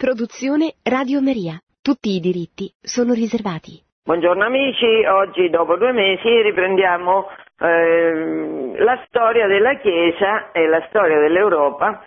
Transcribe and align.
Produzione 0.00 0.76
Radio 0.82 1.20
Maria. 1.20 1.60
Tutti 1.82 2.16
i 2.16 2.20
diritti 2.20 2.72
sono 2.80 3.12
riservati. 3.12 3.84
Buongiorno 4.02 4.42
amici, 4.46 4.86
oggi 5.04 5.50
dopo 5.50 5.76
due 5.76 5.92
mesi 5.92 6.40
riprendiamo 6.40 7.28
eh, 7.58 8.72
la 8.78 9.04
storia 9.06 9.46
della 9.46 9.76
Chiesa 9.76 10.52
e 10.52 10.66
la 10.68 10.82
storia 10.88 11.18
dell'Europa, 11.18 12.02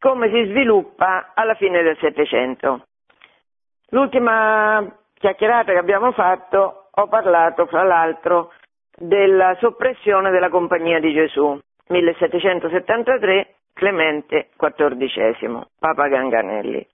come 0.00 0.30
si 0.30 0.48
sviluppa 0.48 1.32
alla 1.34 1.52
fine 1.56 1.82
del 1.82 1.98
Settecento. 2.00 2.86
L'ultima 3.90 4.82
chiacchierata 5.12 5.72
che 5.72 5.78
abbiamo 5.78 6.12
fatto 6.12 6.88
ho 6.90 7.08
parlato 7.08 7.66
fra 7.66 7.82
l'altro 7.82 8.54
della 8.96 9.54
soppressione 9.60 10.30
della 10.30 10.48
Compagnia 10.48 10.98
di 10.98 11.12
Gesù, 11.12 11.60
1773, 11.88 13.54
Clemente 13.74 14.48
XIV, 14.56 15.66
Papa 15.78 16.08
Ganganelli. 16.08 16.86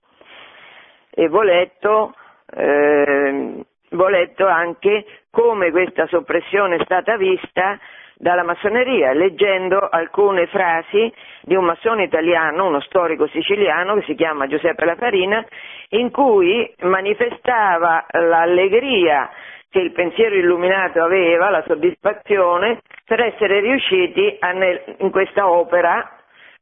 E 1.15 1.27
ho 1.27 1.41
letto, 1.41 2.13
eh, 2.55 3.63
ho 3.89 4.07
letto 4.09 4.45
anche 4.45 5.05
come 5.31 5.71
questa 5.71 6.05
soppressione 6.07 6.75
è 6.75 6.83
stata 6.83 7.17
vista 7.17 7.79
dalla 8.17 8.43
massoneria, 8.43 9.13
leggendo 9.13 9.87
alcune 9.89 10.47
frasi 10.47 11.11
di 11.41 11.55
un 11.55 11.65
massone 11.65 12.03
italiano, 12.03 12.67
uno 12.67 12.79
storico 12.81 13.27
siciliano 13.27 13.95
che 13.95 14.03
si 14.03 14.15
chiama 14.15 14.47
Giuseppe 14.47 14.85
La 14.85 14.95
Farina, 14.95 15.45
in 15.89 16.11
cui 16.11 16.73
manifestava 16.81 18.05
l'allegria 18.11 19.29
che 19.69 19.79
il 19.79 19.91
pensiero 19.91 20.35
illuminato 20.35 21.03
aveva, 21.03 21.49
la 21.49 21.63
soddisfazione 21.67 22.79
per 23.05 23.19
essere 23.21 23.59
riusciti 23.59 24.37
a, 24.39 24.53
in 24.99 25.11
questa 25.11 25.49
opera 25.49 26.09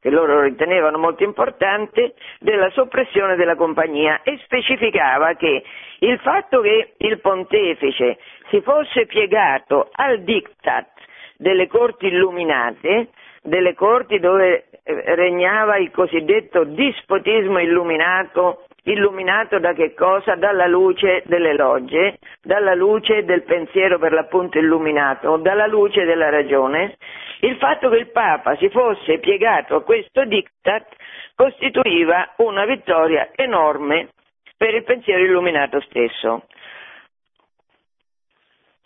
che 0.04 0.10
loro 0.10 0.42
ritenevano 0.42 0.98
molto 0.98 1.24
importante, 1.24 2.12
della 2.38 2.68
soppressione 2.72 3.36
della 3.36 3.56
compagnia 3.56 4.20
e 4.22 4.38
specificava 4.44 5.32
che 5.32 5.64
il 6.00 6.18
fatto 6.18 6.60
che 6.60 6.92
il 6.98 7.18
pontefice 7.20 8.18
si 8.50 8.60
fosse 8.60 9.06
piegato 9.06 9.88
al 9.92 10.20
diktat 10.20 10.90
delle 11.38 11.68
corti 11.68 12.08
illuminate, 12.08 13.08
delle 13.40 13.72
corti 13.72 14.18
dove 14.18 14.66
eh, 14.82 15.14
regnava 15.14 15.78
il 15.78 15.90
cosiddetto 15.90 16.64
dispotismo 16.64 17.58
illuminato, 17.58 18.66
illuminato 18.84 19.58
da 19.58 19.72
che 19.72 19.94
cosa? 19.94 20.34
Dalla 20.34 20.66
luce 20.66 21.22
delle 21.26 21.54
logge, 21.54 22.18
dalla 22.42 22.74
luce 22.74 23.24
del 23.24 23.42
pensiero 23.42 23.98
per 23.98 24.12
l'appunto 24.12 24.58
illuminato, 24.58 25.36
dalla 25.38 25.66
luce 25.66 26.04
della 26.04 26.30
ragione, 26.30 26.96
il 27.40 27.56
fatto 27.56 27.88
che 27.88 27.96
il 27.96 28.10
Papa 28.10 28.56
si 28.56 28.68
fosse 28.68 29.18
piegato 29.18 29.76
a 29.76 29.82
questo 29.82 30.24
diktat 30.24 30.86
costituiva 31.34 32.34
una 32.36 32.64
vittoria 32.64 33.30
enorme 33.34 34.08
per 34.56 34.74
il 34.74 34.84
pensiero 34.84 35.22
illuminato 35.22 35.80
stesso. 35.80 36.46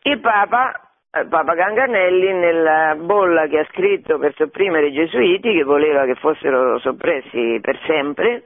Il 0.02 0.20
Papa, 0.20 0.90
eh, 1.10 1.26
Papa 1.26 1.54
Ganganelli, 1.54 2.32
nella 2.32 2.94
bolla 2.96 3.46
che 3.46 3.58
ha 3.58 3.66
scritto 3.70 4.18
per 4.18 4.34
sopprimere 4.34 4.86
i 4.86 4.92
gesuiti, 4.92 5.52
che 5.52 5.64
voleva 5.64 6.04
che 6.04 6.14
fossero 6.14 6.78
soppressi 6.78 7.58
per 7.60 7.78
sempre, 7.84 8.44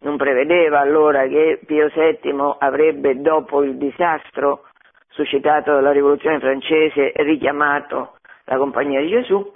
non 0.00 0.16
prevedeva 0.16 0.80
allora 0.80 1.26
che 1.26 1.60
Pio 1.66 1.88
VII 1.88 2.56
avrebbe, 2.58 3.20
dopo 3.20 3.62
il 3.62 3.76
disastro 3.76 4.64
suscitato 5.08 5.72
dalla 5.72 5.92
rivoluzione 5.92 6.38
francese, 6.38 7.12
richiamato 7.16 8.16
la 8.44 8.56
Compagnia 8.56 9.00
di 9.00 9.08
Gesù, 9.08 9.52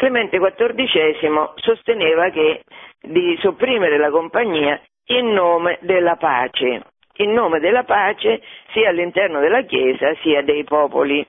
Clemente 0.00 0.38
XIV 0.38 1.52
sosteneva 1.56 2.30
che 2.30 2.62
di 3.02 3.36
sopprimere 3.42 3.98
la 3.98 4.08
compagnia 4.08 4.80
in 5.08 5.30
nome 5.30 5.76
della 5.82 6.16
pace, 6.16 6.84
in 7.16 7.32
nome 7.32 7.60
della 7.60 7.84
pace 7.84 8.40
sia 8.72 8.88
all'interno 8.88 9.40
della 9.40 9.60
Chiesa 9.64 10.14
sia 10.22 10.40
dei 10.40 10.64
popoli, 10.64 11.22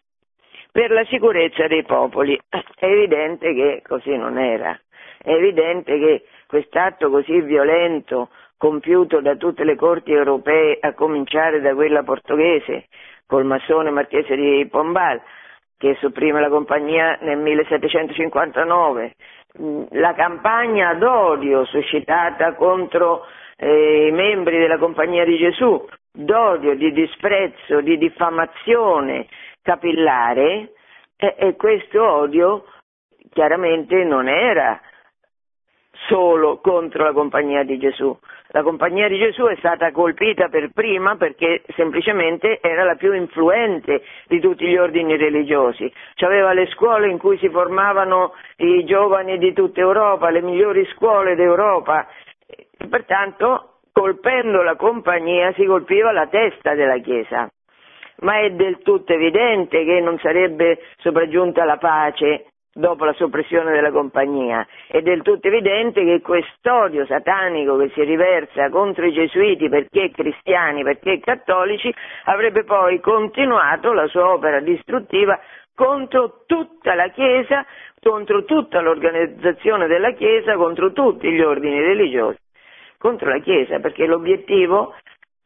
per 0.72 0.90
la 0.92 1.04
sicurezza 1.04 1.68
dei 1.68 1.84
popoli. 1.84 2.40
È 2.48 2.86
evidente 2.86 3.54
che 3.54 3.82
così 3.86 4.16
non 4.16 4.38
era, 4.38 4.80
è 5.22 5.32
evidente 5.32 6.00
che 6.00 6.24
quest'atto 6.52 7.10
così 7.10 7.40
violento 7.40 8.28
compiuto 8.58 9.22
da 9.22 9.38
tutte 9.38 9.64
le 9.64 9.78
corti 9.78 10.12
europee, 10.12 10.78
a 10.82 10.94
cominciare 10.94 11.62
da 11.62 11.74
quella 11.74 12.04
portoghese, 12.04 12.88
col 13.26 13.46
massone 13.46 13.90
marchese 13.90 14.36
di 14.36 14.68
Pombal, 14.70 15.22
che 15.78 15.96
sopprime 16.02 16.42
la 16.42 16.50
compagnia 16.50 17.18
nel 17.22 17.38
1759, 17.38 19.16
mm, 19.62 19.84
la 19.92 20.14
campagna 20.14 20.94
d'odio 20.96 21.64
suscitata 21.64 22.54
contro 22.56 23.26
eh, 23.56 24.08
i 24.08 24.12
membri 24.12 24.58
della 24.60 24.78
Compagnia 24.78 25.24
di 25.24 25.38
Gesù, 25.38 25.88
d'odio, 26.12 26.76
di 26.76 26.92
disprezzo, 26.92 27.80
di 27.80 27.98
diffamazione 27.98 29.28
capillare, 29.62 30.74
e, 31.16 31.36
e 31.38 31.56
questo 31.56 32.06
odio 32.06 32.66
chiaramente 33.32 34.04
non 34.04 34.28
era 34.28 34.80
solo 36.08 36.60
contro 36.60 37.04
la 37.04 37.14
Compagnia 37.14 37.64
di 37.64 37.78
Gesù, 37.78 38.18
la 38.54 38.64
Compagnia 38.64 39.08
di 39.08 39.18
Gesù 39.18 39.46
è 39.46 39.56
stata 39.60 39.92
colpita 39.92 40.50
per 40.50 40.72
prima 40.74 41.16
perché 41.16 41.64
semplicemente 41.76 42.60
era 42.62 42.84
la 42.84 42.96
più 42.96 43.14
influente 43.14 44.04
di 44.28 44.42
tutti 44.42 44.66
gli 44.68 44.76
ordini 44.76 45.16
religiosi. 45.16 45.92
C'aveva 46.16 46.52
le 46.52 46.68
scuole 46.68 47.08
in 47.08 47.18
cui 47.18 47.38
si 47.38 47.48
formavano 47.48 48.34
i 48.58 48.84
giovani 48.84 49.38
di 49.38 49.54
tutta 49.54 49.80
Europa, 49.80 50.30
le 50.30 50.42
migliori 50.42 50.86
scuole 50.88 51.36
d'Europa. 51.36 52.06
E 52.46 52.88
pertanto, 52.90 53.80
colpendo 53.94 54.64
la 54.64 54.76
Compagnia, 54.76 55.54
si 55.54 55.64
colpiva 55.64 56.12
la 56.12 56.28
testa 56.28 56.74
della 56.74 56.98
Chiesa. 56.98 57.50
Ma 58.24 58.40
è 58.40 58.50
del 58.52 58.82
tutto 58.82 59.14
evidente 59.14 59.86
che 59.86 60.02
non 60.02 60.20
sarebbe 60.20 60.78
sopraggiunta 60.98 61.64
la 61.64 61.78
pace 61.78 62.51
dopo 62.74 63.04
la 63.06 63.14
soppressione 63.14 63.72
della 63.72 63.92
compagnia. 63.92 64.66
È 64.88 65.02
del 65.02 65.22
tutto 65.22 65.48
evidente 65.48 66.04
che 66.04 66.22
quest'odio 66.22 67.06
satanico 67.06 67.78
che 67.78 67.90
si 67.94 68.04
riversa 68.04 68.70
contro 68.70 69.06
i 69.06 69.12
gesuiti 69.12 69.70
perché 69.70 70.12
cristiani, 70.12 70.84
perché 70.84 71.20
cattolici, 71.20 71.94
avrebbe 72.26 72.64
poi 72.64 73.00
continuato 73.00 73.92
la 73.94 74.08
sua 74.08 74.32
opera 74.32 74.60
distruttiva 74.60 75.40
contro 75.76 76.44
tutta 76.46 76.94
la 76.94 77.10
Chiesa, 77.10 77.66
contro 78.00 78.46
tutta 78.46 78.82
l'organizzazione 78.82 79.88
della 79.88 80.12
Chiesa, 80.12 80.56
contro 80.56 80.92
tutti 80.92 81.30
gli 81.32 81.42
ordini 81.42 81.80
religiosi, 81.82 82.38
contro 82.98 83.30
la 83.30 83.40
Chiesa, 83.40 83.80
perché 83.80 84.06
l'obiettivo, 84.06 84.94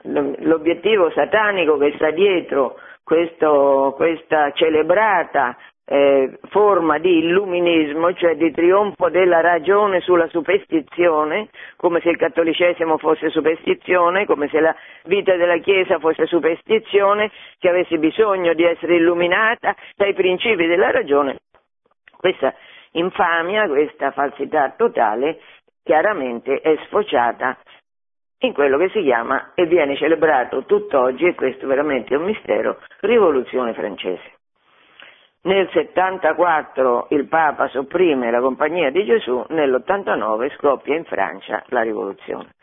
l'obiettivo 0.03 1.09
satanico 1.11 1.77
che 1.77 1.93
sta 1.95 2.11
dietro 2.11 2.75
questo, 3.03 3.93
questa 3.95 4.51
celebrata 4.51 5.55
eh, 5.85 6.39
forma 6.49 6.97
di 6.97 7.19
illuminismo, 7.19 8.13
cioè 8.13 8.35
di 8.35 8.51
trionfo 8.51 9.09
della 9.09 9.41
ragione 9.41 10.01
sulla 10.01 10.27
superstizione, 10.27 11.49
come 11.75 11.99
se 12.01 12.09
il 12.09 12.17
cattolicesimo 12.17 12.97
fosse 12.97 13.29
superstizione, 13.29 14.25
come 14.25 14.47
se 14.49 14.59
la 14.59 14.75
vita 15.05 15.35
della 15.35 15.57
Chiesa 15.57 15.99
fosse 15.99 16.25
superstizione, 16.25 17.31
che 17.59 17.69
avesse 17.69 17.97
bisogno 17.97 18.53
di 18.53 18.63
essere 18.63 18.95
illuminata 18.95 19.75
dai 19.95 20.13
principi 20.13 20.65
della 20.65 20.89
ragione. 20.89 21.37
Questa 22.17 22.53
infamia, 22.93 23.67
questa 23.67 24.11
falsità 24.11 24.73
totale, 24.75 25.39
chiaramente 25.83 26.61
è 26.61 26.75
sfociata 26.85 27.57
in 28.39 28.53
quello 28.53 28.77
che 28.77 28.89
si 28.89 29.01
chiama 29.01 29.51
e 29.53 29.65
viene 29.65 29.95
celebrato 29.95 30.65
tutt'oggi, 30.65 31.25
e 31.25 31.35
questo 31.35 31.67
veramente 31.67 32.15
è 32.15 32.17
un 32.17 32.25
mistero, 32.25 32.79
rivoluzione 33.01 33.73
francese. 33.73 34.34
Nel 35.45 35.69
74 35.69 37.07
il 37.11 37.27
Papa 37.27 37.67
sopprime 37.67 38.31
la 38.31 38.39
Compagnia 38.39 38.89
di 38.89 39.05
Gesù, 39.05 39.45
nell'89 39.49 40.55
scoppia 40.55 40.95
in 40.95 41.05
Francia 41.05 41.63
la 41.67 41.81
rivoluzione. 41.81 42.55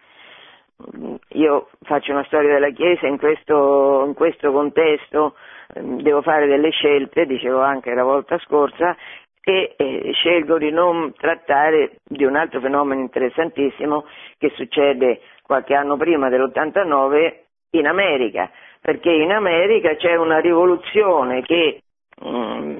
Io 1.34 1.68
faccio 1.82 2.10
una 2.10 2.24
storia 2.24 2.54
della 2.54 2.70
Chiesa 2.70 3.06
in 3.06 3.18
questo, 3.18 4.02
in 4.04 4.14
questo 4.14 4.50
contesto, 4.50 5.36
ehm, 5.74 6.02
devo 6.02 6.22
fare 6.22 6.48
delle 6.48 6.70
scelte, 6.70 7.24
dicevo 7.24 7.60
anche 7.60 7.94
la 7.94 8.02
volta 8.02 8.36
scorsa, 8.38 8.96
e 9.44 9.74
eh, 9.76 10.10
scelgo 10.12 10.58
di 10.58 10.72
non 10.72 11.12
trattare 11.16 11.98
di 12.02 12.24
un 12.24 12.34
altro 12.34 12.58
fenomeno 12.58 13.00
interessantissimo 13.00 14.06
che 14.38 14.50
succede 14.56 15.20
qualche 15.44 15.74
anno 15.74 15.96
prima 15.96 16.28
dell'89 16.28 17.42
in 17.76 17.86
America, 17.86 18.50
perché 18.80 19.12
in 19.12 19.30
America 19.30 19.94
c'è 19.94 20.16
una 20.16 20.40
rivoluzione 20.40 21.42
che 21.42 21.82
Mm, 22.24 22.71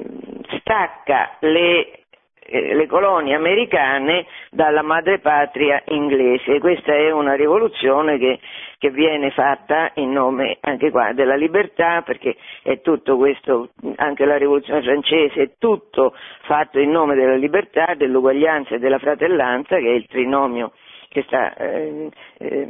stacca 0.72 1.36
le, 1.40 2.04
eh, 2.46 2.74
le, 2.74 2.86
colonie 2.86 3.34
americane 3.34 4.24
dalla 4.50 4.80
madrepatria 4.80 5.82
inglese. 5.88 6.58
Questa 6.60 6.94
è 6.94 7.10
una 7.10 7.34
rivoluzione 7.34 8.16
che, 8.16 8.40
che, 8.78 8.90
viene 8.90 9.30
fatta 9.32 9.90
in 9.96 10.12
nome 10.12 10.56
anche 10.60 10.90
qua 10.90 11.12
della 11.12 11.36
libertà, 11.36 12.00
perché 12.00 12.36
è 12.62 12.80
tutto 12.80 13.18
questo, 13.18 13.72
anche 13.96 14.24
la 14.24 14.38
rivoluzione 14.38 14.82
francese, 14.82 15.42
è 15.42 15.50
tutto 15.58 16.14
fatto 16.44 16.78
in 16.78 16.90
nome 16.90 17.14
della 17.14 17.36
libertà, 17.36 17.92
dell'uguaglianza 17.94 18.76
e 18.76 18.78
della 18.78 18.98
fratellanza, 18.98 19.76
che 19.76 19.88
è 19.88 19.94
il 19.94 20.06
trinomio 20.06 20.72
che 21.08 21.24
sta 21.26 21.54
eh, 21.56 22.08
eh, 22.38 22.68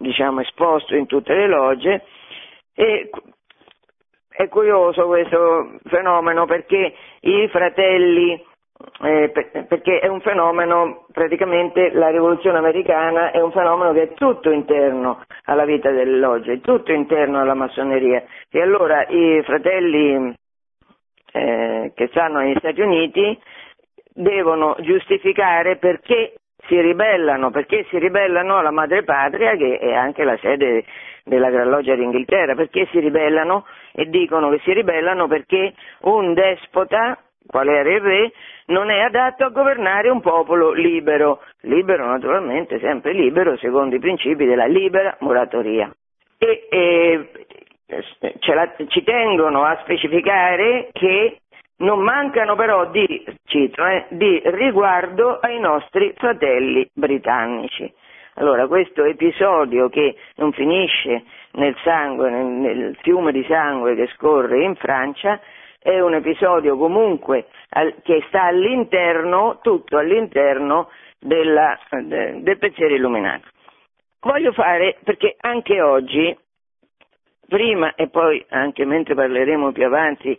diciamo 0.00 0.42
esposto 0.42 0.94
in 0.94 1.06
tutte 1.06 1.32
le 1.32 1.46
logge 1.46 2.04
e 2.74 3.08
è 4.32 4.48
curioso 4.48 5.06
questo 5.06 5.78
fenomeno 5.84 6.46
perché 6.46 6.94
i 7.20 7.48
fratelli 7.48 8.50
eh, 9.00 9.30
perché 9.30 10.00
è 10.00 10.08
un 10.08 10.20
fenomeno, 10.20 11.06
praticamente 11.12 11.92
la 11.92 12.08
rivoluzione 12.08 12.58
americana 12.58 13.30
è 13.30 13.40
un 13.40 13.52
fenomeno 13.52 13.92
che 13.92 14.02
è 14.02 14.14
tutto 14.14 14.50
interno 14.50 15.22
alla 15.44 15.64
vita 15.64 15.90
delle 15.90 16.18
logge, 16.18 16.60
tutto 16.60 16.92
interno 16.92 17.40
alla 17.40 17.54
massoneria. 17.54 18.24
E 18.50 18.60
allora 18.60 19.06
i 19.06 19.40
fratelli 19.44 20.34
eh, 21.32 21.92
che 21.94 22.08
stanno 22.08 22.40
negli 22.40 22.58
Stati 22.58 22.80
Uniti 22.80 23.38
devono 24.14 24.76
giustificare 24.80 25.76
perché 25.76 26.34
si 26.66 26.80
ribellano, 26.80 27.50
perché 27.50 27.84
si 27.88 27.98
ribellano 27.98 28.58
alla 28.58 28.70
madrepatria 28.70 29.56
che 29.56 29.78
è 29.78 29.92
anche 29.92 30.24
la 30.24 30.36
sede 30.38 30.84
della 31.24 31.50
Gran 31.50 31.68
Loggia 31.68 31.94
d'Inghilterra, 31.94 32.54
perché 32.54 32.86
si 32.90 32.98
ribellano 32.98 33.66
e 33.92 34.06
dicono 34.06 34.50
che 34.50 34.60
si 34.64 34.72
ribellano 34.72 35.28
perché 35.28 35.74
un 36.02 36.34
despota 36.34 37.18
qual 37.46 37.68
era 37.68 37.90
il 37.90 38.00
re, 38.00 38.32
non 38.66 38.90
è 38.90 39.00
adatto 39.00 39.44
a 39.44 39.50
governare 39.50 40.08
un 40.08 40.20
popolo 40.20 40.72
libero, 40.72 41.42
libero 41.62 42.06
naturalmente, 42.06 42.78
sempre 42.78 43.12
libero 43.12 43.56
secondo 43.56 43.96
i 43.96 44.00
principi 44.00 44.46
della 44.46 44.66
libera 44.66 45.16
moratoria. 45.20 45.92
E, 46.38 46.66
e 46.70 47.28
la, 48.54 48.72
ci 48.86 49.02
tengono 49.02 49.64
a 49.64 49.78
specificare 49.82 50.88
che 50.92 51.38
non 51.82 52.00
mancano 52.00 52.54
però 52.56 52.86
di, 52.90 53.24
cito, 53.44 53.84
eh, 53.84 54.06
di 54.10 54.40
riguardo 54.44 55.38
ai 55.40 55.60
nostri 55.60 56.12
fratelli 56.16 56.88
britannici. 56.92 57.92
Allora, 58.34 58.66
questo 58.66 59.04
episodio 59.04 59.88
che 59.88 60.16
non 60.36 60.52
finisce 60.52 61.24
nel 61.52 61.76
sangue, 61.82 62.30
nel, 62.30 62.46
nel 62.46 62.96
fiume 63.02 63.30
di 63.30 63.44
sangue 63.46 63.94
che 63.94 64.08
scorre 64.14 64.62
in 64.62 64.74
Francia, 64.76 65.38
è 65.78 66.00
un 66.00 66.14
episodio 66.14 66.76
comunque 66.76 67.46
al, 67.70 67.96
che 68.02 68.24
sta 68.28 68.44
all'interno, 68.44 69.58
tutto 69.60 69.98
all'interno 69.98 70.88
della, 71.18 71.78
de, 71.90 72.42
del 72.42 72.58
pensiero 72.58 72.94
illuminato. 72.94 73.48
Voglio 74.20 74.52
fare, 74.52 74.98
perché 75.02 75.34
anche 75.40 75.82
oggi, 75.82 76.34
prima 77.48 77.94
e 77.96 78.08
poi 78.08 78.42
anche 78.48 78.86
mentre 78.86 79.14
parleremo 79.14 79.72
più 79.72 79.84
avanti 79.84 80.38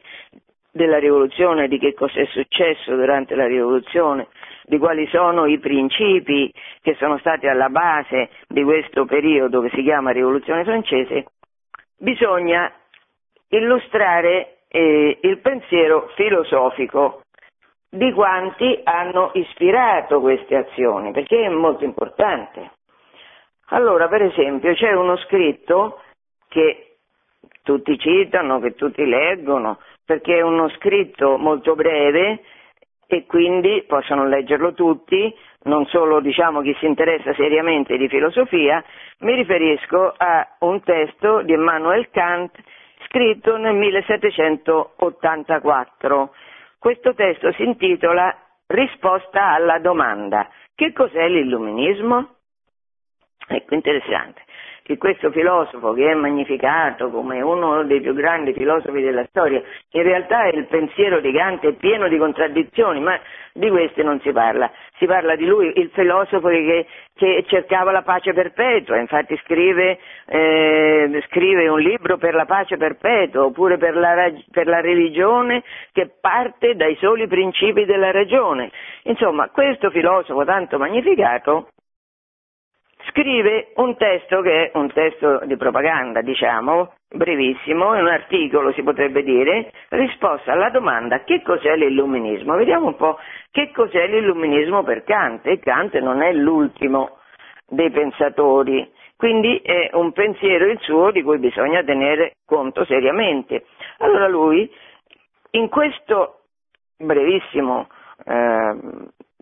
della 0.73 0.97
rivoluzione, 0.97 1.67
di 1.67 1.77
che 1.77 1.93
cosa 1.93 2.19
è 2.19 2.25
successo 2.25 2.95
durante 2.95 3.35
la 3.35 3.45
rivoluzione, 3.45 4.27
di 4.63 4.79
quali 4.79 5.07
sono 5.07 5.45
i 5.45 5.59
principi 5.59 6.51
che 6.81 6.95
sono 6.95 7.19
stati 7.19 7.47
alla 7.47 7.69
base 7.69 8.29
di 8.47 8.63
questo 8.63 9.05
periodo 9.05 9.61
che 9.61 9.69
si 9.69 9.83
chiama 9.83 10.09
rivoluzione 10.09 10.63
francese, 10.63 11.27
bisogna 11.95 12.73
illustrare 13.49 14.61
eh, 14.67 15.19
il 15.21 15.37
pensiero 15.37 16.09
filosofico 16.15 17.21
di 17.87 18.11
quanti 18.11 18.81
hanno 18.83 19.29
ispirato 19.35 20.19
queste 20.21 20.55
azioni, 20.55 21.11
perché 21.11 21.45
è 21.45 21.49
molto 21.49 21.83
importante. 21.83 22.71
Allora, 23.67 24.07
per 24.07 24.23
esempio, 24.23 24.73
c'è 24.73 24.91
uno 24.93 25.17
scritto 25.17 26.01
che 26.47 26.95
tutti 27.61 27.97
citano, 27.99 28.59
che 28.59 28.73
tutti 28.73 29.05
leggono, 29.05 29.77
perché 30.05 30.37
è 30.37 30.41
uno 30.41 30.69
scritto 30.69 31.37
molto 31.37 31.75
breve 31.75 32.41
e 33.07 33.25
quindi 33.25 33.83
possono 33.87 34.27
leggerlo 34.27 34.73
tutti, 34.73 35.33
non 35.63 35.85
solo 35.85 36.19
diciamo, 36.19 36.59
chi 36.61 36.75
si 36.79 36.85
interessa 36.85 37.33
seriamente 37.33 37.95
di 37.97 38.09
filosofia, 38.09 38.83
mi 39.19 39.33
riferisco 39.35 40.13
a 40.15 40.55
un 40.59 40.81
testo 40.81 41.41
di 41.43 41.53
Emmanuel 41.53 42.09
Kant 42.09 42.51
scritto 43.05 43.55
nel 43.57 43.75
1784. 43.75 46.33
Questo 46.79 47.13
testo 47.13 47.51
si 47.53 47.63
intitola 47.63 48.35
Risposta 48.65 49.51
alla 49.51 49.77
domanda. 49.79 50.47
Che 50.73 50.93
cos'è 50.93 51.27
l'illuminismo? 51.27 52.29
Ecco, 53.47 53.73
interessante 53.75 54.42
che 54.83 54.97
questo 54.97 55.31
filosofo 55.31 55.93
che 55.93 56.11
è 56.11 56.13
magnificato 56.13 57.09
come 57.09 57.41
uno 57.41 57.83
dei 57.83 58.01
più 58.01 58.13
grandi 58.13 58.51
filosofi 58.51 59.01
della 59.01 59.23
storia, 59.29 59.61
in 59.91 60.03
realtà 60.03 60.47
il 60.47 60.65
pensiero 60.67 61.21
di 61.21 61.31
Kant 61.31 61.65
è 61.65 61.71
pieno 61.73 62.09
di 62.09 62.17
contraddizioni, 62.17 62.99
ma 62.99 63.17
di 63.53 63.69
queste 63.69 64.03
non 64.03 64.19
si 64.19 64.31
parla. 64.31 64.69
Si 64.97 65.05
parla 65.05 65.35
di 65.35 65.45
lui, 65.45 65.71
il 65.75 65.89
filosofo 65.93 66.49
che, 66.49 66.85
che 67.15 67.45
cercava 67.47 67.91
la 67.91 68.01
pace 68.01 68.33
perpetua, 68.33 68.97
infatti 68.97 69.39
scrive, 69.43 69.99
eh, 70.25 71.23
scrive, 71.29 71.69
un 71.69 71.79
libro 71.79 72.17
per 72.17 72.33
la 72.33 72.45
pace 72.45 72.75
perpetua, 72.75 73.45
oppure 73.45 73.77
per 73.77 73.95
la, 73.95 74.31
per 74.51 74.67
la 74.67 74.81
religione 74.81 75.63
che 75.93 76.11
parte 76.19 76.75
dai 76.75 76.97
soli 76.97 77.27
principi 77.27 77.85
della 77.85 78.11
ragione. 78.11 78.69
Insomma, 79.03 79.49
questo 79.49 79.89
filosofo 79.91 80.43
tanto 80.43 80.77
magnificato 80.77 81.69
scrive 83.13 83.73
un 83.75 83.95
testo 83.95 84.41
che 84.41 84.71
è 84.71 84.77
un 84.77 84.91
testo 84.91 85.41
di 85.45 85.55
propaganda, 85.55 86.21
diciamo, 86.21 86.93
brevissimo, 87.07 87.91
un 87.91 88.07
articolo 88.07 88.73
si 88.73 88.81
potrebbe 88.81 89.21
dire, 89.23 89.71
risposta 89.89 90.51
alla 90.51 90.71
domanda 90.71 91.23
che 91.23 91.43
cos'è 91.43 91.75
l'illuminismo. 91.75 92.55
Vediamo 92.55 92.87
un 92.87 92.95
po' 92.95 93.19
che 93.51 93.71
cos'è 93.71 94.07
l'illuminismo 94.07 94.83
per 94.83 95.03
Kant 95.03 95.45
e 95.45 95.59
Kant 95.59 95.93
non 95.99 96.23
è 96.23 96.33
l'ultimo 96.33 97.19
dei 97.67 97.91
pensatori, 97.91 98.91
quindi 99.15 99.61
è 99.63 99.91
un 99.93 100.11
pensiero 100.11 100.65
il 100.65 100.79
suo 100.81 101.11
di 101.11 101.21
cui 101.21 101.37
bisogna 101.37 101.83
tenere 101.83 102.33
conto 102.45 102.83
seriamente. 102.83 103.65
Allora 103.99 104.27
lui 104.27 104.69
in 105.51 105.69
questo 105.69 106.39
brevissimo 106.97 107.87
eh, 108.25 108.75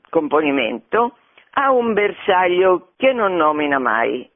componimento 0.09 1.15
ha 1.53 1.71
un 1.71 1.93
bersaglio 1.93 2.91
che 2.97 3.13
non 3.13 3.35
nomina 3.35 3.79
mai, 3.79 4.29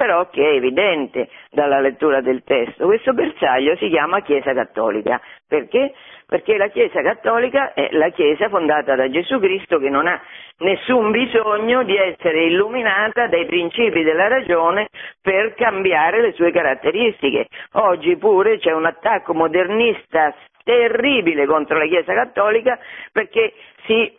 però 0.00 0.30
che 0.30 0.42
è 0.42 0.54
evidente 0.54 1.28
dalla 1.50 1.78
lettura 1.78 2.22
del 2.22 2.42
testo. 2.42 2.86
Questo 2.86 3.12
bersaglio 3.12 3.76
si 3.76 3.88
chiama 3.88 4.22
Chiesa 4.22 4.54
Cattolica. 4.54 5.20
Perché? 5.46 5.92
Perché 6.26 6.56
la 6.56 6.68
Chiesa 6.68 7.02
Cattolica 7.02 7.74
è 7.74 7.88
la 7.92 8.08
Chiesa 8.08 8.48
fondata 8.48 8.94
da 8.94 9.10
Gesù 9.10 9.38
Cristo 9.40 9.78
che 9.78 9.90
non 9.90 10.06
ha 10.06 10.18
nessun 10.60 11.10
bisogno 11.10 11.82
di 11.82 11.96
essere 11.96 12.44
illuminata 12.44 13.26
dai 13.26 13.44
principi 13.44 14.02
della 14.02 14.28
ragione 14.28 14.88
per 15.20 15.52
cambiare 15.54 16.22
le 16.22 16.32
sue 16.32 16.50
caratteristiche. 16.50 17.48
Oggi 17.72 18.16
pure 18.16 18.58
c'è 18.58 18.72
un 18.72 18.86
attacco 18.86 19.34
modernista 19.34 20.34
terribile 20.64 21.44
contro 21.46 21.76
la 21.76 21.86
Chiesa 21.86 22.14
Cattolica 22.14 22.78
perché 23.12 23.52
si 23.84 24.16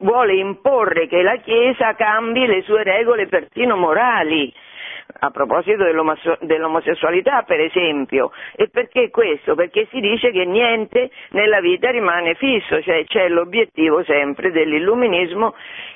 vuole 0.00 0.34
imporre 0.34 1.06
che 1.06 1.22
la 1.22 1.36
Chiesa 1.36 1.94
cambi 1.94 2.46
le 2.46 2.62
sue 2.62 2.82
regole 2.82 3.26
persino 3.26 3.76
morali. 3.76 4.52
A 5.22 5.30
proposito 5.30 5.82
dell'omosessualità, 6.40 7.42
per 7.42 7.58
esempio, 7.60 8.30
e 8.54 8.68
perché 8.68 9.10
questo? 9.10 9.56
Perché 9.56 9.88
si 9.90 9.98
dice 9.98 10.30
che 10.30 10.44
niente 10.44 11.10
nella 11.30 11.60
vita 11.60 11.90
rimane 11.90 12.34
fisso, 12.34 12.80
cioè 12.80 13.04
c'è 13.06 13.28
l'obiettivo 13.28 14.04
sempre 14.04 14.52
dell'illuminismo 14.52 15.54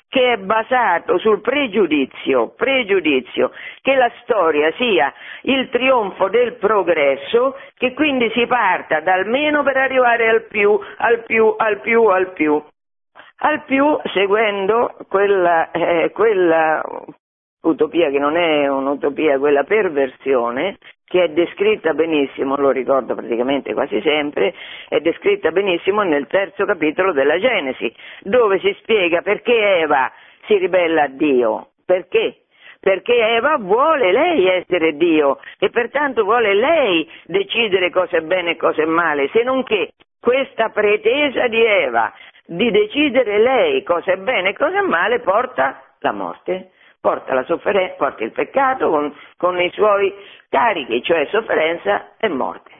che 0.08 0.32
è 0.32 0.36
basato 0.36 1.18
sul 1.18 1.40
pregiudizio, 1.40 2.54
pregiudizio, 2.56 3.52
che 3.82 3.94
la 3.94 4.10
storia 4.22 4.72
sia 4.72 5.12
il 5.42 5.68
trionfo 5.70 6.28
del 6.28 6.54
progresso, 6.54 7.56
che 7.76 7.94
quindi 7.94 8.30
si 8.34 8.46
parta 8.46 9.00
dal 9.00 9.26
meno 9.26 9.62
per 9.62 9.76
arrivare 9.76 10.28
al 10.28 10.42
più, 10.46 10.78
al 10.98 11.22
più, 11.22 11.54
al 11.56 11.80
più, 11.80 12.04
al 12.06 12.32
più 12.32 12.62
al 13.38 13.64
più 13.64 13.98
seguendo 14.12 14.96
quella, 15.08 15.70
eh, 15.70 16.10
quella 16.12 16.82
utopia 17.62 18.10
che 18.10 18.18
non 18.18 18.36
è 18.36 18.66
un'utopia, 18.68 19.38
quella 19.38 19.64
perversione 19.64 20.78
che 21.04 21.24
è 21.24 21.28
descritta 21.28 21.92
benissimo, 21.92 22.56
lo 22.56 22.70
ricordo 22.70 23.14
praticamente 23.14 23.72
quasi 23.72 24.00
sempre, 24.00 24.54
è 24.88 25.00
descritta 25.00 25.50
benissimo 25.50 26.02
nel 26.02 26.26
terzo 26.26 26.64
capitolo 26.64 27.12
della 27.12 27.38
Genesi, 27.38 27.94
dove 28.20 28.58
si 28.58 28.74
spiega 28.80 29.20
perché 29.22 29.52
Eva 29.52 30.10
si 30.46 30.56
ribella 30.56 31.04
a 31.04 31.08
Dio. 31.08 31.68
Perché? 31.84 32.44
Perché 32.80 33.14
Eva 33.14 33.58
vuole 33.58 34.12
lei 34.12 34.46
essere 34.46 34.96
Dio 34.96 35.38
e 35.58 35.70
pertanto 35.70 36.24
vuole 36.24 36.54
lei 36.54 37.08
decidere 37.26 37.90
cosa 37.90 38.16
è 38.16 38.20
bene 38.20 38.52
e 38.52 38.56
cosa 38.56 38.82
è 38.82 38.86
male, 38.86 39.28
se 39.28 39.42
non 39.42 39.62
che 39.62 39.92
questa 40.20 40.70
pretesa 40.70 41.46
di 41.48 41.62
Eva 41.62 42.12
di 42.46 42.70
decidere 42.70 43.38
lei 43.38 43.82
cosa 43.82 44.12
è 44.12 44.16
bene 44.16 44.50
e 44.50 44.56
cosa 44.56 44.78
è 44.78 44.82
male 44.82 45.20
porta 45.20 45.82
la 46.00 46.12
morte, 46.12 46.72
porta 47.00 47.34
la 47.34 47.44
sofferenza, 47.44 47.94
porta 47.96 48.24
il 48.24 48.32
peccato 48.32 48.90
con, 48.90 49.14
con 49.36 49.60
i 49.60 49.70
suoi 49.70 50.12
carichi, 50.48 51.02
cioè 51.02 51.26
sofferenza 51.30 52.12
e 52.18 52.28
morte. 52.28 52.70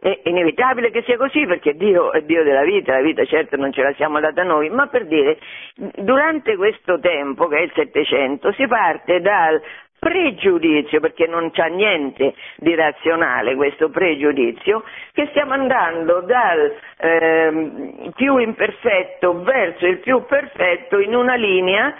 è 0.00 0.20
inevitabile 0.24 0.90
che 0.90 1.02
sia 1.02 1.16
così 1.16 1.46
perché 1.46 1.74
Dio 1.74 2.12
è 2.12 2.20
Dio 2.22 2.42
della 2.44 2.62
vita, 2.62 2.92
la 2.92 3.00
vita 3.00 3.24
certo 3.24 3.56
non 3.56 3.72
ce 3.72 3.82
la 3.82 3.94
siamo 3.94 4.20
data 4.20 4.42
noi, 4.42 4.68
ma 4.68 4.86
per 4.88 5.06
dire, 5.06 5.38
durante 5.74 6.56
questo 6.56 6.98
tempo, 6.98 7.48
che 7.48 7.56
è 7.56 7.60
il 7.62 7.72
Settecento, 7.74 8.52
si 8.52 8.66
parte 8.66 9.20
dal 9.20 9.62
pregiudizio, 10.04 11.00
perché 11.00 11.26
non 11.26 11.50
c'è 11.50 11.70
niente 11.70 12.34
di 12.56 12.74
razionale 12.74 13.54
questo 13.54 13.88
pregiudizio, 13.88 14.84
che 15.14 15.28
stiamo 15.30 15.54
andando 15.54 16.20
dal 16.20 16.76
eh, 16.98 18.10
più 18.14 18.36
imperfetto 18.36 19.40
verso 19.42 19.86
il 19.86 20.00
più 20.00 20.26
perfetto 20.26 20.98
in 20.98 21.14
una 21.14 21.36
linea 21.36 21.96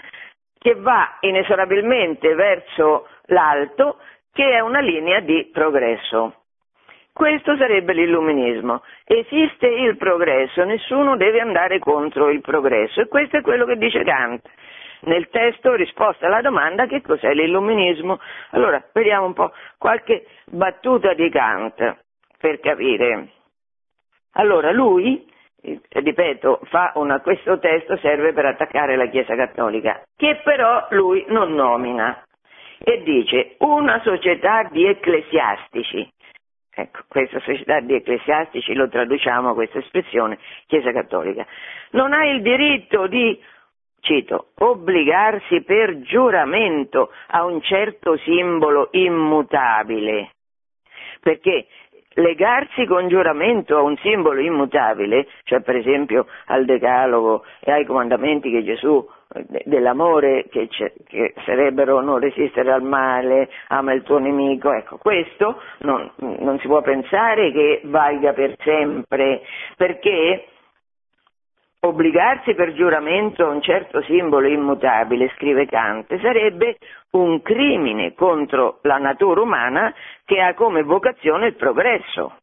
che 0.59 0.75
va 0.75 1.17
inesorabilmente 1.21 2.35
verso 2.35 3.07
l'alto, 3.25 3.97
che 4.31 4.51
è 4.51 4.59
una 4.59 4.81
linea 4.81 5.19
di 5.21 5.49
progresso. 5.51 6.41
Questo 7.11 7.57
sarebbe 7.57 7.93
l'illuminismo. 7.93 8.83
Esiste 9.03 9.67
il 9.67 9.97
progresso, 9.97 10.63
nessuno 10.63 11.17
deve 11.17 11.39
andare 11.39 11.79
contro 11.79 12.29
il 12.29 12.41
progresso 12.41 13.01
e 13.01 13.07
questo 13.07 13.37
è 13.37 13.41
quello 13.41 13.65
che 13.65 13.77
dice 13.77 14.03
Kant 14.03 14.47
nel 15.05 15.29
testo 15.29 15.73
risposta 15.73 16.27
alla 16.27 16.41
domanda 16.41 16.85
che 16.85 17.01
cos'è 17.01 17.33
l'illuminismo. 17.33 18.19
Allora, 18.51 18.83
vediamo 18.93 19.25
un 19.25 19.33
po' 19.33 19.51
qualche 19.77 20.25
battuta 20.45 21.13
di 21.13 21.29
Kant 21.29 21.97
per 22.37 22.59
capire. 22.59 23.29
Allora, 24.33 24.71
lui, 24.71 25.25
ripeto, 25.89 26.59
una, 26.95 27.21
questo 27.21 27.57
testo 27.59 27.97
serve 27.97 28.33
per 28.33 28.45
attaccare 28.45 28.95
la 28.95 29.07
Chiesa 29.07 29.35
Cattolica, 29.35 30.03
che 30.15 30.41
però 30.43 30.85
lui 30.89 31.25
non 31.29 31.53
nomina 31.53 32.23
e 32.77 33.01
dice 33.03 33.55
una 33.59 34.01
società 34.03 34.67
di 34.71 34.85
ecclesiastici. 34.85 36.07
Ecco, 36.77 37.03
questa 37.07 37.39
società 37.39 37.79
di 37.79 37.95
ecclesiastici 37.95 38.73
lo 38.73 38.89
traduciamo 38.89 39.53
questa 39.53 39.79
espressione, 39.79 40.37
Chiesa 40.67 40.91
Cattolica. 40.91 41.45
Non 41.91 42.11
ha 42.11 42.25
il 42.25 42.41
diritto 42.41 43.07
di 43.07 43.41
cito, 44.05 44.51
obbligarsi 44.59 45.63
per 45.63 46.01
giuramento 46.01 47.11
a 47.27 47.43
un 47.43 47.61
certo 47.61 48.15
simbolo 48.17 48.89
immutabile. 48.91 50.29
Perché 51.19 51.65
legarsi 52.15 52.85
con 52.85 53.07
giuramento 53.07 53.77
a 53.77 53.81
un 53.81 53.97
simbolo 53.97 54.39
immutabile, 54.39 55.27
cioè 55.43 55.61
per 55.61 55.75
esempio 55.75 56.27
al 56.45 56.65
decalogo 56.65 57.43
e 57.59 57.71
ai 57.71 57.85
comandamenti 57.85 58.49
che 58.51 58.63
Gesù 58.63 59.05
dell'amore 59.65 60.45
che, 60.49 60.69
che, 61.07 61.33
sarebbero 61.43 61.99
non 62.01 62.19
resistere 62.19 62.71
al 62.71 62.83
male, 62.83 63.49
ama 63.67 63.91
il 63.93 64.03
tuo 64.03 64.19
nemico, 64.19 64.71
ecco, 64.71 64.97
questo 64.97 65.61
non, 65.79 66.09
non 66.17 66.57
si 66.59 66.67
può 66.67 66.81
pensare 66.81 67.51
che 67.51 67.81
valga 67.85 68.33
per 68.33 68.55
sempre, 68.59 69.41
perché 69.75 70.45
obbligarsi 71.87 72.53
per 72.55 72.73
giuramento 72.73 73.45
a 73.45 73.49
un 73.49 73.61
certo 73.61 74.01
simbolo 74.03 74.47
immutabile, 74.47 75.31
scrive 75.35 75.65
Kant, 75.65 76.19
sarebbe 76.19 76.77
un 77.11 77.41
crimine 77.41 78.13
contro 78.13 78.79
la 78.83 78.97
natura 78.97 79.41
umana 79.41 79.93
che 80.25 80.41
ha 80.41 80.53
come 80.53 80.83
vocazione 80.83 81.47
il 81.47 81.55
progresso. 81.55 82.39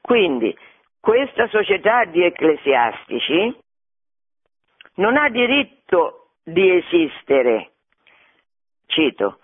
Quindi 0.00 0.56
questa 1.00 1.46
società 1.48 2.04
di 2.04 2.24
ecclesiastici 2.24 3.56
non 4.94 5.16
ha 5.16 5.28
diritto 5.28 6.28
di 6.42 6.76
esistere, 6.76 7.70
cito, 8.86 9.38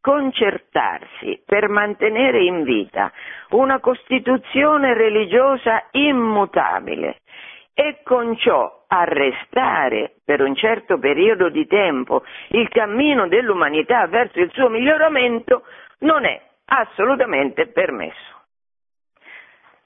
concertarsi 0.00 1.42
per 1.44 1.68
mantenere 1.68 2.44
in 2.44 2.62
vita 2.62 3.12
una 3.50 3.80
costituzione 3.80 4.94
religiosa 4.94 5.88
immutabile 5.90 7.18
e 7.78 8.00
con 8.04 8.38
ciò 8.38 8.84
arrestare 8.88 10.14
per 10.24 10.40
un 10.40 10.56
certo 10.56 10.98
periodo 10.98 11.50
di 11.50 11.66
tempo 11.66 12.24
il 12.48 12.68
cammino 12.68 13.28
dell'umanità 13.28 14.06
verso 14.06 14.40
il 14.40 14.50
suo 14.52 14.70
miglioramento 14.70 15.62
non 15.98 16.24
è 16.24 16.40
assolutamente 16.64 17.66
permesso. 17.66 18.34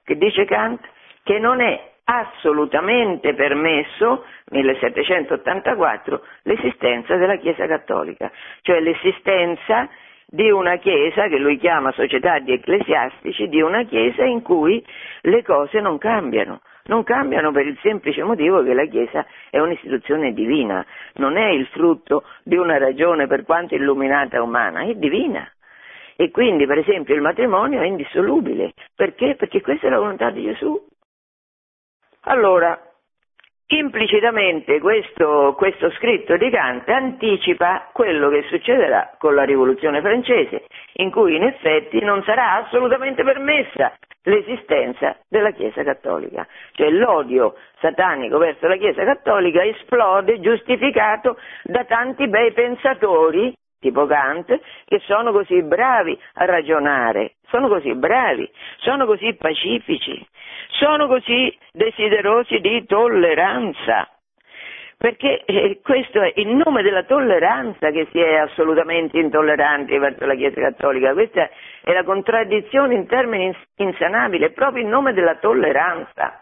Che 0.04 0.16
dice 0.16 0.44
Kant? 0.44 0.88
Che 1.24 1.40
non 1.40 1.60
è 1.60 1.90
assolutamente 2.04 3.34
permesso, 3.34 4.24
1784, 4.50 6.22
l'esistenza 6.42 7.16
della 7.16 7.36
Chiesa 7.38 7.66
Cattolica, 7.66 8.30
cioè 8.62 8.78
l'esistenza 8.78 9.88
di 10.26 10.48
una 10.48 10.76
Chiesa 10.76 11.26
che 11.26 11.38
lui 11.38 11.58
chiama 11.58 11.90
società 11.90 12.38
di 12.38 12.52
ecclesiastici, 12.52 13.48
di 13.48 13.60
una 13.60 13.82
Chiesa 13.82 14.22
in 14.22 14.42
cui 14.42 14.84
le 15.22 15.42
cose 15.42 15.80
non 15.80 15.98
cambiano, 15.98 16.60
non 16.90 17.04
cambiano 17.04 17.52
per 17.52 17.66
il 17.66 17.78
semplice 17.82 18.24
motivo 18.24 18.64
che 18.64 18.74
la 18.74 18.84
Chiesa 18.84 19.24
è 19.48 19.60
un'istituzione 19.60 20.32
divina, 20.32 20.84
non 21.14 21.36
è 21.36 21.50
il 21.50 21.66
frutto 21.68 22.24
di 22.42 22.56
una 22.56 22.78
ragione 22.78 23.28
per 23.28 23.44
quanto 23.44 23.76
illuminata 23.76 24.42
umana, 24.42 24.80
è 24.80 24.94
divina. 24.94 25.48
E 26.16 26.32
quindi, 26.32 26.66
per 26.66 26.78
esempio, 26.78 27.14
il 27.14 27.22
matrimonio 27.22 27.80
è 27.80 27.86
indissolubile. 27.86 28.72
Perché? 28.94 29.36
Perché 29.36 29.62
questa 29.62 29.86
è 29.86 29.90
la 29.90 29.98
volontà 29.98 30.30
di 30.30 30.42
Gesù. 30.42 30.78
Allora, 32.22 32.78
implicitamente 33.70 34.80
questo, 34.80 35.54
questo, 35.56 35.90
scritto 35.92 36.36
di 36.36 36.50
Kant 36.50 36.88
anticipa 36.88 37.88
quello 37.92 38.28
che 38.28 38.44
succederà 38.48 39.14
con 39.18 39.34
la 39.34 39.44
rivoluzione 39.44 40.00
francese, 40.00 40.64
in 40.94 41.10
cui 41.10 41.36
in 41.36 41.44
effetti 41.44 42.00
non 42.00 42.22
sarà 42.24 42.64
assolutamente 42.64 43.22
permessa 43.22 43.92
l'esistenza 44.24 45.16
della 45.28 45.52
Chiesa 45.52 45.82
Cattolica, 45.82 46.46
cioè 46.72 46.90
l'odio 46.90 47.54
satanico 47.80 48.38
verso 48.38 48.66
la 48.66 48.76
Chiesa 48.76 49.04
Cattolica 49.04 49.64
esplode 49.64 50.40
giustificato 50.40 51.38
da 51.62 51.84
tanti 51.84 52.28
bei 52.28 52.52
pensatori 52.52 53.54
tipo 53.80 54.06
Kant, 54.06 54.60
che 54.84 55.00
sono 55.06 55.32
così 55.32 55.62
bravi 55.62 56.16
a 56.34 56.44
ragionare, 56.44 57.36
sono 57.50 57.68
così 57.68 57.94
bravi, 57.94 58.48
sono 58.78 59.06
così 59.06 59.34
pacifici, 59.34 60.26
sono 60.70 61.06
così 61.06 61.56
desiderosi 61.72 62.58
di 62.60 62.84
tolleranza. 62.86 64.08
Perché 64.96 65.44
eh, 65.46 65.80
questo 65.82 66.20
è 66.20 66.32
in 66.36 66.58
nome 66.58 66.82
della 66.82 67.04
tolleranza 67.04 67.90
che 67.90 68.06
si 68.12 68.20
è 68.20 68.34
assolutamente 68.36 69.18
intolleranti 69.18 69.96
verso 69.96 70.26
la 70.26 70.34
Chiesa 70.34 70.60
Cattolica, 70.60 71.14
questa 71.14 71.48
è 71.82 71.92
la 71.92 72.04
contraddizione 72.04 72.94
in 72.94 73.06
termini 73.06 73.56
insanabili, 73.76 74.50
proprio 74.50 74.82
in 74.82 74.90
nome 74.90 75.14
della 75.14 75.36
tolleranza. 75.36 76.40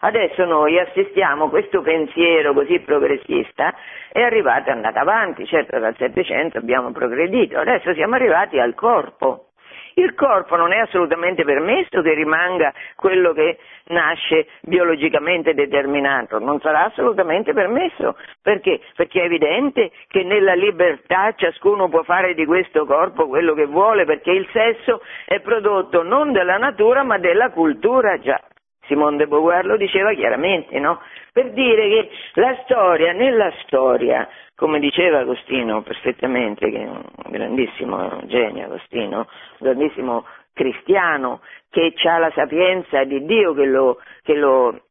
Adesso 0.00 0.44
noi 0.44 0.78
assistiamo, 0.78 1.48
questo 1.48 1.80
pensiero 1.80 2.52
così 2.52 2.78
progressista 2.80 3.74
è 4.12 4.20
arrivato, 4.20 4.68
è 4.68 4.72
andato 4.72 4.98
avanti, 4.98 5.46
certo 5.46 5.78
dal 5.78 5.96
Settecento 5.96 6.58
abbiamo 6.58 6.92
progredito, 6.92 7.58
adesso 7.58 7.94
siamo 7.94 8.16
arrivati 8.16 8.58
al 8.58 8.74
corpo. 8.74 9.52
Il 9.96 10.14
corpo 10.14 10.56
non 10.56 10.72
è 10.72 10.78
assolutamente 10.78 11.44
permesso 11.44 12.02
che 12.02 12.14
rimanga 12.14 12.72
quello 12.96 13.32
che 13.32 13.58
nasce 13.86 14.46
biologicamente 14.62 15.54
determinato, 15.54 16.38
non 16.38 16.58
sarà 16.60 16.86
assolutamente 16.86 17.52
permesso. 17.52 18.16
Perché? 18.42 18.80
Perché 18.96 19.22
è 19.22 19.24
evidente 19.24 19.92
che 20.08 20.22
nella 20.24 20.54
libertà 20.54 21.32
ciascuno 21.36 21.88
può 21.88 22.02
fare 22.02 22.34
di 22.34 22.44
questo 22.44 22.86
corpo 22.86 23.28
quello 23.28 23.54
che 23.54 23.66
vuole, 23.66 24.04
perché 24.04 24.32
il 24.32 24.48
sesso 24.52 25.00
è 25.26 25.40
prodotto 25.40 26.02
non 26.02 26.32
della 26.32 26.56
natura 26.56 27.02
ma 27.04 27.18
della 27.18 27.50
cultura 27.50 28.18
già. 28.18 28.40
Simone 28.86 29.16
de 29.16 29.26
Beauvoir 29.26 29.64
lo 29.64 29.76
diceva 29.76 30.12
chiaramente, 30.12 30.78
no? 30.78 31.00
Per 31.32 31.50
dire 31.52 31.88
che 31.88 32.10
la 32.34 32.56
storia, 32.64 33.12
nella 33.12 33.52
storia, 33.64 34.28
come 34.54 34.78
diceva 34.78 35.20
Agostino 35.20 35.82
perfettamente, 35.82 36.70
che 36.70 36.82
è 36.82 36.86
un 36.86 37.04
grandissimo 37.28 38.20
genio 38.26 38.66
Agostino, 38.66 39.18
un 39.18 39.26
grandissimo 39.58 40.24
cristiano, 40.52 41.40
che 41.70 41.92
ha 42.04 42.18
la 42.18 42.30
sapienza 42.34 43.02
di 43.04 43.24
Dio 43.24 43.52
che, 43.54 43.64
lo, 43.64 43.98
che, 44.22 44.34
lo, 44.34 44.82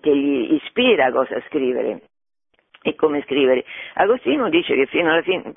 che 0.00 0.14
gli 0.14 0.54
ispira 0.54 1.10
cosa 1.10 1.40
scrivere 1.46 2.00
e 2.82 2.94
come 2.94 3.22
scrivere. 3.22 3.64
Agostino 3.94 4.48
dice 4.48 4.74
che 4.74 4.86
fino 4.86 5.10
alla 5.10 5.22
fine, 5.22 5.54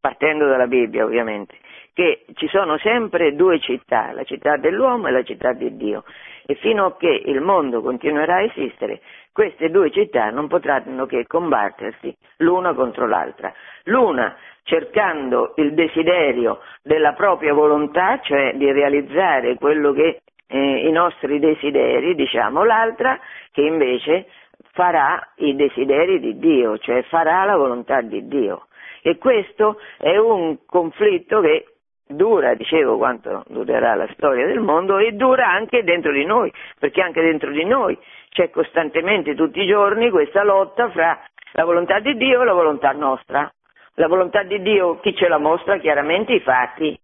partendo 0.00 0.46
dalla 0.48 0.66
Bibbia 0.66 1.04
ovviamente, 1.04 1.56
che 1.94 2.24
ci 2.34 2.48
sono 2.48 2.76
sempre 2.78 3.34
due 3.34 3.60
città, 3.60 4.12
la 4.12 4.24
città 4.24 4.56
dell'uomo 4.56 5.06
e 5.06 5.12
la 5.12 5.22
città 5.22 5.52
di 5.52 5.76
Dio 5.76 6.04
e 6.46 6.56
fino 6.56 6.86
a 6.86 6.96
che 6.96 7.22
il 7.24 7.40
mondo 7.40 7.80
continuerà 7.80 8.36
a 8.36 8.42
esistere, 8.42 9.00
queste 9.32 9.70
due 9.70 9.90
città 9.90 10.30
non 10.30 10.46
potranno 10.48 11.06
che 11.06 11.26
combattersi 11.26 12.14
l'una 12.38 12.74
contro 12.74 13.06
l'altra. 13.06 13.52
L'una 13.84 14.36
cercando 14.64 15.54
il 15.56 15.72
desiderio 15.74 16.60
della 16.82 17.12
propria 17.12 17.54
volontà, 17.54 18.20
cioè 18.20 18.52
di 18.54 18.70
realizzare 18.70 19.54
quello 19.56 19.92
che 19.92 20.20
eh, 20.46 20.86
i 20.86 20.90
nostri 20.90 21.38
desideri, 21.38 22.14
diciamo, 22.14 22.64
l'altra 22.64 23.18
che 23.52 23.62
invece 23.62 24.26
farà 24.72 25.32
i 25.36 25.54
desideri 25.54 26.20
di 26.20 26.38
Dio, 26.38 26.78
cioè 26.78 27.02
farà 27.04 27.44
la 27.44 27.56
volontà 27.56 28.00
di 28.02 28.26
Dio. 28.26 28.66
E 29.02 29.18
questo 29.18 29.78
è 29.98 30.16
un 30.16 30.58
conflitto 30.66 31.40
che 31.40 31.73
dura, 32.06 32.54
dicevo, 32.54 32.96
quanto 32.96 33.44
durerà 33.48 33.94
la 33.94 34.08
storia 34.12 34.46
del 34.46 34.60
mondo 34.60 34.98
e 34.98 35.12
dura 35.12 35.48
anche 35.48 35.82
dentro 35.84 36.12
di 36.12 36.24
noi, 36.24 36.52
perché 36.78 37.00
anche 37.00 37.22
dentro 37.22 37.50
di 37.50 37.64
noi 37.64 37.98
c'è 38.30 38.50
costantemente 38.50 39.34
tutti 39.34 39.60
i 39.60 39.66
giorni 39.66 40.10
questa 40.10 40.42
lotta 40.42 40.90
fra 40.90 41.18
la 41.52 41.64
volontà 41.64 42.00
di 42.00 42.16
Dio 42.16 42.42
e 42.42 42.44
la 42.44 42.52
volontà 42.52 42.92
nostra. 42.92 43.50
La 43.96 44.08
volontà 44.08 44.42
di 44.42 44.60
Dio 44.60 44.98
chi 44.98 45.14
ce 45.14 45.28
la 45.28 45.38
mostra? 45.38 45.78
Chiaramente 45.78 46.32
i 46.32 46.40
fatti, 46.40 46.98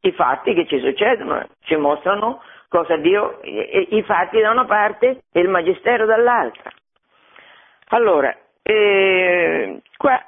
i 0.00 0.12
fatti 0.12 0.52
che 0.52 0.66
ci 0.66 0.78
succedono, 0.80 1.46
ci 1.64 1.76
mostrano 1.76 2.42
cosa 2.68 2.96
Dio, 2.96 3.40
i 3.42 4.02
fatti 4.02 4.40
da 4.40 4.50
una 4.50 4.66
parte 4.66 5.22
e 5.32 5.40
il 5.40 5.48
magistero 5.48 6.04
dall'altra. 6.04 6.70
Allora, 7.88 8.36
eh, 8.62 9.80
qua 9.96 10.22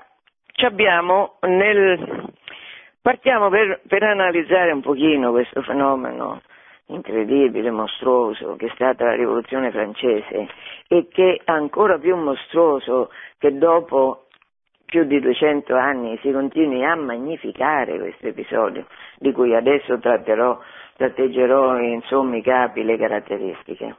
abbiamo 0.65 1.39
nel, 1.43 2.28
partiamo 3.03 3.49
per, 3.49 3.81
per 3.87 4.03
analizzare 4.03 4.73
un 4.73 4.81
pochino 4.81 5.31
questo 5.31 5.63
fenomeno 5.63 6.41
incredibile, 6.89 7.71
mostruoso, 7.71 8.57
che 8.57 8.67
è 8.67 8.71
stata 8.75 9.05
la 9.05 9.15
rivoluzione 9.15 9.71
francese 9.71 10.49
e 10.89 11.09
che 11.09 11.41
è 11.45 11.51
ancora 11.51 11.99
più 11.99 12.17
mostruoso 12.17 13.11
che 13.39 13.57
dopo 13.57 14.25
più 14.89 15.05
di 15.05 15.21
200 15.21 15.75
anni 15.77 16.19
si 16.23 16.33
continui 16.33 16.83
a 16.83 16.95
magnificare 16.95 17.99
questo 17.99 18.29
episodio, 18.29 18.87
di 19.19 19.33
cui 19.33 19.55
adesso 19.55 19.99
tratterò, 19.99 20.59
tratteggerò 20.97 21.79
in 21.79 22.01
sommi 22.07 22.41
capi 22.43 22.83
le 22.83 22.97
caratteristiche. 22.97 23.97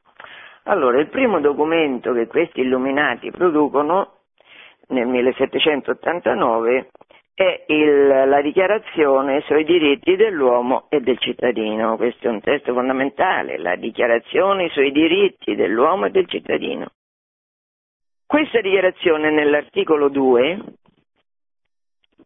Allora, 0.63 0.99
il 0.99 1.09
primo 1.09 1.39
documento 1.39 2.11
che 2.13 2.25
questi 2.25 2.61
illuminati 2.61 3.29
producono 3.29 4.13
nel 4.87 5.05
1789 5.05 6.89
è 7.39 7.63
il, 7.67 8.07
la 8.27 8.41
dichiarazione 8.41 9.39
sui 9.45 9.63
diritti 9.63 10.17
dell'uomo 10.17 10.87
e 10.89 10.99
del 10.99 11.17
cittadino. 11.19 11.95
Questo 11.95 12.27
è 12.27 12.29
un 12.29 12.41
testo 12.41 12.73
fondamentale, 12.73 13.57
la 13.57 13.77
dichiarazione 13.77 14.67
sui 14.71 14.91
diritti 14.91 15.55
dell'uomo 15.55 16.07
e 16.07 16.09
del 16.09 16.27
cittadino. 16.27 16.87
Questa 18.25 18.59
dichiarazione 18.59 19.31
nell'articolo 19.31 20.09
2 20.09 20.63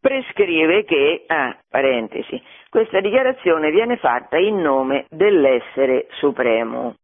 prescrive 0.01 0.83
che, 0.83 1.25
ah, 1.27 1.59
parentesi, 1.69 2.41
questa 2.71 2.99
dichiarazione 2.99 3.69
viene 3.69 3.97
fatta 3.97 4.39
in 4.39 4.61
nome 4.61 5.05
dell'essere 5.11 6.07
supremo. 6.13 6.95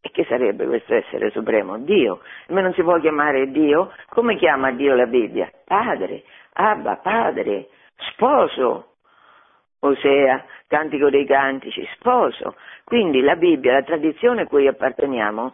E 0.00 0.10
che 0.12 0.24
sarebbe 0.28 0.64
questo 0.66 0.94
essere 0.94 1.32
supremo? 1.32 1.76
Dio. 1.78 2.20
Ma 2.50 2.60
non 2.60 2.72
si 2.74 2.82
può 2.82 3.00
chiamare 3.00 3.50
Dio? 3.50 3.90
Come 4.10 4.36
chiama 4.36 4.70
Dio 4.70 4.94
la 4.94 5.06
Bibbia? 5.06 5.50
Padre. 5.64 6.22
Abba, 6.58 6.96
padre, 6.96 7.68
sposo, 7.96 8.94
Osea, 9.80 10.44
Cantico 10.66 11.10
dei 11.10 11.26
Cantici, 11.26 11.86
sposo. 11.94 12.56
Quindi 12.84 13.20
la 13.20 13.36
Bibbia, 13.36 13.74
la 13.74 13.82
tradizione 13.82 14.42
a 14.42 14.46
cui 14.46 14.66
apparteniamo, 14.66 15.52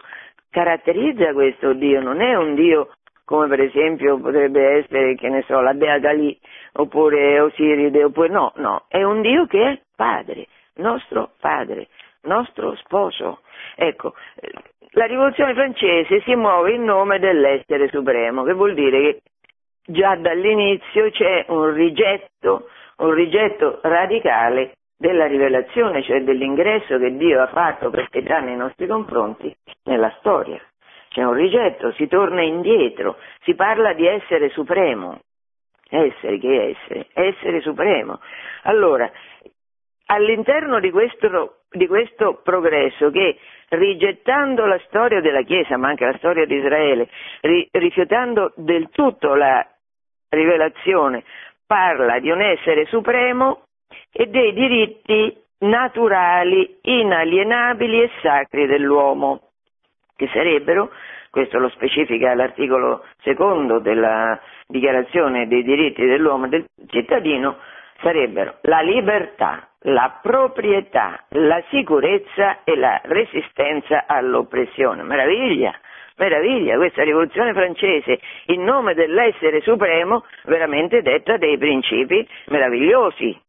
caratterizza 0.51 1.33
questo 1.33 1.73
Dio, 1.73 2.01
non 2.01 2.21
è 2.21 2.35
un 2.37 2.55
Dio 2.55 2.91
come 3.25 3.49
per 3.49 3.61
esempio 3.61 4.19
potrebbe 4.19 4.79
essere, 4.79 5.15
che 5.15 5.29
ne 5.29 5.43
so, 5.47 5.61
la 5.61 5.73
Dea 5.73 5.99
Galì, 5.99 6.39
oppure 6.75 7.41
Osiride, 7.41 8.05
oppure 8.05 8.29
no, 8.29 8.53
no, 8.57 8.85
è 8.89 9.03
un 9.03 9.23
Dio 9.23 9.47
che 9.47 9.63
è 9.63 9.81
padre, 9.97 10.47
nostro 10.75 11.31
padre, 11.41 11.89
nostro 12.23 12.75
sposo. 12.77 13.41
Ecco, 13.75 14.15
la 14.91 15.07
rivoluzione 15.07 15.55
francese 15.55 16.21
si 16.23 16.35
muove 16.35 16.73
in 16.73 16.85
nome 16.85 17.19
dell'essere 17.19 17.89
supremo, 17.89 18.43
che 18.43 18.53
vuol 18.53 18.75
dire 18.75 19.01
che 19.01 19.23
già 19.85 20.17
dall'inizio 20.17 21.11
c'è 21.11 21.47
un 21.49 21.73
rigetto, 21.73 22.69
un 22.99 23.13
rigetto 23.13 23.81
radicale 23.83 24.75
della 24.97 25.27
rivelazione, 25.27 26.03
cioè 26.03 26.23
dell'ingresso 26.23 26.99
che 26.99 27.17
Dio 27.17 27.43
ha 27.43 27.49
fatto 27.49 27.91
per 27.91 28.09
pietà 28.09 28.39
nei 28.39 28.57
nostri 28.57 28.87
confronti 28.87 29.55
nella 29.85 30.15
storia. 30.19 30.61
C'è 31.09 31.25
un 31.25 31.35
rigetto, 31.35 31.93
si 31.93 32.07
torna 32.07 32.43
indietro, 32.43 33.17
si 33.43 33.55
parla 33.55 33.93
di 33.93 34.07
essere 34.07 34.49
supremo. 34.51 35.21
Essere, 35.89 36.39
che 36.39 36.77
essere? 36.77 37.09
Essere 37.13 37.61
supremo. 37.61 38.21
Allora, 38.63 39.11
all'interno 40.07 40.81
di 40.81 40.91
questo, 40.91 41.65
di 41.71 41.87
questo 41.87 42.41
progresso 42.43 43.11
che 43.11 43.37
rigettando 43.71 44.67
la 44.67 44.79
storia 44.87 45.21
della 45.21 45.43
Chiesa, 45.43 45.77
ma 45.77 45.89
anche 45.89 46.05
la 46.05 46.17
storia 46.17 46.47
di 46.47 46.57
Israele, 46.57 47.09
ri, 47.41 47.69
rifiutando 47.73 48.53
del 48.57 48.89
tutto 48.91 49.35
la 49.35 49.67
rivelazione, 50.33 51.25
parla 51.67 52.19
di 52.19 52.31
un 52.31 52.41
essere 52.41 52.87
supremo 52.87 53.63
e 54.11 54.27
dei 54.27 54.53
diritti 54.53 55.37
naturali, 55.61 56.79
inalienabili 56.83 58.03
e 58.03 58.11
sacri 58.21 58.67
dell'uomo, 58.67 59.51
che 60.17 60.29
sarebbero, 60.33 60.91
questo 61.31 61.59
lo 61.59 61.69
specifica 61.71 62.35
l'articolo 62.35 63.05
secondo 63.23 63.79
della 63.79 64.39
dichiarazione 64.67 65.47
dei 65.47 65.63
diritti 65.63 66.05
dell'uomo 66.05 66.47
e 66.47 66.49
del 66.49 66.65
cittadino, 66.89 67.59
sarebbero 68.01 68.57
la 68.63 68.81
libertà, 68.81 69.69
la 69.83 70.19
proprietà, 70.21 71.25
la 71.31 71.63
sicurezza 71.71 72.65
e 72.65 72.77
la 72.77 73.01
resistenza 73.05 74.05
all'oppressione. 74.07 75.03
Meraviglia! 75.03 75.73
Meraviglia, 76.17 76.77
questa 76.77 77.03
rivoluzione 77.03 77.53
francese, 77.53 78.19
in 78.47 78.63
nome 78.63 78.95
dell'essere 78.95 79.61
supremo, 79.61 80.25
veramente 80.45 81.03
detta 81.03 81.37
dei 81.37 81.59
principi 81.59 82.27
meravigliosi. 82.47 83.41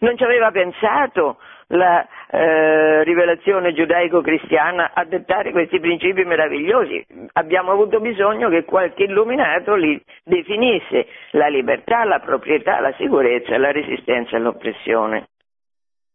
Non 0.00 0.16
ci 0.16 0.24
aveva 0.24 0.50
pensato 0.50 1.38
la 1.72 2.06
eh, 2.30 3.02
rivelazione 3.04 3.72
giudaico-cristiana 3.72 4.92
a 4.94 5.04
dettare 5.04 5.52
questi 5.52 5.80
principi 5.80 6.24
meravigliosi. 6.24 7.04
Abbiamo 7.32 7.72
avuto 7.72 8.00
bisogno 8.00 8.48
che 8.48 8.64
qualche 8.64 9.04
illuminato 9.04 9.74
li 9.74 10.00
definisse 10.24 11.06
la 11.30 11.48
libertà, 11.48 12.04
la 12.04 12.20
proprietà, 12.20 12.80
la 12.80 12.92
sicurezza, 12.98 13.56
la 13.58 13.72
resistenza 13.72 14.36
all'oppressione. 14.36 15.28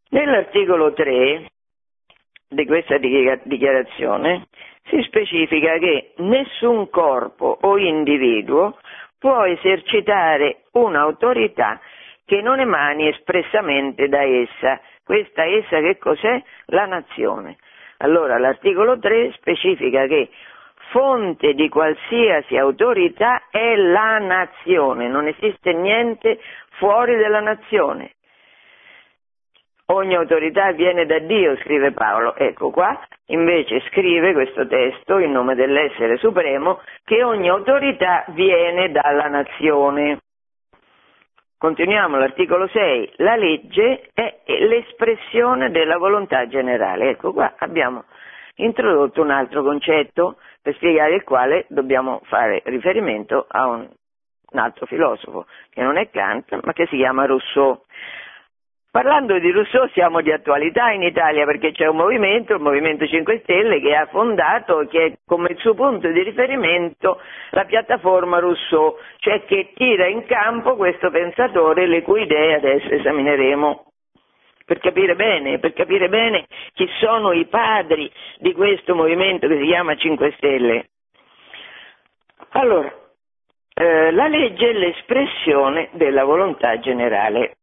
Nell'articolo 0.10 0.94
3 0.94 1.46
di 2.50 2.66
questa 2.66 2.98
dichiarazione 2.98 4.48
si 4.90 5.02
specifica 5.04 5.78
che 5.78 6.14
nessun 6.18 6.90
corpo 6.90 7.58
o 7.62 7.78
individuo 7.78 8.78
può 9.20 9.44
esercitare 9.44 10.64
un'autorità 10.74 11.80
che 12.26 12.42
non 12.42 12.60
emani 12.60 13.08
espressamente 13.08 14.08
da 14.10 14.22
essa. 14.22 14.80
Questa 15.04 15.46
essa 15.46 15.80
che 15.80 15.98
cos'è? 15.98 16.42
La 16.68 16.86
nazione. 16.86 17.58
Allora 17.98 18.38
l'articolo 18.38 19.00
3 19.00 19.32
specifica 19.34 20.06
che 20.06 20.30
fonte 20.92 21.54
di 21.54 21.70
qualsiasi 21.70 22.58
autorità 22.58 23.44
è 23.50 23.76
la 23.76 24.20
nazione, 24.20 25.08
non 25.08 25.28
esiste 25.28 25.74
niente 25.74 26.40
fuori 26.78 27.16
della 27.16 27.40
nazione. 27.40 28.12
Ogni 29.90 30.16
autorità 30.16 30.74
viene 30.74 31.06
da 31.06 31.20
Dio, 31.20 31.56
scrive 31.60 31.94
Paolo. 31.94 32.36
Ecco 32.36 32.72
qua, 32.72 33.00
invece 33.28 33.80
scrive 33.88 34.34
questo 34.34 34.68
testo 34.68 35.18
in 35.18 35.32
nome 35.32 35.56
dell'essere 35.56 36.18
supremo 36.18 36.82
che 37.06 37.24
ogni 37.24 37.48
autorità 37.48 38.26
viene 38.30 38.92
dalla 38.92 39.30
nazione. 39.30 40.20
Continuiamo 41.58 42.18
l'articolo 42.18 42.68
6. 42.68 43.14
La 43.18 43.38
legge 43.38 44.10
è 44.14 44.42
l'espressione 44.46 45.72
della 45.72 45.98
volontà 45.98 46.46
generale. 46.48 47.12
Ecco 47.12 47.32
qua 47.32 47.54
abbiamo 47.58 48.04
introdotto 48.56 49.22
un 49.22 49.32
altro 49.32 49.64
concetto 49.64 50.36
per 50.62 50.76
spiegare 50.76 51.16
il 51.16 51.24
quale 51.24 51.66
dobbiamo 51.70 52.20
fare 52.26 52.62
riferimento 52.66 53.46
a 53.48 53.68
un, 53.68 53.88
un 54.52 54.60
altro 54.60 54.86
filosofo 54.86 55.46
che 55.70 55.82
non 55.82 55.96
è 55.96 56.10
Kant 56.10 56.60
ma 56.62 56.74
che 56.74 56.88
si 56.88 56.98
chiama 56.98 57.26
Rousseau. 57.26 57.86
Parlando 58.98 59.38
di 59.38 59.52
Rousseau 59.52 59.88
siamo 59.90 60.22
di 60.22 60.32
attualità 60.32 60.90
in 60.90 61.04
Italia 61.04 61.46
perché 61.46 61.72
c'è 61.72 61.86
un 61.86 61.98
movimento, 61.98 62.56
il 62.56 62.62
Movimento 62.62 63.06
5 63.06 63.42
Stelle, 63.44 63.80
che 63.80 63.96
ha 63.96 64.08
fondato, 64.08 64.88
che 64.90 65.06
è 65.06 65.14
come 65.24 65.56
suo 65.60 65.76
punto 65.76 66.08
di 66.08 66.24
riferimento, 66.24 67.22
la 67.52 67.66
piattaforma 67.66 68.40
Rousseau, 68.40 68.98
cioè 69.20 69.46
che 69.46 69.72
tira 69.76 70.08
in 70.08 70.26
campo 70.26 70.76
questo 70.76 71.12
pensatore 71.12 71.86
le 71.86 72.02
cui 72.02 72.24
idee 72.24 72.56
adesso 72.56 72.90
esamineremo. 72.90 73.86
Per 74.66 74.80
capire 74.80 75.14
bene, 75.16 75.60
per 75.60 75.74
capire 75.74 76.10
bene 76.10 76.48
chi 76.74 76.90
sono 77.00 77.34
i 77.34 77.46
padri 77.46 78.12
di 78.40 78.52
questo 78.54 78.96
movimento 78.96 79.48
che 79.48 79.60
si 79.60 79.66
chiama 79.66 79.96
5 79.96 80.34
Stelle. 80.38 80.90
Allora, 82.54 82.92
eh, 83.76 84.10
la 84.10 84.28
legge 84.28 84.72
è 84.72 84.74
l'espressione 84.74 85.90
della 85.92 86.24
volontà 86.24 86.80
generale. 86.80 87.58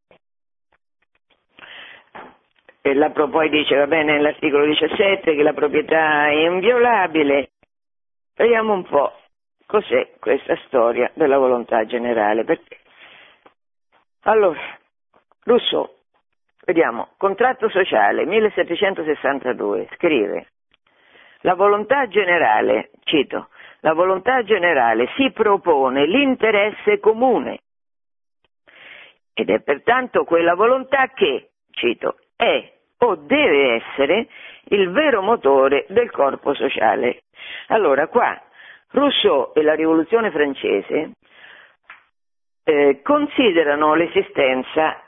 La, 2.92 3.10
poi 3.10 3.48
dice, 3.48 3.76
va 3.76 3.86
bene, 3.86 4.12
nell'articolo 4.12 4.66
17 4.66 5.34
che 5.34 5.42
la 5.42 5.54
proprietà 5.54 6.28
è 6.28 6.46
inviolabile. 6.46 7.50
Vediamo 8.36 8.74
un 8.74 8.84
po' 8.84 9.12
cos'è 9.66 10.12
questa 10.20 10.54
storia 10.66 11.10
della 11.14 11.38
volontà 11.38 11.86
generale. 11.86 12.44
Perché? 12.44 12.78
Allora, 14.24 14.60
Rousseau 15.44 15.94
Vediamo, 16.66 17.10
contratto 17.18 17.68
sociale 17.68 18.24
1762, 18.24 19.88
scrive, 19.96 20.46
la 21.40 21.54
volontà 21.54 22.08
generale, 22.08 22.90
cito, 23.04 23.48
la 23.80 23.92
volontà 23.92 24.42
generale 24.44 25.10
si 25.14 25.30
propone 25.30 26.06
l'interesse 26.06 27.00
comune 27.00 27.58
ed 29.34 29.50
è 29.50 29.60
pertanto 29.60 30.24
quella 30.24 30.54
volontà 30.54 31.08
che, 31.08 31.50
cito, 31.70 32.16
è 32.34 32.72
o 33.04 33.14
deve 33.16 33.74
essere 33.74 34.26
il 34.68 34.90
vero 34.90 35.22
motore 35.22 35.86
del 35.88 36.10
corpo 36.10 36.54
sociale. 36.54 37.22
Allora 37.68 38.08
qua 38.08 38.40
Rousseau 38.90 39.52
e 39.54 39.62
la 39.62 39.74
rivoluzione 39.74 40.30
francese 40.30 41.10
eh, 42.64 43.00
considerano 43.02 43.94
l'esistenza 43.94 45.00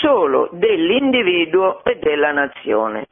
solo 0.00 0.48
dell'individuo 0.52 1.82
e 1.84 1.98
della 1.98 2.32
nazione 2.32 3.06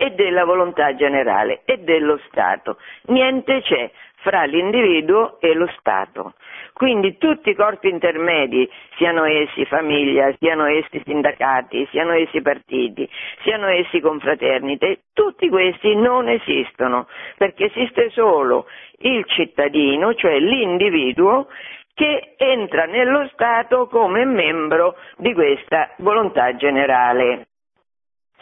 e 0.00 0.12
della 0.12 0.46
volontà 0.46 0.94
generale 0.94 1.60
e 1.66 1.76
dello 1.76 2.18
Stato. 2.26 2.78
Niente 3.08 3.60
c'è 3.60 3.90
fra 4.22 4.44
l'individuo 4.44 5.38
e 5.40 5.52
lo 5.52 5.68
Stato. 5.78 6.32
Quindi 6.72 7.18
tutti 7.18 7.50
i 7.50 7.54
corpi 7.54 7.90
intermedi, 7.90 8.66
siano 8.96 9.24
essi 9.24 9.66
famiglia, 9.66 10.32
siano 10.38 10.64
essi 10.64 11.02
sindacati, 11.04 11.86
siano 11.90 12.12
essi 12.12 12.40
partiti, 12.40 13.06
siano 13.42 13.66
essi 13.66 14.00
confraternite, 14.00 15.00
tutti 15.12 15.50
questi 15.50 15.94
non 15.94 16.30
esistono, 16.30 17.06
perché 17.36 17.66
esiste 17.66 18.08
solo 18.08 18.66
il 19.00 19.22
cittadino, 19.26 20.14
cioè 20.14 20.38
l'individuo, 20.38 21.48
che 21.92 22.32
entra 22.38 22.86
nello 22.86 23.28
Stato 23.34 23.86
come 23.88 24.24
membro 24.24 24.96
di 25.18 25.34
questa 25.34 25.90
volontà 25.98 26.56
generale. 26.56 27.48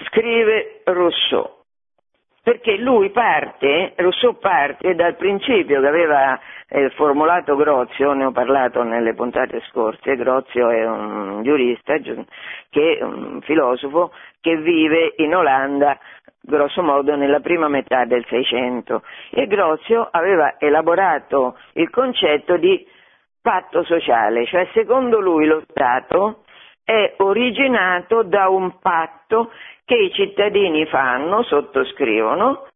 Scrive 0.06 0.82
Rousseau. 0.84 1.56
Perché 2.42 2.78
lui 2.78 3.10
parte, 3.10 3.92
Rousseau 3.96 4.38
parte 4.38 4.94
dal 4.94 5.16
principio 5.16 5.80
che 5.80 5.86
aveva 5.86 6.40
eh, 6.68 6.88
formulato 6.90 7.56
Grozio, 7.56 8.14
ne 8.14 8.24
ho 8.24 8.32
parlato 8.32 8.82
nelle 8.82 9.12
puntate 9.12 9.60
scorse, 9.68 10.16
Grozio 10.16 10.70
è 10.70 10.86
un 10.86 11.42
giurista, 11.42 11.98
che, 11.98 12.98
un 13.02 13.40
filosofo 13.42 14.12
che 14.40 14.56
vive 14.56 15.12
in 15.16 15.34
Olanda 15.34 15.98
grosso 16.40 16.82
modo 16.82 17.14
nella 17.14 17.40
prima 17.40 17.68
metà 17.68 18.06
del 18.06 18.24
Seicento. 18.26 19.02
E 19.30 19.46
Grozio 19.46 20.08
aveva 20.10 20.54
elaborato 20.58 21.58
il 21.74 21.90
concetto 21.90 22.56
di 22.56 22.86
patto 23.42 23.84
sociale, 23.84 24.46
cioè 24.46 24.66
secondo 24.72 25.20
lui 25.20 25.46
lo 25.46 25.62
Stato 25.68 26.44
è 26.84 27.14
originato 27.18 28.22
da 28.22 28.48
un 28.48 28.78
patto 28.78 29.50
che 29.88 29.94
i 29.94 30.12
cittadini 30.12 30.84
fanno, 30.84 31.42
sottoscrivono, 31.44 32.66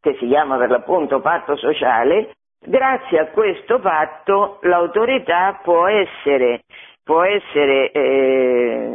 che 0.00 0.14
si 0.20 0.28
chiama 0.28 0.56
per 0.56 0.70
l'appunto 0.70 1.20
patto 1.20 1.56
sociale, 1.56 2.30
grazie 2.64 3.18
a 3.18 3.26
questo 3.26 3.80
patto 3.80 4.60
l'autorità 4.62 5.58
può 5.64 5.88
essere, 5.88 6.60
può 7.02 7.24
essere 7.24 7.90
eh, 7.90 8.88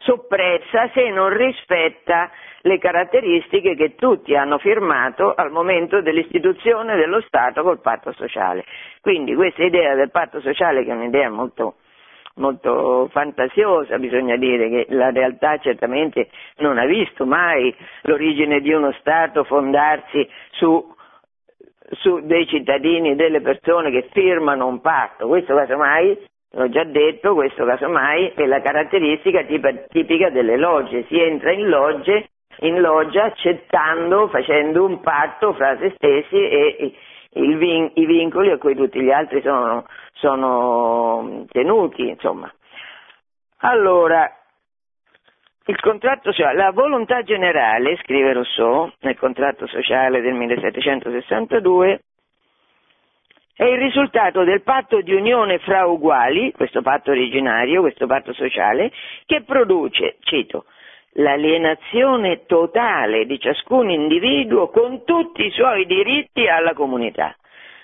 soppressa 0.00 0.90
se 0.92 1.08
non 1.08 1.30
rispetta 1.30 2.30
le 2.62 2.76
caratteristiche 2.76 3.74
che 3.74 3.94
tutti 3.94 4.36
hanno 4.36 4.58
firmato 4.58 5.32
al 5.34 5.50
momento 5.50 6.02
dell'istituzione 6.02 6.96
dello 6.96 7.22
Stato 7.22 7.62
col 7.62 7.80
patto 7.80 8.12
sociale. 8.12 8.64
Quindi 9.00 9.34
questa 9.34 9.64
idea 9.64 9.94
del 9.94 10.10
patto 10.10 10.42
sociale, 10.42 10.84
che 10.84 10.90
è 10.90 10.94
un'idea 10.94 11.30
molto 11.30 11.76
molto 12.40 13.08
fantasiosa, 13.12 13.98
bisogna 13.98 14.36
dire 14.36 14.68
che 14.68 14.86
la 14.88 15.10
realtà 15.10 15.58
certamente 15.58 16.28
non 16.56 16.78
ha 16.78 16.86
visto 16.86 17.24
mai 17.24 17.72
l'origine 18.02 18.60
di 18.60 18.72
uno 18.72 18.90
Stato 18.98 19.44
fondarsi 19.44 20.28
su, 20.50 20.84
su 21.92 22.20
dei 22.24 22.46
cittadini, 22.46 23.14
delle 23.14 23.40
persone 23.40 23.90
che 23.90 24.08
firmano 24.10 24.66
un 24.66 24.80
patto, 24.80 25.28
questo 25.28 25.54
casomai, 25.54 26.18
l'ho 26.52 26.68
già 26.70 26.84
detto, 26.84 27.34
questo 27.34 27.64
casomai 27.64 28.32
è 28.34 28.46
la 28.46 28.60
caratteristica 28.60 29.44
tipica 29.88 30.30
delle 30.30 30.56
logge, 30.56 31.04
si 31.06 31.20
entra 31.20 31.52
in 31.52 31.68
logge, 31.68 32.30
in 32.62 32.80
loggia 32.80 33.24
accettando, 33.24 34.28
facendo 34.28 34.84
un 34.84 35.00
patto 35.00 35.52
fra 35.52 35.78
se 35.78 35.92
stessi 35.94 36.36
e 36.36 36.94
vin- 37.32 37.92
i 37.94 38.06
vincoli 38.06 38.50
a 38.50 38.58
cui 38.58 38.74
tutti 38.74 39.00
gli 39.00 39.10
altri 39.10 39.40
sono, 39.42 39.86
sono 40.12 41.44
tenuti, 41.50 42.08
insomma. 42.08 42.52
Allora, 43.58 44.30
il 45.66 45.80
contratto 45.80 46.32
sociale, 46.32 46.56
la 46.56 46.72
volontà 46.72 47.22
generale, 47.22 47.96
scrive 48.02 48.32
Rousseau 48.32 48.90
nel 49.00 49.16
contratto 49.18 49.66
sociale 49.66 50.20
del 50.20 50.34
1762, 50.34 52.00
è 53.54 53.64
il 53.64 53.78
risultato 53.78 54.42
del 54.42 54.62
patto 54.62 55.02
di 55.02 55.12
unione 55.12 55.58
fra 55.58 55.84
uguali, 55.84 56.50
questo 56.52 56.80
patto 56.80 57.10
originario, 57.10 57.82
questo 57.82 58.06
patto 58.06 58.32
sociale, 58.32 58.90
che 59.26 59.42
produce, 59.42 60.16
cito, 60.20 60.64
l'alienazione 61.14 62.44
totale 62.46 63.26
di 63.26 63.38
ciascun 63.38 63.90
individuo 63.90 64.68
con 64.68 65.04
tutti 65.04 65.44
i 65.44 65.50
suoi 65.50 65.86
diritti 65.86 66.46
alla 66.46 66.74
comunità. 66.74 67.34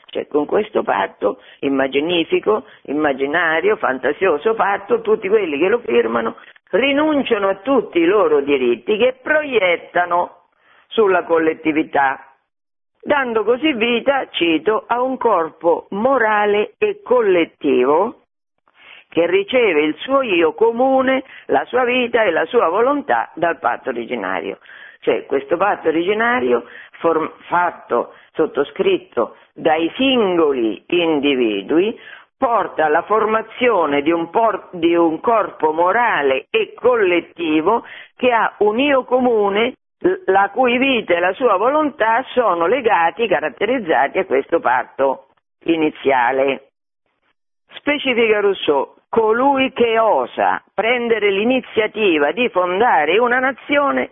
Cioè, 0.06 0.28
con 0.28 0.46
questo 0.46 0.82
patto 0.82 1.40
immaginifico, 1.60 2.64
immaginario, 2.84 3.76
fantasioso 3.76 4.54
patto, 4.54 5.00
tutti 5.00 5.28
quelli 5.28 5.58
che 5.58 5.68
lo 5.68 5.80
firmano 5.84 6.36
rinunciano 6.70 7.48
a 7.48 7.56
tutti 7.56 7.98
i 7.98 8.06
loro 8.06 8.40
diritti 8.40 8.96
che 8.96 9.18
proiettano 9.20 10.44
sulla 10.88 11.24
collettività, 11.24 12.32
dando 13.02 13.44
così 13.44 13.72
vita, 13.72 14.28
cito, 14.30 14.84
a 14.86 15.02
un 15.02 15.16
corpo 15.16 15.86
morale 15.90 16.74
e 16.78 17.02
collettivo 17.02 18.25
che 19.16 19.26
riceve 19.26 19.80
il 19.80 19.94
suo 20.00 20.20
io 20.20 20.52
comune, 20.52 21.24
la 21.46 21.64
sua 21.64 21.84
vita 21.84 22.22
e 22.22 22.30
la 22.30 22.44
sua 22.44 22.68
volontà 22.68 23.30
dal 23.32 23.58
patto 23.58 23.88
originario. 23.88 24.58
Cioè 25.00 25.24
questo 25.24 25.56
patto 25.56 25.88
originario 25.88 26.66
form- 26.98 27.32
fatto, 27.46 28.12
sottoscritto 28.32 29.36
dai 29.54 29.90
singoli 29.96 30.84
individui, 30.88 31.98
porta 32.36 32.84
alla 32.84 33.04
formazione 33.04 34.02
di 34.02 34.10
un, 34.10 34.28
por- 34.28 34.68
di 34.72 34.94
un 34.94 35.18
corpo 35.20 35.72
morale 35.72 36.48
e 36.50 36.74
collettivo 36.74 37.86
che 38.16 38.30
ha 38.30 38.54
un 38.58 38.78
io 38.78 39.04
comune 39.04 39.76
la 40.26 40.50
cui 40.50 40.76
vita 40.76 41.14
e 41.14 41.20
la 41.20 41.32
sua 41.32 41.56
volontà 41.56 42.22
sono 42.34 42.66
legati, 42.66 43.26
caratterizzati 43.26 44.18
a 44.18 44.26
questo 44.26 44.60
patto 44.60 45.28
iniziale. 45.64 46.66
Specifica 47.78 48.40
Rousseau, 48.40 48.95
colui 49.08 49.72
che 49.72 49.98
osa 49.98 50.62
prendere 50.74 51.30
l'iniziativa 51.30 52.32
di 52.32 52.48
fondare 52.50 53.18
una 53.18 53.38
nazione 53.38 54.10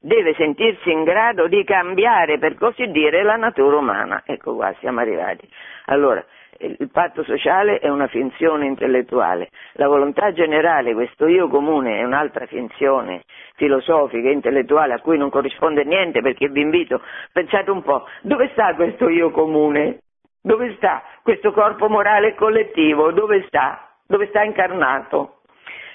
deve 0.00 0.34
sentirsi 0.34 0.90
in 0.90 1.04
grado 1.04 1.46
di 1.46 1.62
cambiare, 1.64 2.38
per 2.38 2.54
così 2.54 2.90
dire, 2.90 3.22
la 3.22 3.36
natura 3.36 3.76
umana. 3.76 4.22
Ecco 4.24 4.54
qua, 4.54 4.74
siamo 4.80 5.00
arrivati. 5.00 5.46
Allora, 5.86 6.24
il 6.62 6.90
patto 6.90 7.22
sociale 7.24 7.78
è 7.78 7.88
una 7.88 8.06
finzione 8.06 8.66
intellettuale, 8.66 9.48
la 9.74 9.88
volontà 9.88 10.32
generale, 10.32 10.92
questo 10.92 11.26
io 11.26 11.48
comune, 11.48 11.98
è 11.98 12.04
un'altra 12.04 12.46
finzione 12.46 13.22
filosofica, 13.54 14.28
intellettuale, 14.28 14.94
a 14.94 15.00
cui 15.00 15.16
non 15.16 15.30
corrisponde 15.30 15.84
niente, 15.84 16.20
perché 16.20 16.48
vi 16.48 16.60
invito, 16.60 17.02
pensate 17.32 17.70
un 17.70 17.82
po', 17.82 18.06
dove 18.22 18.50
sta 18.52 18.74
questo 18.74 19.08
io 19.08 19.30
comune? 19.30 20.00
Dove 20.42 20.74
sta 20.76 21.02
questo 21.22 21.52
corpo 21.52 21.88
morale 21.88 22.34
collettivo? 22.34 23.12
Dove 23.12 23.44
sta? 23.46 23.89
Dove 24.10 24.26
sta 24.26 24.42
incarnato. 24.42 25.36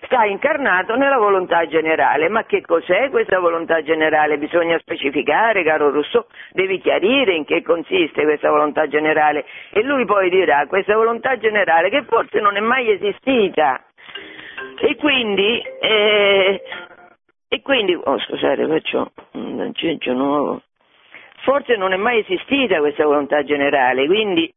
Sta 0.06 0.24
incarnato 0.24 0.96
nella 0.96 1.18
volontà 1.18 1.66
generale, 1.68 2.30
ma 2.30 2.46
che 2.46 2.62
cos'è 2.62 3.10
questa 3.10 3.40
volontà 3.40 3.82
generale? 3.84 4.38
Bisogna 4.38 4.78
specificare, 4.80 5.64
caro 5.64 5.90
Rousseau, 5.90 6.26
devi 6.52 6.80
chiarire 6.80 7.34
in 7.34 7.44
che 7.44 7.62
consiste 7.62 8.24
questa 8.24 8.50
volontà 8.50 8.88
generale 8.88 9.46
e 9.72 9.84
lui 9.84 10.06
poi 10.06 10.30
dirà 10.30 10.66
questa 10.68 10.96
volontà 10.96 11.38
generale 11.38 11.90
che 11.90 12.04
forse 12.04 12.40
non 12.40 12.56
è 12.56 12.62
mai 12.62 12.90
esistita 12.92 13.84
e 14.80 14.96
quindi, 14.96 15.62
eh, 15.82 16.62
e 17.50 17.62
quindi 17.62 18.00
oh, 18.02 18.18
scusate 18.20 18.66
faccio 18.68 19.12
un 19.32 19.60
aggeggio 19.60 20.14
nuovo, 20.14 20.62
forse 21.44 21.76
non 21.76 21.92
è 21.92 21.98
mai 21.98 22.20
esistita 22.20 22.80
questa 22.80 23.06
volontà 23.06 23.44
generale, 23.44 24.06
quindi 24.06 24.54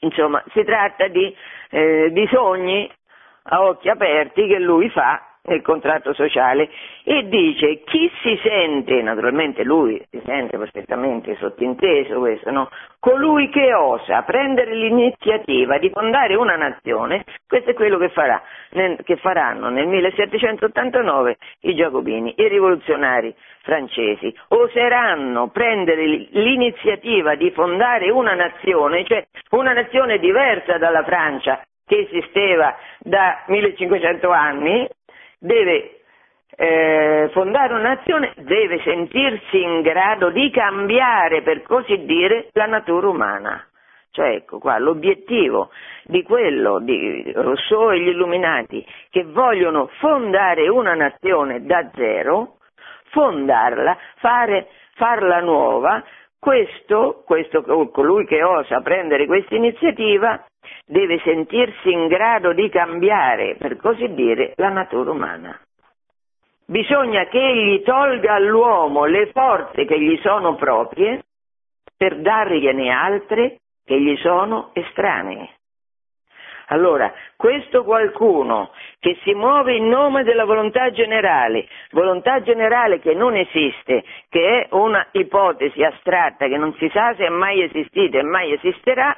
insomma 0.00 0.42
si 0.52 0.64
tratta 0.64 1.08
di 1.08 1.34
eh, 1.70 2.10
di 2.12 2.26
sogni 2.30 2.90
a 3.50 3.62
occhi 3.62 3.88
aperti 3.88 4.46
che 4.46 4.58
lui 4.58 4.88
fa 4.90 5.27
nel 5.48 5.62
contratto 5.62 6.12
sociale 6.12 6.68
e 7.02 7.26
dice 7.26 7.82
chi 7.84 8.10
si 8.22 8.38
sente, 8.42 9.02
naturalmente 9.02 9.64
lui 9.64 10.00
si 10.10 10.20
sente 10.24 10.58
perfettamente 10.58 11.36
sottinteso 11.36 12.18
questo, 12.18 12.50
no? 12.50 12.68
colui 13.00 13.48
che 13.48 13.72
osa 13.72 14.22
prendere 14.22 14.74
l'iniziativa 14.74 15.78
di 15.78 15.90
fondare 15.90 16.34
una 16.34 16.56
nazione, 16.56 17.24
questo 17.46 17.70
è 17.70 17.74
quello 17.74 17.98
che, 17.98 18.10
farà, 18.10 18.42
che 19.02 19.16
faranno 19.16 19.68
nel 19.70 19.86
1789 19.86 21.36
i 21.60 21.74
giacobini, 21.74 22.34
i 22.36 22.48
rivoluzionari 22.48 23.34
francesi, 23.62 24.34
oseranno 24.48 25.48
prendere 25.48 26.04
l'iniziativa 26.30 27.34
di 27.34 27.50
fondare 27.50 28.10
una 28.10 28.34
nazione, 28.34 29.04
cioè 29.04 29.26
una 29.50 29.72
nazione 29.72 30.18
diversa 30.18 30.78
dalla 30.78 31.04
Francia 31.04 31.62
che 31.86 32.06
esisteva 32.10 32.76
da 32.98 33.44
1500 33.46 34.30
anni, 34.30 34.88
deve 35.38 36.00
eh, 36.56 37.30
fondare 37.32 37.72
una 37.72 37.94
nazione, 37.94 38.32
deve 38.36 38.80
sentirsi 38.82 39.62
in 39.62 39.82
grado 39.82 40.30
di 40.30 40.50
cambiare, 40.50 41.42
per 41.42 41.62
così 41.62 42.04
dire, 42.04 42.48
la 42.52 42.66
natura 42.66 43.08
umana. 43.08 43.64
Cioè, 44.10 44.30
ecco 44.30 44.58
qua, 44.58 44.78
l'obiettivo 44.78 45.70
di 46.04 46.22
quello 46.22 46.80
di 46.80 47.30
Rousseau 47.34 47.92
e 47.92 48.00
gli 48.00 48.08
illuminati 48.08 48.84
che 49.10 49.22
vogliono 49.24 49.88
fondare 49.98 50.68
una 50.68 50.94
nazione 50.94 51.64
da 51.64 51.88
zero, 51.94 52.56
fondarla, 53.10 53.96
fare, 54.16 54.68
farla 54.94 55.40
nuova, 55.40 56.02
questo, 56.40 57.22
questo, 57.24 57.62
colui 57.62 58.24
che 58.24 58.42
osa 58.42 58.80
prendere 58.80 59.26
questa 59.26 59.54
iniziativa 59.54 60.44
deve 60.86 61.20
sentirsi 61.24 61.90
in 61.90 62.06
grado 62.06 62.52
di 62.52 62.68
cambiare, 62.68 63.56
per 63.56 63.76
così 63.76 64.12
dire, 64.14 64.52
la 64.56 64.70
natura 64.70 65.10
umana. 65.10 65.60
Bisogna 66.66 67.24
che 67.26 67.38
egli 67.38 67.82
tolga 67.82 68.34
all'uomo 68.34 69.06
le 69.06 69.30
forze 69.32 69.84
che 69.86 69.98
gli 69.98 70.18
sono 70.22 70.54
proprie 70.54 71.22
per 71.96 72.20
dargliene 72.20 72.90
altre 72.90 73.60
che 73.84 73.98
gli 73.98 74.16
sono 74.18 74.70
estranee. 74.74 75.56
Allora, 76.70 77.10
questo 77.36 77.82
qualcuno 77.82 78.72
che 78.98 79.16
si 79.22 79.32
muove 79.32 79.74
in 79.74 79.88
nome 79.88 80.22
della 80.22 80.44
volontà 80.44 80.90
generale, 80.90 81.66
volontà 81.92 82.42
generale 82.42 83.00
che 83.00 83.14
non 83.14 83.34
esiste, 83.34 84.04
che 84.28 84.60
è 84.60 84.66
una 84.72 85.06
ipotesi 85.12 85.82
astratta 85.82 86.46
che 86.46 86.58
non 86.58 86.74
si 86.74 86.90
sa 86.90 87.14
se 87.16 87.24
è 87.24 87.30
mai 87.30 87.62
esistita 87.62 88.18
e 88.18 88.22
mai 88.22 88.52
esisterà, 88.52 89.16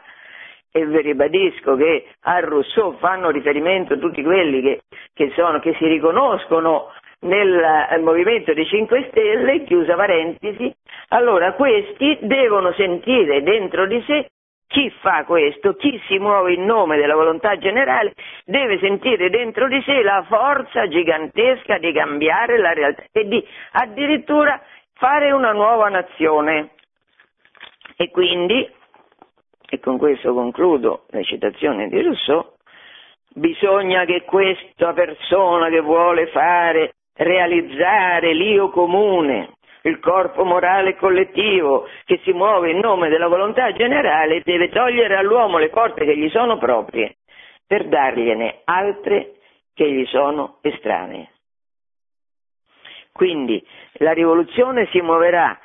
e 0.73 0.87
vi 0.87 1.01
ribadisco 1.01 1.77
che 1.77 2.07
a 2.23 2.41
Rousseau 2.41 2.97
fanno 2.99 3.31
riferimento 3.31 3.99
tutti 3.99 4.23
quelli 4.23 4.61
che, 4.61 4.81
che, 5.13 5.33
sono, 5.35 5.59
che 5.59 5.75
si 5.79 5.87
riconoscono 5.87 6.93
nel 7.21 8.01
movimento 8.01 8.55
dei 8.55 8.65
5 8.65 9.09
Stelle, 9.11 9.65
chiusa 9.65 9.95
parentesi, 9.95 10.73
allora 11.09 11.53
questi 11.53 12.19
devono 12.23 12.73
sentire 12.73 13.43
dentro 13.43 13.87
di 13.87 14.03
sé 14.07 14.31
chi 14.71 14.89
fa 15.01 15.25
questo, 15.25 15.75
chi 15.75 16.01
si 16.07 16.19
muove 16.19 16.53
in 16.53 16.65
nome 16.65 16.97
della 16.97 17.17
volontà 17.17 17.59
generale, 17.59 18.15
deve 18.45 18.79
sentire 18.79 19.29
dentro 19.29 19.67
di 19.67 19.83
sé 19.83 20.01
la 20.03 20.25
forza 20.29 20.87
gigantesca 20.87 21.79
di 21.79 21.93
cambiare 21.93 22.57
la 22.57 22.73
realtà 22.73 23.03
e 23.11 23.27
di 23.27 23.45
addirittura 23.73 24.63
fare 24.95 25.33
una 25.33 25.51
nuova 25.51 25.89
nazione. 25.89 26.71
E 27.97 28.11
quindi 28.11 28.79
e 29.71 29.79
con 29.79 29.99
questo 29.99 30.35
concludo 30.35 31.05
la 31.11 31.23
citazione 31.23 31.89
di 31.89 32.03
Rousseau, 32.03 32.45
bisogna 33.33 34.05
che 34.05 34.25
questa 34.25 34.93
persona 34.93 35.69
che 35.69 35.81
vuole 35.81 36.27
fare, 36.27 36.95
realizzare 37.15 38.35
l'io 38.35 38.71
comune, 38.71 39.55
il 39.83 40.01
corpo 40.01 40.45
morale 40.45 40.97
collettivo 40.97 41.87
che 42.05 42.21
si 42.25 42.33
muove 42.33 42.71
in 42.71 42.79
nome 42.79 43.09
della 43.09 43.29
volontà 43.29 43.73
generale, 43.73 44.43
deve 44.45 44.69
togliere 44.71 45.17
all'uomo 45.17 45.59
le 45.59 45.71
forze 45.71 46.05
che 46.05 46.17
gli 46.17 46.29
sono 46.31 46.59
proprie 46.59 47.17
per 47.65 47.87
dargliene 47.87 48.63
altre 48.65 49.35
che 49.73 49.89
gli 49.91 50.05
sono 50.07 50.59
estranee. 50.63 51.31
Quindi 53.13 53.65
la 53.95 54.13
rivoluzione 54.13 54.89
si 54.91 55.01
muoverà 55.01 55.59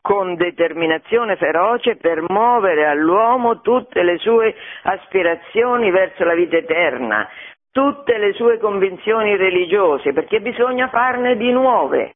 con 0.00 0.34
determinazione 0.34 1.36
feroce 1.36 1.96
per 1.96 2.22
muovere 2.28 2.86
all'uomo 2.86 3.60
tutte 3.60 4.02
le 4.02 4.18
sue 4.18 4.54
aspirazioni 4.82 5.90
verso 5.90 6.24
la 6.24 6.34
vita 6.34 6.56
eterna, 6.56 7.28
tutte 7.70 8.18
le 8.18 8.32
sue 8.32 8.58
convinzioni 8.58 9.36
religiose, 9.36 10.12
perché 10.12 10.40
bisogna 10.40 10.88
farne 10.88 11.36
di 11.36 11.52
nuove. 11.52 12.14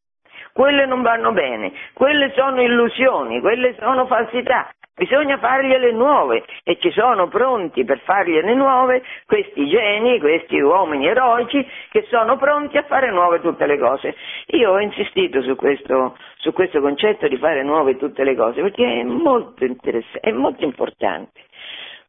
Quelle 0.52 0.86
non 0.86 1.02
vanno 1.02 1.32
bene, 1.32 1.72
quelle 1.94 2.32
sono 2.36 2.62
illusioni, 2.62 3.40
quelle 3.40 3.74
sono 3.78 4.06
falsità, 4.06 4.70
Bisogna 4.96 5.38
fargliele 5.38 5.90
nuove 5.90 6.44
e 6.62 6.78
ci 6.78 6.92
sono 6.92 7.26
pronti 7.26 7.84
per 7.84 7.98
fargliele 8.04 8.54
nuove 8.54 9.02
questi 9.26 9.66
geni, 9.66 10.20
questi 10.20 10.60
uomini 10.60 11.08
eroici 11.08 11.66
che 11.90 12.06
sono 12.08 12.36
pronti 12.36 12.76
a 12.76 12.84
fare 12.84 13.10
nuove 13.10 13.40
tutte 13.40 13.66
le 13.66 13.76
cose. 13.76 14.14
Io 14.52 14.70
ho 14.70 14.78
insistito 14.78 15.42
su 15.42 15.56
questo, 15.56 16.16
su 16.36 16.52
questo 16.52 16.80
concetto 16.80 17.26
di 17.26 17.36
fare 17.38 17.64
nuove 17.64 17.96
tutte 17.96 18.22
le 18.22 18.36
cose 18.36 18.62
perché 18.62 19.00
è 19.00 19.02
molto 19.02 19.64
interessante, 19.64 20.20
è 20.20 20.30
molto 20.30 20.62
importante. 20.62 21.40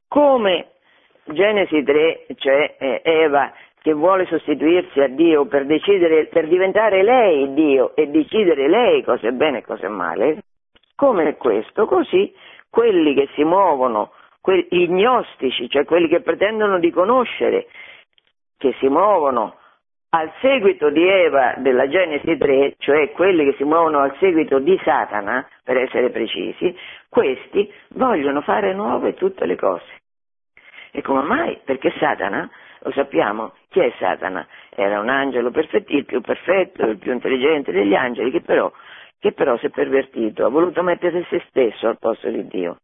Come 0.08 0.74
Genesi 1.24 1.82
3, 1.82 2.28
cioè 2.36 2.76
eh, 2.78 3.02
Eva 3.04 3.52
che 3.82 3.93
vuole 3.93 4.28
sostituirsi 4.28 5.00
a 5.00 5.08
Dio 5.08 5.48
per, 5.48 5.65
decidere, 5.65 6.28
per 6.28 6.48
diventare 6.48 7.02
lei 7.02 7.52
Dio 7.56 7.95
e 7.95 8.08
decidere 8.10 8.67
lei 8.67 9.04
cosa 9.04 9.28
è 9.28 9.32
bene 9.32 9.60
e 9.60 9.63
cosa 9.63 9.88
è 9.88 9.89
male, 9.89 10.43
come 10.95 11.36
questo, 11.36 11.86
così 11.86 12.32
quelli 12.76 13.14
che 13.14 13.30
si 13.36 13.46
muovono, 13.46 14.12
gli 14.70 14.86
gnostici, 14.90 15.70
cioè 15.70 15.86
quelli 15.86 16.10
che 16.10 16.20
pretendono 16.20 16.78
di 16.78 16.92
conoscere, 16.92 17.68
che 18.58 18.76
si 18.80 18.90
muovono 18.90 19.56
al 20.10 20.30
seguito 20.42 20.90
di 20.90 21.08
Eva 21.08 21.54
della 21.60 21.88
Genesi 21.88 22.36
3, 22.36 22.76
cioè 22.80 23.12
quelli 23.12 23.46
che 23.46 23.56
si 23.56 23.64
muovono 23.64 24.00
al 24.00 24.14
seguito 24.20 24.60
di 24.60 24.78
Satana, 24.84 25.48
per 25.64 25.78
essere 25.78 26.10
precisi, 26.10 26.78
questi 27.08 27.72
vogliono 27.92 28.42
fare 28.42 28.74
nuove 28.74 29.14
tutte 29.14 29.46
le 29.46 29.56
cose. 29.56 30.02
E 30.92 31.02
come 31.02 31.22
mai? 31.22 31.58
Perché 31.64 31.94
Satana, 31.98 32.50
lo 32.80 32.92
sappiamo, 32.92 33.54
chi 33.70 33.80
è 33.80 33.94
Satana? 34.00 34.46
Era 34.70 35.00
un 35.00 35.08
angelo 35.08 35.50
perfetto, 35.50 35.96
il 35.96 36.04
più 36.04 36.20
perfetto, 36.20 36.86
il 36.88 36.98
più 36.98 37.14
intelligente 37.14 37.72
degli 37.72 37.96
angeli, 37.96 38.32
che 38.32 38.42
però 38.42 38.70
che 39.26 39.32
però 39.32 39.58
si 39.58 39.66
è 39.66 39.70
pervertito, 39.70 40.46
ha 40.46 40.50
voluto 40.50 40.84
mettere 40.84 41.26
se 41.32 41.42
stesso 41.50 41.88
al 41.88 41.98
posto 41.98 42.30
di 42.30 42.46
Dio. 42.46 42.78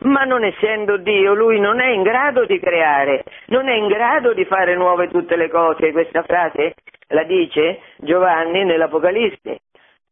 Ma 0.00 0.24
non 0.24 0.42
essendo 0.42 0.96
Dio, 0.96 1.34
lui 1.34 1.60
non 1.60 1.78
è 1.80 1.90
in 1.90 2.02
grado 2.02 2.44
di 2.46 2.58
creare, 2.58 3.22
non 3.46 3.68
è 3.68 3.74
in 3.74 3.86
grado 3.86 4.32
di 4.32 4.44
fare 4.44 4.74
nuove 4.74 5.06
tutte 5.06 5.36
le 5.36 5.48
cose. 5.48 5.92
Questa 5.92 6.24
frase 6.24 6.74
la 7.10 7.22
dice 7.22 7.78
Giovanni 7.98 8.64
nell'Apocalisse. 8.64 9.60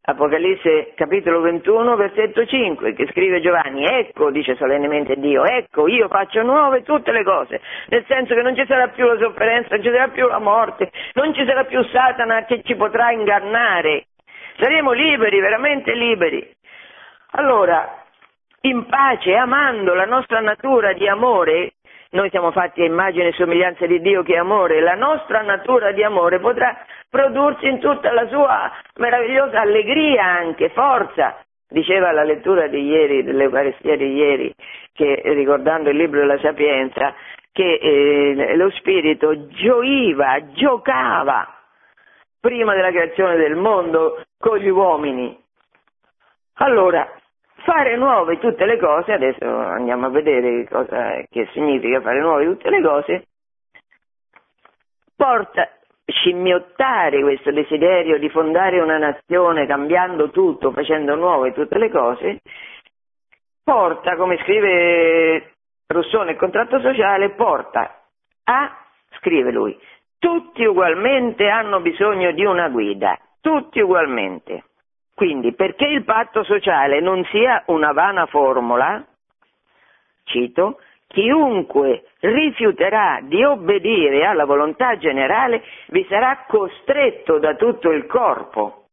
Apocalisse 0.02 0.92
capitolo 0.94 1.40
21 1.40 1.96
versetto 1.96 2.46
5 2.46 2.92
che 2.92 3.08
scrive 3.10 3.40
Giovanni, 3.40 3.86
ecco, 3.86 4.30
dice 4.30 4.54
solennemente 4.54 5.16
Dio, 5.16 5.44
ecco 5.44 5.88
io 5.88 6.06
faccio 6.06 6.42
nuove 6.42 6.84
tutte 6.84 7.10
le 7.10 7.24
cose, 7.24 7.60
nel 7.88 8.04
senso 8.06 8.36
che 8.36 8.42
non 8.42 8.54
ci 8.54 8.64
sarà 8.68 8.86
più 8.86 9.04
la 9.04 9.18
sofferenza, 9.18 9.74
non 9.74 9.82
ci 9.82 9.90
sarà 9.90 10.06
più 10.06 10.28
la 10.28 10.38
morte, 10.38 10.92
non 11.14 11.34
ci 11.34 11.44
sarà 11.44 11.64
più 11.64 11.82
Satana 11.86 12.44
che 12.44 12.62
ci 12.62 12.76
potrà 12.76 13.10
ingannare, 13.10 14.04
saremo 14.58 14.92
liberi, 14.92 15.40
veramente 15.40 15.94
liberi. 15.94 16.48
Allora, 17.32 18.04
in 18.62 18.86
pace, 18.86 19.34
amando 19.34 19.94
la 19.94 20.06
nostra 20.06 20.40
natura 20.40 20.92
di 20.92 21.08
amore, 21.08 21.74
noi 22.10 22.30
siamo 22.30 22.50
fatti 22.50 22.82
a 22.82 22.84
immagine 22.84 23.28
e 23.28 23.32
somiglianza 23.32 23.86
di 23.86 24.00
Dio 24.00 24.22
che 24.22 24.34
è 24.34 24.38
amore, 24.38 24.80
la 24.80 24.94
nostra 24.94 25.42
natura 25.42 25.92
di 25.92 26.02
amore 26.02 26.40
potrà 26.40 26.76
prodursi 27.08 27.66
in 27.66 27.78
tutta 27.78 28.12
la 28.12 28.26
sua 28.28 28.72
meravigliosa 28.96 29.60
allegria 29.60 30.24
anche, 30.24 30.70
forza. 30.70 31.40
Diceva 31.68 32.12
la 32.12 32.22
lettura 32.22 32.68
di 32.68 32.80
ieri, 32.86 33.24
dell'Eucaristia 33.24 33.96
di 33.96 34.14
ieri, 34.14 34.54
che 34.92 35.20
ricordando 35.24 35.90
il 35.90 35.96
libro 35.96 36.20
della 36.20 36.38
Sapienza, 36.38 37.12
che 37.52 37.74
eh, 37.74 38.56
lo 38.56 38.70
Spirito 38.70 39.48
gioiva, 39.48 40.38
giocava 40.52 41.56
prima 42.38 42.74
della 42.74 42.90
creazione 42.90 43.36
del 43.36 43.56
mondo 43.56 44.25
con 44.38 44.58
gli 44.58 44.68
uomini. 44.68 45.38
Allora, 46.54 47.08
fare 47.64 47.96
nuove 47.96 48.38
tutte 48.38 48.64
le 48.64 48.78
cose, 48.78 49.12
adesso 49.12 49.44
andiamo 49.44 50.06
a 50.06 50.10
vedere 50.10 50.66
cosa, 50.68 51.22
che 51.28 51.48
significa 51.52 52.00
fare 52.00 52.20
nuove 52.20 52.44
tutte 52.44 52.70
le 52.70 52.80
cose, 52.82 53.26
porta 55.14 55.68
scimmiottare 56.06 57.20
questo 57.20 57.50
desiderio 57.50 58.18
di 58.18 58.28
fondare 58.30 58.80
una 58.80 58.98
nazione 58.98 59.66
cambiando 59.66 60.30
tutto, 60.30 60.70
facendo 60.70 61.16
nuove 61.16 61.52
tutte 61.52 61.78
le 61.78 61.90
cose, 61.90 62.40
porta, 63.64 64.14
come 64.14 64.38
scrive 64.38 65.54
Rousseau 65.88 66.22
nel 66.22 66.36
contratto 66.36 66.80
sociale, 66.80 67.30
porta 67.30 68.02
a, 68.44 68.76
scrive 69.18 69.50
lui, 69.50 69.76
tutti 70.18 70.64
ugualmente 70.64 71.48
hanno 71.48 71.80
bisogno 71.80 72.30
di 72.30 72.44
una 72.44 72.68
guida, 72.68 73.18
tutti 73.46 73.78
ugualmente. 73.78 74.64
Quindi 75.14 75.54
perché 75.54 75.86
il 75.86 76.02
patto 76.02 76.42
sociale 76.42 76.98
non 76.98 77.24
sia 77.26 77.62
una 77.66 77.92
vana 77.92 78.26
formula, 78.26 79.06
cito, 80.24 80.80
chiunque 81.06 82.06
rifiuterà 82.18 83.20
di 83.22 83.44
obbedire 83.44 84.26
alla 84.26 84.44
volontà 84.44 84.96
generale 84.96 85.62
vi 85.90 86.04
sarà 86.08 86.44
costretto 86.48 87.38
da 87.38 87.54
tutto 87.54 87.92
il 87.92 88.06
corpo. 88.06 88.88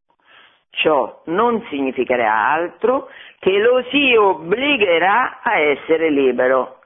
Ciò 0.70 1.24
non 1.26 1.66
significherà 1.70 2.52
altro 2.52 3.10
che 3.40 3.58
lo 3.58 3.84
si 3.90 4.16
obbligherà 4.16 5.40
a 5.42 5.58
essere 5.58 6.12
libero. 6.12 6.83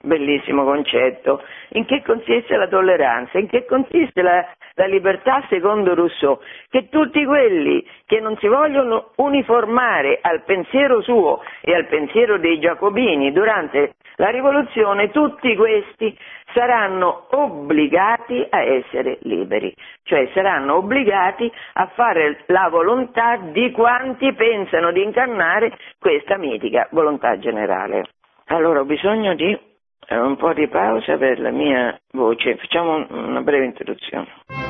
Bellissimo 0.00 0.62
concetto. 0.62 1.42
In 1.70 1.84
che 1.84 2.02
consiste 2.04 2.56
la 2.56 2.68
tolleranza? 2.68 3.38
In 3.38 3.48
che 3.48 3.64
consiste 3.64 4.22
la, 4.22 4.46
la, 4.74 4.86
libertà 4.86 5.44
secondo 5.48 5.92
Rousseau? 5.96 6.38
Che 6.70 6.88
tutti 6.88 7.24
quelli 7.24 7.84
che 8.06 8.20
non 8.20 8.36
si 8.36 8.46
vogliono 8.46 9.10
uniformare 9.16 10.20
al 10.22 10.44
pensiero 10.44 11.02
suo 11.02 11.42
e 11.62 11.74
al 11.74 11.86
pensiero 11.86 12.38
dei 12.38 12.60
giacobini 12.60 13.32
durante 13.32 13.94
la 14.18 14.28
rivoluzione, 14.30 15.10
tutti 15.10 15.56
questi 15.56 16.16
saranno 16.52 17.26
obbligati 17.30 18.46
a 18.50 18.62
essere 18.62 19.18
liberi, 19.22 19.74
cioè 20.04 20.28
saranno 20.32 20.76
obbligati 20.76 21.50
a 21.74 21.86
fare 21.94 22.44
la 22.46 22.68
volontà 22.68 23.36
di 23.36 23.72
quanti 23.72 24.32
pensano 24.34 24.92
di 24.92 25.02
incarnare 25.02 25.76
questa 25.98 26.36
mitica 26.36 26.86
volontà 26.92 27.36
generale. 27.38 28.04
Allora 28.46 28.80
ho 28.80 28.84
bisogno 28.84 29.34
di 29.34 29.67
un 30.16 30.36
po' 30.36 30.52
di 30.54 30.68
pausa 30.68 31.16
per 31.16 31.38
la 31.40 31.50
mia 31.50 31.98
voce, 32.12 32.56
facciamo 32.56 33.06
una 33.10 33.42
breve 33.42 33.66
introduzione. 33.66 34.67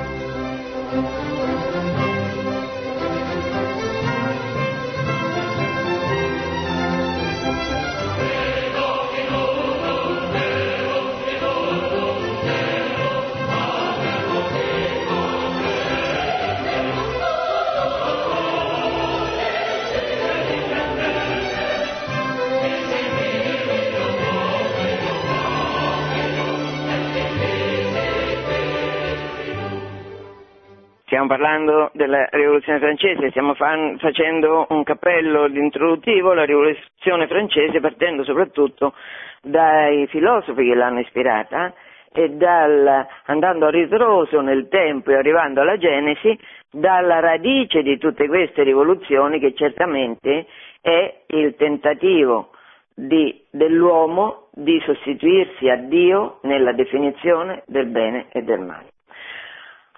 Stiamo 31.08 31.26
parlando 31.26 31.90
della 31.94 32.28
rivoluzione 32.32 32.80
francese, 32.80 33.30
stiamo 33.30 33.54
fan, 33.54 33.96
facendo 33.98 34.66
un 34.68 34.82
cappello 34.82 35.46
introduttivo 35.46 36.32
alla 36.32 36.44
rivoluzione 36.44 37.26
francese 37.26 37.80
partendo 37.80 38.24
soprattutto 38.24 38.92
dai 39.40 40.06
filosofi 40.08 40.66
che 40.66 40.74
l'hanno 40.74 41.00
ispirata 41.00 41.72
e 42.12 42.28
dal, 42.32 43.06
andando 43.24 43.64
a 43.64 43.70
ritroso 43.70 44.42
nel 44.42 44.68
tempo 44.68 45.10
e 45.10 45.14
arrivando 45.14 45.62
alla 45.62 45.78
Genesi, 45.78 46.38
dalla 46.70 47.20
radice 47.20 47.80
di 47.80 47.96
tutte 47.96 48.28
queste 48.28 48.62
rivoluzioni 48.62 49.38
che 49.38 49.54
certamente 49.54 50.44
è 50.82 51.22
il 51.28 51.56
tentativo 51.56 52.50
di, 52.94 53.46
dell'uomo 53.48 54.48
di 54.52 54.78
sostituirsi 54.84 55.70
a 55.70 55.76
Dio 55.76 56.40
nella 56.42 56.72
definizione 56.72 57.62
del 57.64 57.86
bene 57.86 58.26
e 58.30 58.42
del 58.42 58.60
male. 58.60 58.88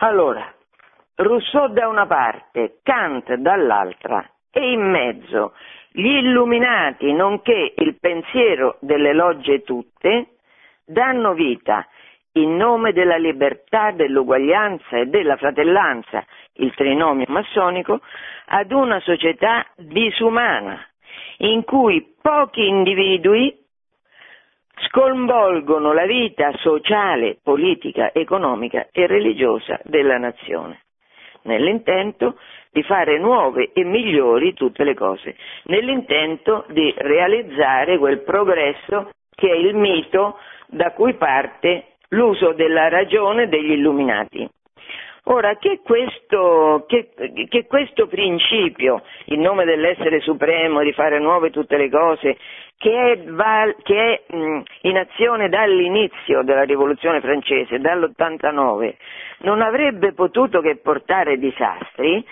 Allora, 0.02 0.54
Rousseau 1.22 1.68
da 1.68 1.86
una 1.86 2.06
parte, 2.06 2.78
Kant 2.82 3.34
dall'altra 3.34 4.26
e 4.50 4.72
in 4.72 4.88
mezzo 4.88 5.52
gli 5.90 6.06
illuminati 6.06 7.12
nonché 7.12 7.74
il 7.76 7.98
pensiero 8.00 8.78
delle 8.80 9.12
logge 9.12 9.62
tutte 9.62 10.36
danno 10.82 11.34
vita 11.34 11.86
in 12.34 12.56
nome 12.56 12.92
della 12.92 13.18
libertà, 13.18 13.90
dell'uguaglianza 13.90 14.96
e 14.96 15.06
della 15.06 15.36
fratellanza, 15.36 16.24
il 16.54 16.72
trinomio 16.74 17.26
massonico, 17.28 18.00
ad 18.46 18.72
una 18.72 18.98
società 19.00 19.66
disumana 19.76 20.80
in 21.38 21.64
cui 21.64 22.14
pochi 22.22 22.66
individui 22.66 23.54
sconvolgono 24.86 25.92
la 25.92 26.06
vita 26.06 26.50
sociale, 26.56 27.36
politica, 27.42 28.10
economica 28.14 28.88
e 28.90 29.06
religiosa 29.06 29.78
della 29.84 30.16
nazione 30.16 30.84
nell'intento 31.42 32.36
di 32.72 32.82
fare 32.82 33.18
nuove 33.18 33.70
e 33.72 33.84
migliori 33.84 34.54
tutte 34.54 34.84
le 34.84 34.94
cose, 34.94 35.36
nell'intento 35.64 36.64
di 36.68 36.92
realizzare 36.96 37.98
quel 37.98 38.20
progresso 38.20 39.10
che 39.34 39.50
è 39.50 39.54
il 39.54 39.74
mito 39.74 40.38
da 40.66 40.92
cui 40.92 41.14
parte 41.14 41.96
l'uso 42.10 42.52
della 42.52 42.88
ragione 42.88 43.48
degli 43.48 43.72
illuminati. 43.72 44.48
Ora, 45.24 45.56
che 45.56 45.80
questo, 45.84 46.86
che, 46.88 47.10
che 47.48 47.66
questo, 47.66 48.06
principio, 48.06 49.02
in 49.26 49.40
nome 49.40 49.64
dell'essere 49.64 50.20
supremo, 50.20 50.82
di 50.82 50.92
fare 50.92 51.18
nuove 51.18 51.50
tutte 51.50 51.76
le 51.76 51.90
cose, 51.90 52.38
che 52.78 53.12
è, 53.12 53.22
val, 53.24 53.76
che 53.82 54.24
è 54.26 54.34
in 54.82 54.96
azione 54.96 55.50
dall'inizio 55.50 56.42
della 56.42 56.62
rivoluzione 56.62 57.20
francese, 57.20 57.78
dall'89, 57.78 58.94
non 59.40 59.60
avrebbe 59.62 60.12
potuto 60.12 60.60
che 60.60 60.76
portare 60.76 61.38
disastri, 61.38 62.24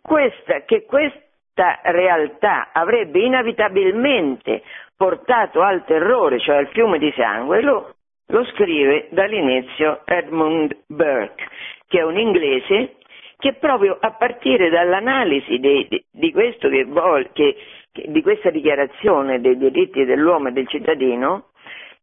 questa, 0.00 0.62
che 0.64 0.84
questa 0.84 1.80
realtà 1.82 2.70
avrebbe 2.72 3.20
inevitabilmente 3.20 4.62
portato 4.96 5.62
al 5.62 5.84
terrore, 5.84 6.40
cioè 6.40 6.56
al 6.56 6.68
fiume 6.68 6.98
di 6.98 7.12
sangue, 7.16 7.62
lo, 7.62 7.94
lo 8.26 8.44
scrive 8.46 9.08
dall'inizio 9.10 10.00
Edmund 10.04 10.76
Burke, 10.86 11.48
che 11.86 11.98
è 12.00 12.02
un 12.02 12.18
inglese 12.18 12.96
che 13.38 13.54
proprio 13.54 13.96
a 14.00 14.10
partire 14.12 14.68
dall'analisi 14.68 15.58
di, 15.58 15.86
di, 15.88 16.04
di, 16.10 16.32
che 16.32 16.84
vol, 16.84 17.30
che, 17.32 17.56
di 17.92 18.20
questa 18.20 18.50
dichiarazione 18.50 19.40
dei 19.40 19.56
diritti 19.56 20.04
dell'uomo 20.04 20.48
e 20.48 20.52
del 20.52 20.66
cittadino 20.66 21.47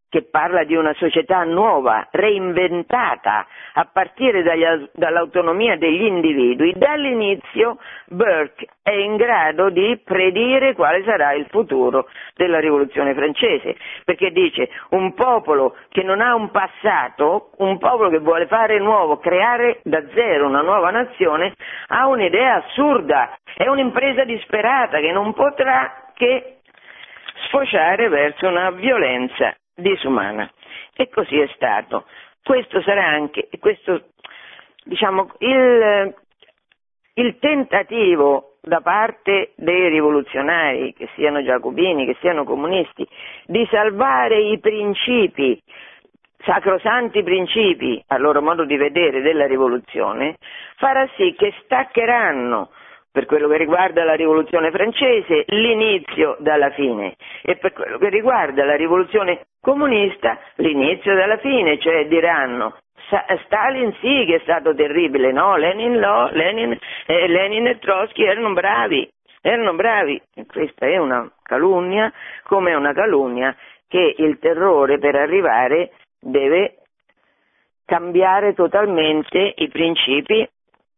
che 0.10 0.24
parla 0.24 0.64
di 0.64 0.76
una 0.76 0.94
società 0.94 1.44
nuova, 1.44 2.08
reinventata 2.12 3.46
a 3.74 3.90
partire 3.92 4.44
dagli, 4.44 4.64
dall'autonomia 4.94 5.78
degli 5.78 6.04
individui, 6.04 6.74
dall'inizio 6.76 7.78
Burke 8.08 8.68
è 8.82 8.92
in 8.92 9.16
grado 9.16 9.70
di 9.70 10.00
predire 10.04 10.74
quale 10.74 11.04
sarà 11.04 11.34
il 11.34 11.48
futuro 11.50 12.08
della 12.36 12.60
rivoluzione 12.60 13.14
francese, 13.14 13.76
perché 14.06 14.32
dice 14.32 14.70
un 14.92 15.14
popolo 15.14 15.76
che 15.90 16.04
non 16.04 16.22
ha 16.22 16.36
un 16.36 16.52
passato, 16.52 17.50
un 17.58 17.78
popolo 17.78 18.10
che 18.10 18.20
vuole 18.20 18.48
fare 18.48 18.80
nuovo, 18.80 19.18
creare 19.18 19.80
da 19.84 20.02
zero 20.14 20.48
una 20.48 20.62
nuova 20.62 20.92
nazione, 20.92 21.54
ha 21.88 22.08
un'idea 22.08 22.64
assurda, 22.64 23.38
è 23.56 23.68
un'impresa 23.68 24.24
disperata 24.24 25.00
che 25.00 25.12
non 25.12 25.34
potrà 25.34 26.12
che 26.14 26.58
sfociare 27.48 28.08
verso 28.08 28.48
una 28.48 28.72
violenza 28.72 29.54
disumana. 29.76 30.50
E 30.96 31.10
così 31.10 31.40
è 31.40 31.48
stato. 31.56 32.06
Questo 32.44 32.82
sarà 32.82 33.06
anche, 33.06 33.50
questo, 33.60 34.10
diciamo, 34.84 35.32
il, 35.40 36.14
il 37.16 37.38
tentativo 37.40 38.58
da 38.62 38.82
parte 38.82 39.54
dei 39.56 39.90
rivoluzionari, 39.90 40.94
che 40.94 41.10
siano 41.16 41.44
giacobini, 41.44 42.06
che 42.06 42.18
siano 42.20 42.44
comunisti, 42.44 43.08
di 43.46 43.68
salvare 43.70 44.40
i 44.42 44.60
principi, 44.60 45.62
sacrosanti 46.44 47.24
principi, 47.24 48.04
a 48.08 48.18
loro 48.18 48.42
modo 48.42 48.66
di 48.66 48.78
vedere, 48.78 49.22
della 49.22 49.46
rivoluzione, 49.46 50.38
farà 50.78 51.08
sì 51.16 51.34
che 51.38 51.54
staccheranno 51.64 52.70
per 53.16 53.28
quello 53.28 53.48
che 53.48 53.56
riguarda 53.56 54.04
la 54.04 54.16
rivoluzione 54.16 54.72
francese, 54.72 55.46
l'inizio 55.48 56.36
dalla 56.40 56.70
fine. 56.72 57.16
E 57.44 57.56
per 57.56 57.72
quello 57.72 57.98
che 57.98 58.10
riguarda 58.10 58.66
la 58.66 58.76
rivoluzione 58.76 59.46
comunista, 59.62 60.38
l'inizio 60.56 61.16
dalla 61.16 61.38
fine, 61.38 61.80
cioè 61.80 62.08
diranno 62.08 62.76
Stalin 63.46 63.94
sì 64.02 64.26
che 64.26 64.36
è 64.36 64.40
stato 64.42 64.76
terribile, 64.76 65.32
no, 65.32 65.56
Lenin 65.56 65.94
no, 65.94 66.30
Lenin, 66.32 66.78
eh, 67.06 67.28
Lenin 67.30 67.68
e 67.68 67.80
Trotsky 67.80 68.24
erano 68.26 68.52
bravi, 68.52 69.10
erano 69.42 69.76
bravi, 69.76 70.22
questa 70.46 70.86
è 70.86 70.98
una 70.98 71.32
calunnia, 71.42 72.12
come 72.44 72.72
è 72.72 72.76
una 72.76 72.92
calunnia 72.92 73.56
che 73.88 74.16
il 74.18 74.40
terrore 74.40 74.98
per 74.98 75.16
arrivare 75.16 75.92
deve 76.20 76.80
cambiare 77.86 78.54
totalmente 78.54 79.54
i 79.56 79.70
principi 79.70 80.46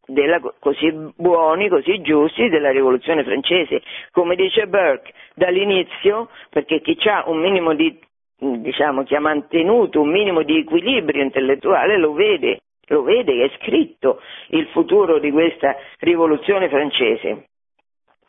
della, 0.07 0.39
così 0.59 0.91
buoni, 1.15 1.69
così 1.69 2.01
giusti 2.01 2.49
della 2.49 2.71
rivoluzione 2.71 3.23
francese. 3.23 3.83
Come 4.11 4.35
dice 4.35 4.67
Burke, 4.67 5.13
dall'inizio, 5.35 6.29
perché 6.49 6.81
chi 6.81 6.97
ha 7.07 7.23
un 7.27 7.39
minimo 7.39 7.75
di, 7.75 7.99
diciamo, 8.37 9.03
chi 9.03 9.15
ha 9.15 9.19
mantenuto 9.19 10.01
un 10.01 10.09
minimo 10.09 10.41
di 10.41 10.57
equilibrio 10.57 11.21
intellettuale 11.21 11.97
lo 11.97 12.13
vede 12.13 12.59
lo 12.87 13.03
vede, 13.03 13.43
è 13.43 13.51
scritto 13.57 14.21
il 14.49 14.65
futuro 14.67 15.19
di 15.19 15.31
questa 15.31 15.75
rivoluzione 15.99 16.69
francese. 16.69 17.47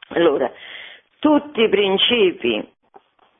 Allora, 0.08 0.50
tutti 1.18 1.62
i 1.62 1.68
principi 1.68 2.66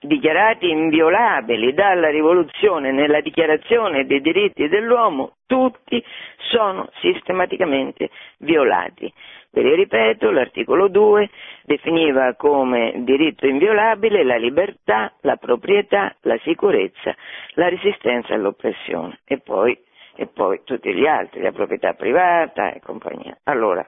dichiarati 0.01 0.69
inviolabili 0.69 1.75
dalla 1.75 2.11
rivoluzione 2.11 2.93
nella 2.93 3.21
dichiarazione 3.21 4.07
dei 4.07 4.21
diritti 4.21 4.69
dell'uomo, 4.69 5.37
tutti 5.47 6.03
sono 6.51 6.89
sistematicamente 7.01 8.11
violati. 8.39 9.13
Ve 9.51 9.63
li 9.63 9.75
ripeto, 9.75 10.31
l'articolo 10.31 10.89
2 10.89 11.29
definiva 11.65 12.35
come 12.35 12.93
diritto 12.99 13.47
inviolabile 13.47 14.23
la 14.23 14.37
libertà, 14.37 15.13
la 15.23 15.37
proprietà, 15.37 16.15
la 16.23 16.39
sicurezza, 16.43 17.15
la 17.55 17.69
resistenza 17.69 18.35
all'oppressione 18.35 19.21
e 19.25 19.39
poi, 19.39 19.77
e 20.15 20.27
poi 20.27 20.61
tutti 20.65 20.93
gli 20.93 21.07
altri, 21.07 21.41
la 21.41 21.53
proprietà 21.53 21.95
privata 21.95 22.73
e 22.73 22.81
compagnia. 22.81 23.37
Allora, 23.45 23.87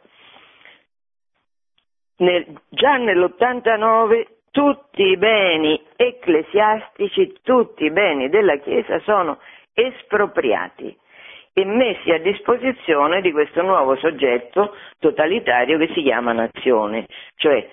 nel, 2.16 2.46
già 2.68 2.96
nell'89 2.96 4.26
tutti 4.50 5.02
i 5.02 5.16
beni 5.16 5.80
ecclesiastici, 5.96 7.34
tutti 7.42 7.84
i 7.84 7.90
beni 7.90 8.28
della 8.28 8.56
Chiesa 8.56 8.98
sono 9.00 9.38
espropriati 9.72 10.96
e 11.52 11.64
messi 11.64 12.10
a 12.10 12.18
disposizione 12.18 13.20
di 13.20 13.32
questo 13.32 13.62
nuovo 13.62 13.96
soggetto 13.96 14.74
totalitario 14.98 15.78
che 15.78 15.90
si 15.94 16.02
chiama 16.02 16.32
nazione, 16.32 17.06
cioè 17.36 17.68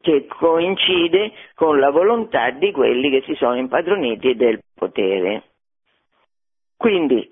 che 0.00 0.26
coincide 0.26 1.32
con 1.54 1.78
la 1.78 1.90
volontà 1.90 2.50
di 2.50 2.72
quelli 2.72 3.10
che 3.10 3.22
si 3.22 3.34
sono 3.34 3.56
impadroniti 3.56 4.34
del 4.34 4.60
potere. 4.74 5.44
Quindi 6.76 7.30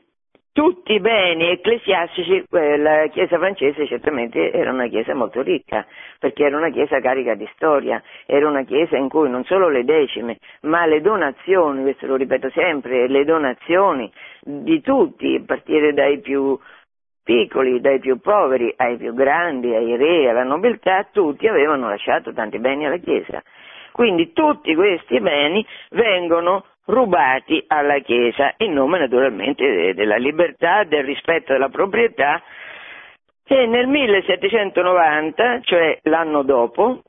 tutti 0.60 0.92
i 0.92 1.00
beni 1.00 1.48
ecclesiastici, 1.48 2.44
eh, 2.50 2.76
la 2.76 3.06
Chiesa 3.06 3.38
francese 3.38 3.86
certamente 3.86 4.52
era 4.52 4.70
una 4.70 4.88
Chiesa 4.88 5.14
molto 5.14 5.40
ricca, 5.40 5.86
perché 6.18 6.44
era 6.44 6.58
una 6.58 6.68
Chiesa 6.68 7.00
carica 7.00 7.34
di 7.34 7.48
storia, 7.54 8.02
era 8.26 8.46
una 8.46 8.64
Chiesa 8.64 8.98
in 8.98 9.08
cui 9.08 9.30
non 9.30 9.42
solo 9.44 9.70
le 9.70 9.84
decime, 9.84 10.36
ma 10.64 10.84
le 10.84 11.00
donazioni, 11.00 11.80
questo 11.80 12.06
lo 12.06 12.16
ripeto 12.16 12.50
sempre, 12.50 13.08
le 13.08 13.24
donazioni 13.24 14.12
di 14.42 14.82
tutti, 14.82 15.34
a 15.34 15.42
partire 15.46 15.94
dai 15.94 16.20
più 16.20 16.58
piccoli, 17.24 17.80
dai 17.80 17.98
più 17.98 18.20
poveri 18.20 18.70
ai 18.76 18.98
più 18.98 19.14
grandi, 19.14 19.74
ai 19.74 19.96
re, 19.96 20.28
alla 20.28 20.44
nobiltà, 20.44 21.08
tutti 21.10 21.48
avevano 21.48 21.88
lasciato 21.88 22.34
tanti 22.34 22.58
beni 22.58 22.84
alla 22.84 22.98
Chiesa. 22.98 23.42
Quindi 23.92 24.34
tutti 24.34 24.74
questi 24.74 25.20
beni 25.20 25.66
vengono 25.92 26.66
rubati 26.90 27.64
alla 27.66 27.98
Chiesa 28.00 28.54
in 28.58 28.72
nome 28.72 28.98
naturalmente 28.98 29.94
della 29.94 30.16
libertà, 30.16 30.84
del 30.84 31.04
rispetto 31.04 31.52
della 31.52 31.68
proprietà 31.68 32.42
e 33.46 33.66
nel 33.66 33.88
1790, 33.88 35.60
cioè 35.62 35.98
l'anno 36.02 36.42
dopo, 36.42 37.02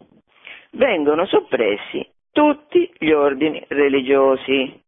vengono 0.71 1.25
soppressi 1.25 2.07
tutti 2.32 2.91
gli 2.97 3.11
ordini 3.11 3.63
religiosi. 3.67 4.79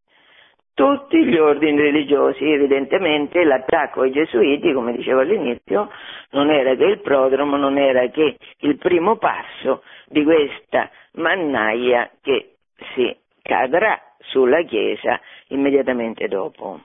Tutti 0.75 1.23
gli 1.23 1.37
ordini 1.37 1.79
religiosi, 1.79 2.51
evidentemente 2.51 3.43
l'attacco 3.43 4.01
ai 4.01 4.11
gesuiti, 4.11 4.73
come 4.73 4.95
dicevo 4.95 5.19
all'inizio, 5.19 5.91
non 6.31 6.49
era 6.49 6.73
che 6.73 6.85
il 6.85 6.99
prodromo, 6.99 7.57
non 7.57 7.77
era 7.77 8.07
che 8.07 8.37
il 8.61 8.77
primo 8.79 9.17
passo 9.17 9.83
di 10.07 10.23
questa 10.23 10.89
mannaia 11.11 12.09
che 12.23 12.55
si 12.95 13.15
cadrà 13.43 14.01
sulla 14.24 14.61
Chiesa 14.63 15.19
immediatamente 15.47 16.28
dopo, 16.28 16.82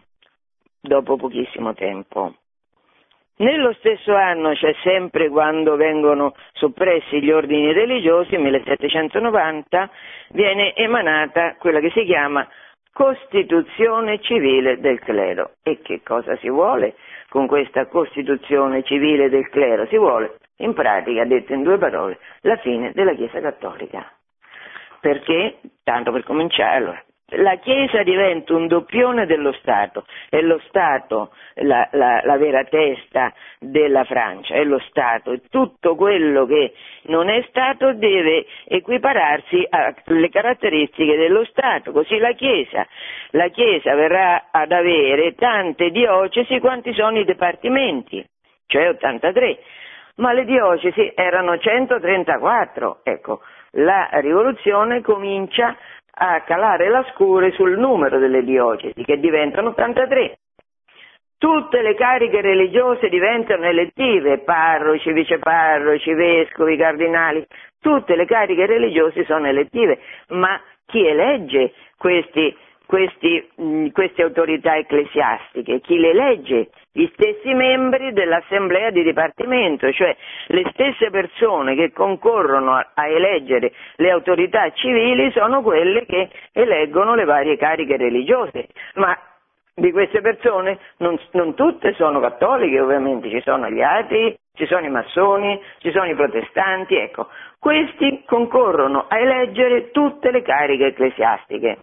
dopo 0.80 1.16
pochissimo 1.16 1.74
tempo. 1.74 2.34
Nello 3.38 3.72
stesso 3.74 4.16
anno, 4.16 4.52
cioè 4.56 4.74
sempre 4.82 5.28
quando 5.28 5.76
vengono 5.76 6.34
soppressi 6.54 7.22
gli 7.22 7.30
ordini 7.30 7.72
religiosi, 7.72 8.36
1790, 8.36 9.90
viene 10.30 10.74
emanata 10.74 11.54
quella 11.56 11.78
che 11.78 11.90
si 11.90 12.04
chiama 12.04 12.48
Costituzione 12.92 14.20
civile 14.20 14.80
del 14.80 14.98
clero. 14.98 15.52
E 15.62 15.80
che 15.82 16.02
cosa 16.02 16.36
si 16.38 16.48
vuole 16.48 16.96
con 17.28 17.46
questa 17.46 17.86
Costituzione 17.86 18.82
civile 18.82 19.28
del 19.28 19.48
clero? 19.50 19.86
Si 19.86 19.96
vuole, 19.96 20.38
in 20.56 20.74
pratica, 20.74 21.24
detto 21.24 21.52
in 21.52 21.62
due 21.62 21.78
parole, 21.78 22.18
la 22.40 22.56
fine 22.56 22.90
della 22.92 23.14
Chiesa 23.14 23.40
cattolica. 23.40 24.04
Perché, 25.00 25.60
tanto 25.84 26.10
per 26.10 26.24
cominciare, 26.24 26.74
allora, 26.76 27.04
la 27.32 27.56
Chiesa 27.56 28.02
diventa 28.02 28.54
un 28.54 28.68
doppione 28.68 29.26
dello 29.26 29.52
Stato, 29.52 30.06
è 30.30 30.40
lo 30.40 30.60
Stato 30.68 31.32
la, 31.56 31.86
la, 31.92 32.22
la, 32.24 32.36
vera 32.38 32.64
testa 32.64 33.34
della 33.58 34.04
Francia, 34.04 34.54
è 34.54 34.64
lo 34.64 34.78
Stato 34.88 35.32
e 35.32 35.42
tutto 35.50 35.94
quello 35.94 36.46
che 36.46 36.72
non 37.02 37.28
è 37.28 37.44
Stato 37.48 37.92
deve 37.92 38.46
equipararsi 38.64 39.66
alle 39.68 40.30
caratteristiche 40.30 41.16
dello 41.16 41.44
Stato, 41.44 41.92
così 41.92 42.16
la 42.16 42.32
Chiesa, 42.32 42.86
la 43.30 43.48
Chiesa 43.48 43.94
verrà 43.94 44.46
ad 44.50 44.72
avere 44.72 45.34
tante 45.34 45.90
diocesi 45.90 46.58
quanti 46.60 46.94
sono 46.94 47.18
i 47.18 47.26
dipartimenti, 47.26 48.24
cioè 48.66 48.88
83, 48.88 49.58
ma 50.16 50.32
le 50.32 50.46
diocesi 50.46 51.12
erano 51.14 51.58
134, 51.58 53.00
ecco, 53.02 53.42
la 53.72 54.08
rivoluzione 54.14 55.02
comincia 55.02 55.76
a 56.18 56.40
calare 56.42 56.88
la 56.88 57.04
scure 57.12 57.52
sul 57.52 57.78
numero 57.78 58.18
delle 58.18 58.42
diocesi, 58.42 59.04
che 59.04 59.18
diventano 59.18 59.68
83. 59.70 60.38
Tutte 61.38 61.82
le 61.82 61.94
cariche 61.94 62.40
religiose 62.40 63.08
diventano 63.08 63.64
elettive, 63.64 64.38
parroci, 64.38 65.12
viceparroci, 65.12 66.12
vescovi, 66.12 66.76
cardinali, 66.76 67.46
tutte 67.80 68.16
le 68.16 68.26
cariche 68.26 68.66
religiose 68.66 69.24
sono 69.24 69.46
elettive, 69.46 70.00
ma 70.30 70.60
chi 70.84 71.06
elegge 71.06 71.72
questi 71.96 72.56
questi, 72.88 73.46
queste 73.92 74.22
autorità 74.22 74.78
ecclesiastiche, 74.78 75.80
chi 75.80 75.98
le 75.98 76.08
elegge? 76.08 76.70
Gli 76.98 77.08
stessi 77.12 77.54
membri 77.54 78.12
dell'assemblea 78.12 78.90
di 78.90 79.04
dipartimento, 79.04 79.88
cioè 79.92 80.16
le 80.48 80.64
stesse 80.72 81.10
persone 81.10 81.76
che 81.76 81.92
concorrono 81.92 82.74
a, 82.74 82.90
a 82.92 83.06
eleggere 83.06 83.70
le 83.98 84.10
autorità 84.10 84.68
civili 84.72 85.30
sono 85.30 85.62
quelle 85.62 86.04
che 86.06 86.28
eleggono 86.50 87.14
le 87.14 87.22
varie 87.22 87.56
cariche 87.56 87.96
religiose, 87.96 88.66
ma 88.94 89.16
di 89.76 89.92
queste 89.92 90.20
persone 90.22 90.80
non, 90.96 91.16
non, 91.34 91.54
tutte 91.54 91.94
sono 91.94 92.18
cattoliche, 92.18 92.80
ovviamente 92.80 93.30
ci 93.30 93.42
sono 93.42 93.70
gli 93.70 93.80
atei, 93.80 94.36
ci 94.54 94.66
sono 94.66 94.84
i 94.84 94.90
massoni, 94.90 95.62
ci 95.78 95.92
sono 95.92 96.06
i 96.06 96.16
protestanti, 96.16 96.96
ecco, 96.96 97.28
questi 97.60 98.24
concorrono 98.26 99.04
a 99.06 99.20
eleggere 99.20 99.92
tutte 99.92 100.32
le 100.32 100.42
cariche 100.42 100.86
ecclesiastiche. 100.86 101.78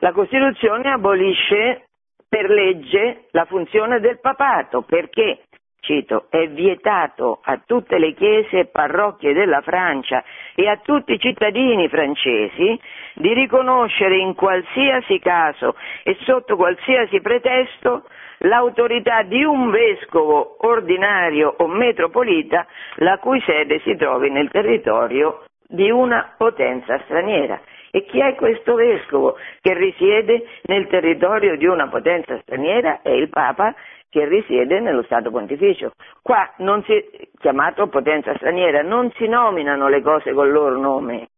La 0.00 0.12
Costituzione 0.12 0.90
abolisce 0.90 1.86
per 2.30 2.48
legge 2.48 3.24
la 3.32 3.44
funzione 3.44 3.98
del 3.98 4.20
papato 4.20 4.82
perché, 4.82 5.40
cito, 5.80 6.26
è 6.30 6.46
vietato 6.46 7.40
a 7.42 7.60
tutte 7.66 7.98
le 7.98 8.14
chiese 8.14 8.60
e 8.60 8.66
parrocchie 8.66 9.34
della 9.34 9.60
Francia 9.62 10.22
e 10.54 10.68
a 10.68 10.76
tutti 10.76 11.12
i 11.12 11.18
cittadini 11.18 11.88
francesi 11.88 12.80
di 13.14 13.34
riconoscere 13.34 14.16
in 14.18 14.36
qualsiasi 14.36 15.18
caso 15.18 15.74
e 16.04 16.16
sotto 16.20 16.54
qualsiasi 16.54 17.20
pretesto 17.20 18.04
l'autorità 18.38 19.22
di 19.22 19.42
un 19.42 19.68
vescovo 19.70 20.56
ordinario 20.60 21.52
o 21.58 21.66
metropolita 21.66 22.64
la 22.98 23.18
cui 23.18 23.42
sede 23.44 23.80
si 23.80 23.96
trovi 23.96 24.30
nel 24.30 24.50
territorio 24.50 25.46
di 25.66 25.90
una 25.90 26.32
potenza 26.38 27.00
straniera. 27.06 27.60
E 27.90 28.04
chi 28.04 28.20
è 28.20 28.34
questo 28.36 28.74
vescovo 28.74 29.36
che 29.60 29.74
risiede 29.74 30.44
nel 30.62 30.86
territorio 30.86 31.56
di 31.56 31.66
una 31.66 31.88
potenza 31.88 32.38
straniera? 32.42 33.00
È 33.02 33.10
il 33.10 33.28
Papa 33.28 33.74
che 34.08 34.26
risiede 34.26 34.80
nello 34.80 35.02
Stato 35.02 35.30
Pontificio. 35.30 35.92
Qua 36.22 36.52
non 36.58 36.82
si, 36.84 37.04
chiamato 37.38 37.88
potenza 37.88 38.34
straniera, 38.36 38.82
non 38.82 39.10
si 39.12 39.26
nominano 39.26 39.88
le 39.88 40.02
cose 40.02 40.32
col 40.32 40.50
loro 40.52 40.78
nome. 40.78 41.28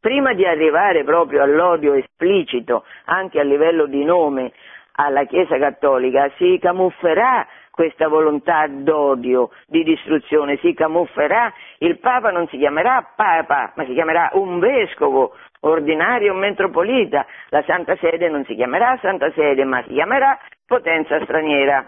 Prima 0.00 0.34
di 0.34 0.44
arrivare 0.46 1.02
proprio 1.04 1.42
all'odio 1.42 1.94
esplicito, 1.94 2.84
anche 3.06 3.40
a 3.40 3.42
livello 3.42 3.86
di 3.86 4.04
nome, 4.04 4.52
alla 4.92 5.24
Chiesa 5.24 5.58
Cattolica, 5.58 6.30
si 6.36 6.58
camufferà 6.60 7.46
questa 7.76 8.08
volontà 8.08 8.66
d'odio, 8.68 9.50
di 9.66 9.84
distruzione, 9.84 10.56
si 10.56 10.72
camufferà, 10.72 11.52
il 11.78 11.98
Papa 11.98 12.30
non 12.30 12.48
si 12.48 12.56
chiamerà 12.56 13.12
Papa, 13.14 13.74
ma 13.76 13.84
si 13.84 13.92
chiamerà 13.92 14.30
un 14.32 14.58
vescovo 14.58 15.36
ordinario 15.60 16.32
metropolita, 16.32 17.26
la 17.50 17.62
Santa 17.66 17.94
Sede 17.96 18.30
non 18.30 18.46
si 18.46 18.54
chiamerà 18.54 18.98
Santa 19.02 19.30
Sede, 19.32 19.64
ma 19.64 19.82
si 19.82 19.92
chiamerà 19.92 20.38
potenza 20.66 21.22
straniera. 21.22 21.86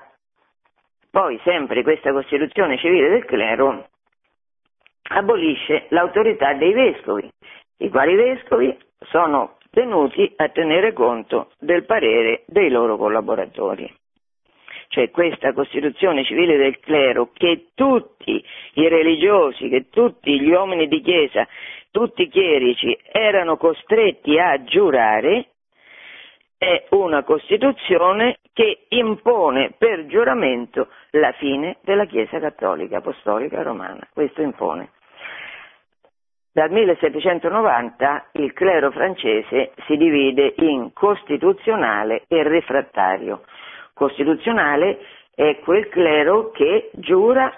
Poi 1.11 1.41
sempre 1.43 1.83
questa 1.83 2.13
Costituzione 2.13 2.77
civile 2.77 3.09
del 3.09 3.25
clero 3.25 3.87
abolisce 5.11 5.87
l'autorità 5.89 6.53
dei 6.53 6.75
vescovi, 6.75 7.31
i 7.79 7.89
quali 7.89 8.15
vescovi 8.15 8.77
sono 9.07 9.57
tenuti 9.71 10.35
a 10.37 10.51
tenere 10.51 10.93
conto 10.93 11.53
del 11.59 11.87
parere 11.87 12.43
dei 12.47 12.69
loro 12.69 12.99
collaboratori. 12.99 13.91
Cioè 14.89 15.11
questa 15.11 15.53
Costituzione 15.53 16.25
civile 16.25 16.57
del 16.57 16.81
clero, 16.81 17.31
che 17.33 17.69
tutti 17.75 18.45
i 18.75 18.89
religiosi, 18.89 19.69
che 19.69 19.89
tutti 19.91 20.41
gli 20.41 20.51
uomini 20.51 20.89
di 20.89 21.01
Chiesa, 21.01 21.47
tutti 21.91 22.23
i 22.23 22.29
chierici 22.29 22.97
erano 23.11 23.57
costretti 23.57 24.39
a 24.39 24.63
giurare, 24.65 25.49
è 26.59 26.87
una 26.91 27.23
Costituzione 27.23 28.39
che 28.53 28.87
impone 28.89 29.75
per 29.79 30.07
giuramento 30.07 30.89
la 31.11 31.33
fine 31.33 31.77
della 31.83 32.07
Chiesa 32.07 32.41
cattolica 32.41 32.99
apostolica 32.99 33.63
romana. 33.63 34.07
Questo 34.13 34.43
impone. 34.43 34.91
Dal 36.51 36.73
1790 36.73 38.31
il 38.33 38.53
clero 38.53 38.91
francese 38.91 39.71
si 39.87 39.97
divide 39.97 40.55
in 40.57 40.93
costituzionale 40.93 42.25
e 42.27 42.43
refrattario. 42.43 43.45
Costituzionale 43.99 45.01
è 45.35 45.59
quel 45.59 45.89
clero 45.89 46.51
che 46.53 46.91
giura 46.95 47.53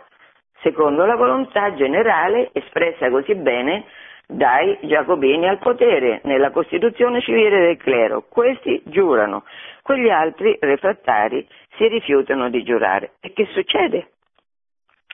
secondo 0.62 1.04
la 1.04 1.14
volontà 1.14 1.74
generale 1.74 2.50
espressa 2.52 3.10
così 3.10 3.34
bene 3.34 3.84
dai 4.26 4.78
giacobini 4.82 5.46
al 5.48 5.58
potere 5.58 6.20
nella 6.24 6.50
Costituzione 6.50 7.20
civile 7.20 7.60
del 7.60 7.76
clero. 7.76 8.24
Questi 8.28 8.80
giurano, 8.86 9.44
quegli 9.82 10.08
altri 10.08 10.56
refrattari 10.60 11.46
si 11.76 11.86
rifiutano 11.88 12.48
di 12.48 12.62
giurare. 12.62 13.12
E 13.20 13.32
che 13.32 13.46
succede? 13.52 14.08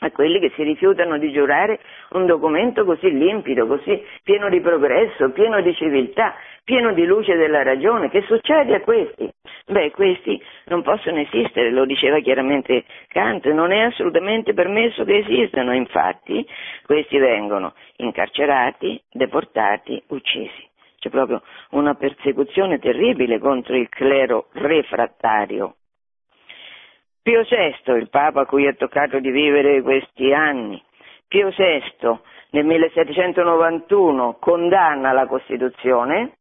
A 0.00 0.10
quelli 0.10 0.38
che 0.40 0.52
si 0.54 0.62
rifiutano 0.62 1.16
di 1.18 1.32
giurare 1.32 1.80
un 2.10 2.26
documento 2.26 2.84
così 2.84 3.10
limpido, 3.10 3.66
così 3.66 4.04
pieno 4.22 4.48
di 4.50 4.60
progresso, 4.60 5.30
pieno 5.30 5.60
di 5.62 5.74
civiltà, 5.74 6.34
pieno 6.64 6.92
di 6.92 7.06
luce 7.06 7.34
della 7.36 7.62
ragione. 7.62 8.10
Che 8.10 8.22
succede 8.22 8.74
a 8.74 8.80
questi? 8.80 9.30
Beh, 9.66 9.90
questi 9.92 10.40
non 10.66 10.82
possono 10.82 11.18
esistere, 11.18 11.70
lo 11.70 11.86
diceva 11.86 12.20
chiaramente 12.20 12.84
Kant, 13.08 13.46
non 13.46 13.72
è 13.72 13.80
assolutamente 13.80 14.52
permesso 14.52 15.04
che 15.04 15.18
esistano, 15.18 15.74
infatti 15.74 16.46
questi 16.84 17.16
vengono 17.18 17.72
incarcerati, 17.96 19.00
deportati, 19.10 20.02
uccisi. 20.08 20.68
C'è 20.98 21.08
proprio 21.08 21.42
una 21.70 21.94
persecuzione 21.94 22.78
terribile 22.78 23.38
contro 23.38 23.76
il 23.76 23.88
clero 23.88 24.48
refrattario 24.52 25.76
Pio 27.26 27.42
VI, 27.42 27.92
il 27.96 28.08
Papa 28.08 28.42
a 28.42 28.46
cui 28.46 28.66
è 28.66 28.76
toccato 28.76 29.18
di 29.18 29.32
vivere 29.32 29.82
questi 29.82 30.32
anni, 30.32 30.80
Pio 31.26 31.48
VI 31.48 32.16
nel 32.50 32.64
1791 32.64 34.36
condanna 34.38 35.10
la 35.10 35.26
Costituzione 35.26 36.36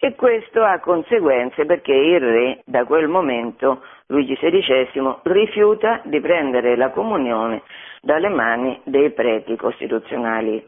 e 0.00 0.16
questo 0.16 0.64
ha 0.64 0.80
conseguenze 0.80 1.66
perché 1.66 1.92
il 1.92 2.18
re 2.18 2.62
da 2.64 2.84
quel 2.84 3.06
momento, 3.06 3.84
Luigi 4.06 4.34
XVI, 4.34 5.18
rifiuta 5.22 6.00
di 6.02 6.18
prendere 6.20 6.74
la 6.74 6.90
comunione 6.90 7.62
dalle 8.00 8.28
mani 8.28 8.80
dei 8.82 9.12
preti 9.12 9.54
costituzionali. 9.54 10.66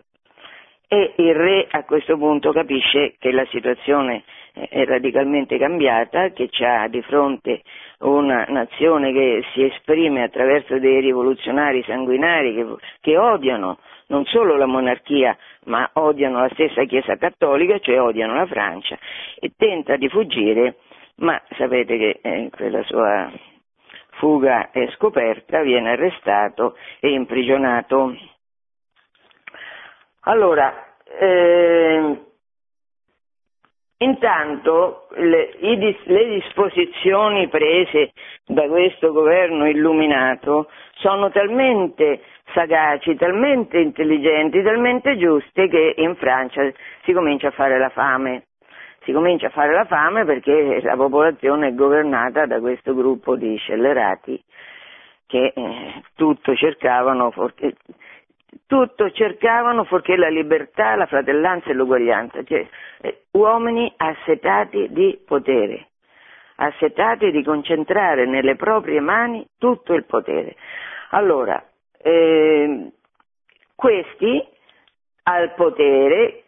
E 0.87 1.13
il 1.17 1.35
re 1.35 1.67
a 1.73 1.83
questo 1.83 2.17
punto 2.17 2.53
capisce 2.53 3.17
che 3.19 3.33
la 3.33 3.45
situazione 3.47 4.23
è 4.55 4.85
radicalmente 4.85 5.59
cambiata, 5.59 6.31
che 6.31 6.49
ha 6.65 6.87
di 6.87 7.03
fronte 7.03 7.63
una 7.99 8.45
nazione 8.49 9.13
che 9.13 9.43
si 9.53 9.65
esprime 9.65 10.23
attraverso 10.23 10.79
dei 10.79 11.01
rivoluzionari 11.01 11.83
sanguinari 11.83 12.55
che, 12.55 12.67
che 13.01 13.19
odiano 13.19 13.79
non 14.07 14.25
solo 14.27 14.57
la 14.57 14.67
monarchia 14.67 15.37
ma 15.65 15.89
odiano 15.95 16.41
la 16.41 16.51
stessa 16.53 16.85
Chiesa 16.85 17.17
cattolica, 17.17 17.79
cioè 17.79 18.01
odiano 18.01 18.35
la 18.35 18.47
Francia, 18.47 18.99
e 19.39 19.53
tenta 19.57 19.97
di 19.97 20.09
fuggire, 20.09 20.77
ma 21.17 21.41
sapete 21.57 21.97
che 21.97 22.19
eh, 22.23 22.51
quella 22.55 22.83
sua 22.85 23.33
fuga 24.19 24.71
è 24.71 24.89
scoperta, 24.95 25.63
viene 25.63 25.93
arrestato 25.93 26.77
e 27.01 27.11
imprigionato. 27.11 28.15
Allora, 30.27 30.97
eh, 31.19 32.19
Intanto 33.99 35.07
le, 35.15 35.55
i, 35.61 35.97
le, 36.05 36.25
disposizioni 36.27 37.49
prese 37.49 38.13
da 38.45 38.67
questo 38.67 39.13
governo 39.13 39.69
illuminato 39.69 40.69
sono 40.97 41.31
talmente 41.31 42.21
sagaci, 42.53 43.15
talmente 43.15 43.79
intelligenti, 43.79 44.63
talmente 44.63 45.17
giuste 45.17 45.69
che 45.69 45.95
in 45.97 46.17
Francia 46.17 46.63
si 47.05 47.13
comincia 47.13 47.49
a 47.49 47.53
fare 47.53 47.79
la 47.79 47.91
fame. 47.91 48.47
Si 49.05 49.13
comincia 49.13 49.47
a 49.47 49.51
fare 49.51 49.73
la 49.73 49.85
fame 49.85 50.25
perché 50.25 50.81
la 50.83 50.97
popolazione 50.97 51.69
è 51.69 51.75
governata 51.75 52.47
da 52.47 52.59
questo 52.59 52.95
gruppo 52.95 53.37
di 53.37 53.57
scellerati 53.57 54.43
che 55.27 55.53
eh, 55.55 56.03
tutto 56.15 56.55
cercavano, 56.55 57.33
tutto 58.67 59.11
cercavano 59.11 59.85
fuorché 59.85 60.17
la 60.17 60.29
libertà, 60.29 60.95
la 60.97 61.07
fratellanza 61.07 61.71
e 61.71 61.75
l'uguaglianza, 61.75 62.43
cioè 62.45 62.67
eh, 63.01 63.25
uomini 63.33 63.93
assetati 63.97 64.89
di 64.91 65.21
potere, 65.25 65.89
assetati 66.57 67.31
di 67.31 67.43
concentrare 67.43 68.27
nelle 68.27 68.57
proprie 68.57 69.01
mani 69.01 69.47
tutto 69.59 69.95
il 69.95 70.05
potere. 70.05 70.57
Allora, 71.11 71.63
eh, 71.99 72.91
questi 73.75 74.43
al 75.25 75.55
potere 75.55 76.44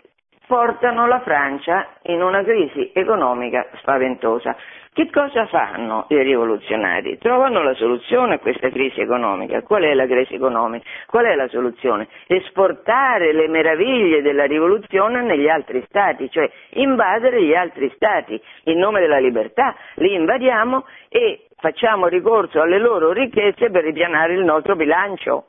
portano 0.47 1.07
la 1.07 1.21
Francia 1.21 1.89
in 2.03 2.23
una 2.23 2.43
crisi 2.43 2.91
economica 2.95 3.67
spaventosa. 3.79 4.57
Che 4.93 5.11
cosa 5.11 5.45
fanno 5.47 6.07
i 6.09 6.23
rivoluzionari? 6.23 7.19
Trovano 7.19 7.63
la 7.63 7.75
soluzione 7.75 8.35
a 8.35 8.39
questa 8.39 8.71
crisi 8.71 9.01
economica. 9.01 9.61
Qual 9.63 9.83
è 9.83 9.93
la 9.93 10.07
crisi 10.07 10.37
economica? 10.37 10.89
Qual 11.07 11.27
è 11.27 11.35
la 11.35 11.49
soluzione? 11.49 12.09
Esportare 12.27 13.35
le 13.35 13.47
meraviglie 13.49 14.23
della 14.23 14.45
rivoluzione 14.47 15.21
negli 15.23 15.49
altri 15.49 15.85
stati, 15.89 16.31
cioè 16.31 16.51
invadere 16.71 17.43
gli 17.43 17.55
altri 17.55 17.93
stati 17.95 18.41
in 18.65 18.79
nome 18.79 19.01
della 19.01 19.19
libertà. 19.19 19.75
Li 19.97 20.15
invadiamo 20.15 20.87
e 21.11 21.49
facciamo 21.59 22.07
ricorso 22.07 22.63
alle 22.63 22.79
loro 22.79 23.13
ricchezze 23.13 23.71
per 23.71 23.85
ripianare 23.85 24.33
il 24.33 24.45
nostro 24.45 24.77
bilancio. 24.77 25.49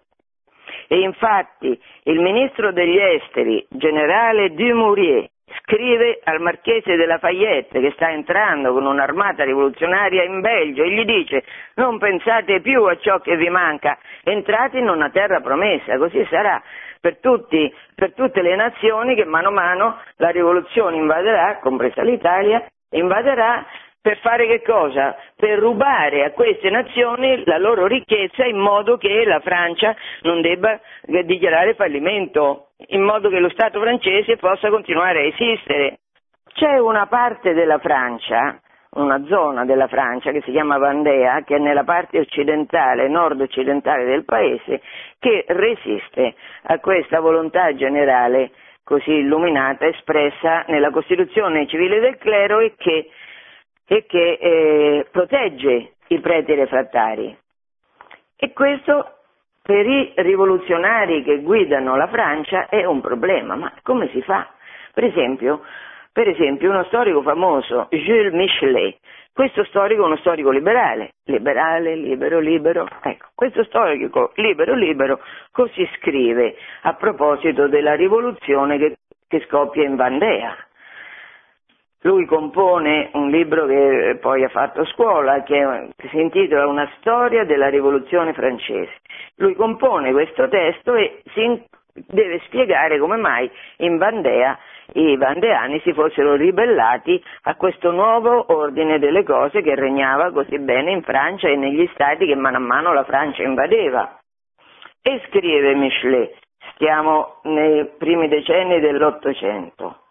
E 0.88 0.99
infatti 0.99 1.79
il 2.03 2.19
ministro 2.19 2.71
degli 2.71 2.97
esteri, 2.97 3.65
generale 3.69 4.53
Dumouriez, 4.53 5.27
scrive 5.61 6.19
al 6.23 6.41
marchese 6.41 6.95
de 6.95 7.05
Lafayette 7.05 7.79
che 7.79 7.91
sta 7.91 8.09
entrando 8.09 8.73
con 8.73 8.85
un'armata 8.85 9.43
rivoluzionaria 9.43 10.23
in 10.23 10.41
Belgio 10.41 10.83
e 10.83 10.91
gli 10.91 11.05
dice 11.05 11.43
non 11.75 11.97
pensate 11.97 12.61
più 12.61 12.83
a 12.83 12.97
ciò 12.97 13.19
che 13.19 13.35
vi 13.35 13.49
manca, 13.49 13.97
entrate 14.23 14.77
in 14.77 14.89
una 14.89 15.09
terra 15.09 15.41
promessa, 15.41 15.97
così 15.97 16.25
sarà. 16.29 16.61
Per, 16.99 17.17
tutti, 17.19 17.73
per 17.93 18.13
tutte 18.13 18.41
le 18.41 18.55
nazioni 18.55 19.15
che 19.15 19.23
mano 19.23 19.49
a 19.49 19.51
mano 19.51 19.99
la 20.17 20.29
rivoluzione 20.29 20.97
invaderà, 20.97 21.59
compresa 21.59 22.01
l'Italia, 22.01 22.65
invaderà 22.89 23.65
per 24.01 24.17
fare 24.19 24.47
che 24.47 24.61
cosa? 24.61 25.15
Per 25.35 25.59
rubare 25.59 26.23
a 26.23 26.31
queste 26.31 26.69
nazioni 26.69 27.43
la 27.45 27.57
loro 27.57 27.87
ricchezza 27.87 28.45
in 28.45 28.57
modo 28.57 28.97
che 28.97 29.25
la 29.25 29.39
Francia 29.39 29.95
non 30.21 30.41
debba 30.41 30.79
dichiarare 31.23 31.73
fallimento, 31.73 32.69
in 32.87 33.01
modo 33.01 33.29
che 33.29 33.39
lo 33.39 33.49
Stato 33.49 33.79
francese 33.79 34.37
possa 34.37 34.69
continuare 34.69 35.19
a 35.19 35.25
esistere. 35.25 35.99
C'è 36.53 36.77
una 36.77 37.05
parte 37.07 37.53
della 37.53 37.79
Francia, 37.79 38.59
una 38.91 39.23
zona 39.25 39.65
della 39.65 39.87
Francia 39.87 40.31
che 40.31 40.41
si 40.41 40.51
chiama 40.51 40.77
Vandea, 40.77 41.43
che 41.43 41.55
è 41.55 41.59
nella 41.59 41.83
parte 41.83 42.19
occidentale, 42.19 43.07
nord-occidentale 43.07 44.05
del 44.05 44.25
paese, 44.25 44.81
che 45.19 45.45
resiste 45.47 46.33
a 46.63 46.79
questa 46.79 47.19
volontà 47.19 47.75
generale 47.75 48.51
così 48.83 49.11
illuminata, 49.11 49.85
espressa 49.85 50.63
nella 50.67 50.91
Costituzione 50.91 51.67
civile 51.67 51.99
del 51.99 52.17
clero 52.17 52.59
e 52.59 52.73
che 52.77 53.09
e 53.88 54.05
che 54.05 54.38
eh, 54.39 55.07
protegge 55.11 55.93
i 56.07 56.19
preti 56.19 56.53
refrattari. 56.53 57.35
E 58.35 58.53
questo 58.53 59.13
per 59.61 59.85
i 59.85 60.13
rivoluzionari 60.15 61.23
che 61.23 61.41
guidano 61.41 61.95
la 61.95 62.07
Francia 62.07 62.67
è 62.67 62.85
un 62.85 63.01
problema, 63.01 63.55
ma 63.55 63.73
come 63.83 64.09
si 64.09 64.21
fa? 64.21 64.47
Per 64.93 65.03
esempio, 65.03 65.61
per 66.11 66.27
esempio 66.27 66.69
uno 66.69 66.83
storico 66.85 67.21
famoso, 67.21 67.88
Jules 67.91 68.33
Michelet, 68.33 68.97
questo 69.33 69.63
storico 69.65 70.01
è 70.01 70.05
uno 70.05 70.17
storico 70.17 70.49
liberale, 70.49 71.11
liberale, 71.25 71.95
libero, 71.95 72.39
libero, 72.39 72.88
ecco, 73.03 73.27
questo 73.35 73.63
storico 73.65 74.31
libero, 74.35 74.73
libero, 74.73 75.19
così 75.51 75.88
scrive 75.97 76.55
a 76.81 76.93
proposito 76.95 77.67
della 77.67 77.93
rivoluzione 77.93 78.77
che, 78.77 78.97
che 79.27 79.45
scoppia 79.47 79.83
in 79.83 79.95
Vandea. 79.95 80.66
Lui 82.01 82.25
compone 82.25 83.09
un 83.13 83.29
libro 83.29 83.65
che 83.65 84.17
poi 84.21 84.43
ha 84.43 84.49
fatto 84.49 84.85
scuola, 84.85 85.43
che, 85.43 85.89
si 86.09 86.19
intitola 86.19 86.67
Una 86.67 86.89
storia 86.99 87.43
della 87.43 87.69
rivoluzione 87.69 88.33
francese. 88.33 88.93
Lui 89.37 89.55
compone 89.55 90.11
questo 90.11 90.47
testo 90.47 90.93
e 90.95 91.21
si 91.33 91.63
deve 91.93 92.39
spiegare 92.45 92.99
come 92.99 93.17
mai 93.17 93.49
in 93.77 93.97
Vandea 93.97 94.57
i 94.93 95.17
vandeani 95.17 95.81
si 95.81 95.91
fossero 95.93 96.35
ribellati 96.35 97.21
a 97.43 97.55
questo 97.55 97.91
nuovo 97.91 98.45
ordine 98.53 98.99
delle 98.99 99.23
cose 99.23 99.61
che 99.61 99.75
regnava 99.75 100.31
così 100.31 100.59
bene 100.59 100.91
in 100.91 101.01
Francia 101.01 101.49
e 101.49 101.57
negli 101.57 101.87
stati 101.93 102.25
che 102.25 102.35
mano 102.35 102.57
a 102.57 102.61
mano 102.61 102.93
la 102.93 103.03
Francia 103.03 103.43
invadeva. 103.43 104.17
E 105.01 105.21
scrive 105.27 105.75
Michelet, 105.75 106.37
stiamo 106.73 107.39
nei 107.43 107.85
primi 107.97 108.29
decenni 108.29 108.79
dell'Ottocento, 108.79 110.03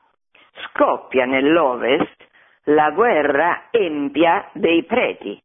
scoppia 0.64 1.24
nell'Ovest 1.24 2.24
la 2.64 2.90
guerra 2.90 3.68
empia 3.70 4.48
dei 4.52 4.84
preti. 4.84 5.40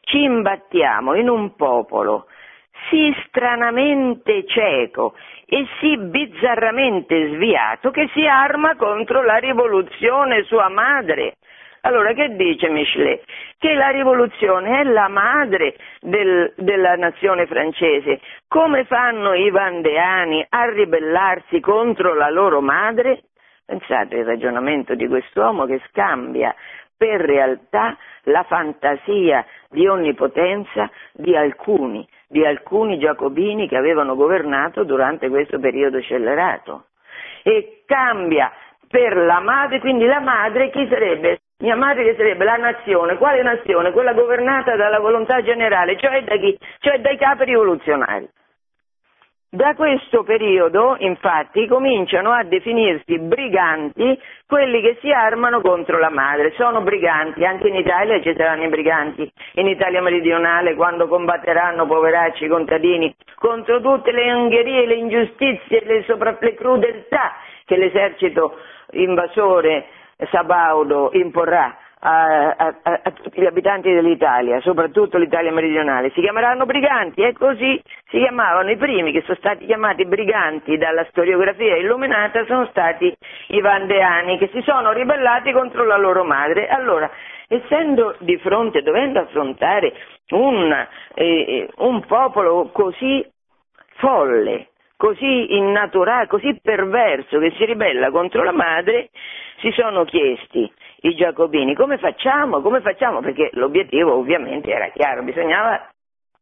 Ci 0.00 0.22
imbattiamo 0.22 1.14
in 1.14 1.28
un 1.28 1.54
popolo 1.54 2.26
sì 2.88 3.14
stranamente 3.26 4.44
cieco 4.46 5.14
e 5.46 5.66
sì 5.78 5.96
bizzarramente 5.96 7.34
sviato 7.34 7.90
che 7.90 8.08
si 8.12 8.26
arma 8.26 8.76
contro 8.76 9.22
la 9.22 9.36
rivoluzione 9.36 10.42
sua 10.44 10.68
madre. 10.68 11.34
Allora 11.84 12.12
che 12.12 12.36
dice 12.36 12.68
Michelet? 12.68 13.24
Che 13.58 13.74
la 13.74 13.88
rivoluzione 13.88 14.80
è 14.80 14.84
la 14.84 15.08
madre 15.08 15.76
del, 16.00 16.52
della 16.56 16.94
nazione 16.94 17.46
francese. 17.46 18.20
Come 18.46 18.84
fanno 18.84 19.34
i 19.34 19.50
vandeani 19.50 20.46
a 20.48 20.70
ribellarsi 20.70 21.58
contro 21.58 22.14
la 22.14 22.30
loro 22.30 22.60
madre? 22.60 23.22
Pensate 23.72 24.16
il 24.16 24.26
ragionamento 24.26 24.94
di 24.94 25.08
quest'uomo 25.08 25.64
che 25.64 25.80
scambia 25.88 26.54
per 26.94 27.22
realtà 27.22 27.96
la 28.24 28.42
fantasia 28.42 29.46
di 29.70 29.86
onnipotenza 29.86 30.90
di 31.14 31.34
alcuni, 31.34 32.06
di 32.28 32.44
alcuni 32.44 32.98
giacobini 32.98 33.66
che 33.68 33.78
avevano 33.78 34.14
governato 34.14 34.84
durante 34.84 35.30
questo 35.30 35.58
periodo 35.58 35.98
scellerato. 36.00 36.88
E 37.42 37.82
cambia 37.86 38.52
per 38.86 39.16
la 39.16 39.40
madre, 39.40 39.80
quindi 39.80 40.04
la 40.04 40.20
madre 40.20 40.68
chi 40.68 40.86
sarebbe? 40.90 41.40
Mia 41.60 41.74
madre 41.74 42.04
che 42.04 42.14
sarebbe 42.14 42.44
la 42.44 42.56
nazione, 42.56 43.16
quale 43.16 43.42
nazione? 43.42 43.92
Quella 43.92 44.12
governata 44.12 44.76
dalla 44.76 44.98
volontà 44.98 45.40
generale, 45.40 45.96
cioè 45.96 46.22
da? 46.24 46.34
Cioè 46.78 47.00
dai 47.00 47.16
capi 47.16 47.44
rivoluzionari. 47.44 48.28
Da 49.54 49.74
questo 49.74 50.22
periodo, 50.22 50.96
infatti, 51.00 51.66
cominciano 51.66 52.30
a 52.30 52.42
definirsi 52.42 53.18
briganti 53.18 54.18
quelli 54.46 54.80
che 54.80 54.96
si 55.02 55.12
armano 55.12 55.60
contro 55.60 55.98
la 55.98 56.08
madre. 56.08 56.54
Sono 56.56 56.80
briganti, 56.80 57.44
anche 57.44 57.68
in 57.68 57.74
Italia 57.74 58.18
ci 58.22 58.32
saranno 58.34 58.64
i 58.64 58.70
briganti, 58.70 59.30
in 59.56 59.66
Italia 59.66 60.00
meridionale 60.00 60.74
quando 60.74 61.06
combatteranno 61.06 61.84
poveracci 61.84 62.48
contadini 62.48 63.14
contro 63.34 63.82
tutte 63.82 64.10
le 64.10 64.32
ungherie, 64.32 64.86
le 64.86 64.94
ingiustizie, 64.94 65.84
le, 65.84 66.02
sopra, 66.04 66.34
le 66.40 66.54
crudeltà 66.54 67.34
che 67.66 67.76
l'esercito 67.76 68.56
invasore 68.92 69.84
sabaudo 70.30 71.10
imporrà 71.12 71.76
a, 72.04 72.74
tutti 73.14 73.40
gli 73.40 73.46
abitanti 73.46 73.92
dell'Italia, 73.92 74.60
soprattutto 74.60 75.18
l'Italia 75.18 75.52
meridionale, 75.52 76.10
si 76.10 76.20
chiameranno 76.20 76.66
briganti 76.66 77.22
e 77.22 77.32
così 77.32 77.80
si 78.08 78.18
chiamavano 78.18 78.70
i 78.70 78.76
primi 78.76 79.12
che 79.12 79.22
sono 79.22 79.36
stati 79.36 79.66
chiamati 79.66 80.04
briganti 80.04 80.76
dalla 80.78 81.06
storiografia 81.10 81.76
illuminata 81.76 82.44
sono 82.46 82.66
stati 82.66 83.14
i 83.48 83.60
vandeani 83.60 84.36
che 84.38 84.50
si 84.52 84.62
sono 84.62 84.92
ribellati 84.92 85.52
contro 85.52 85.84
la 85.84 85.96
loro 85.96 86.24
madre. 86.24 86.66
Allora, 86.66 87.08
essendo 87.46 88.16
di 88.18 88.36
fronte, 88.38 88.82
dovendo 88.82 89.20
affrontare 89.20 89.92
un, 90.30 90.86
eh, 91.14 91.68
un 91.76 92.04
popolo 92.06 92.70
così 92.72 93.24
folle, 93.98 94.70
così 94.96 95.54
innaturale, 95.54 96.26
così 96.26 96.58
perverso 96.60 97.38
che 97.38 97.52
si 97.56 97.64
ribella 97.64 98.10
contro 98.10 98.42
la 98.42 98.52
madre, 98.52 99.10
si 99.60 99.70
sono 99.70 100.04
chiesti 100.04 100.68
i 101.02 101.14
giacobini, 101.14 101.74
come 101.74 101.98
facciamo? 101.98 102.60
Come 102.60 102.80
facciamo? 102.80 103.20
Perché 103.20 103.50
l'obiettivo 103.54 104.14
ovviamente 104.14 104.70
era 104.70 104.88
chiaro, 104.90 105.22
bisognava 105.22 105.88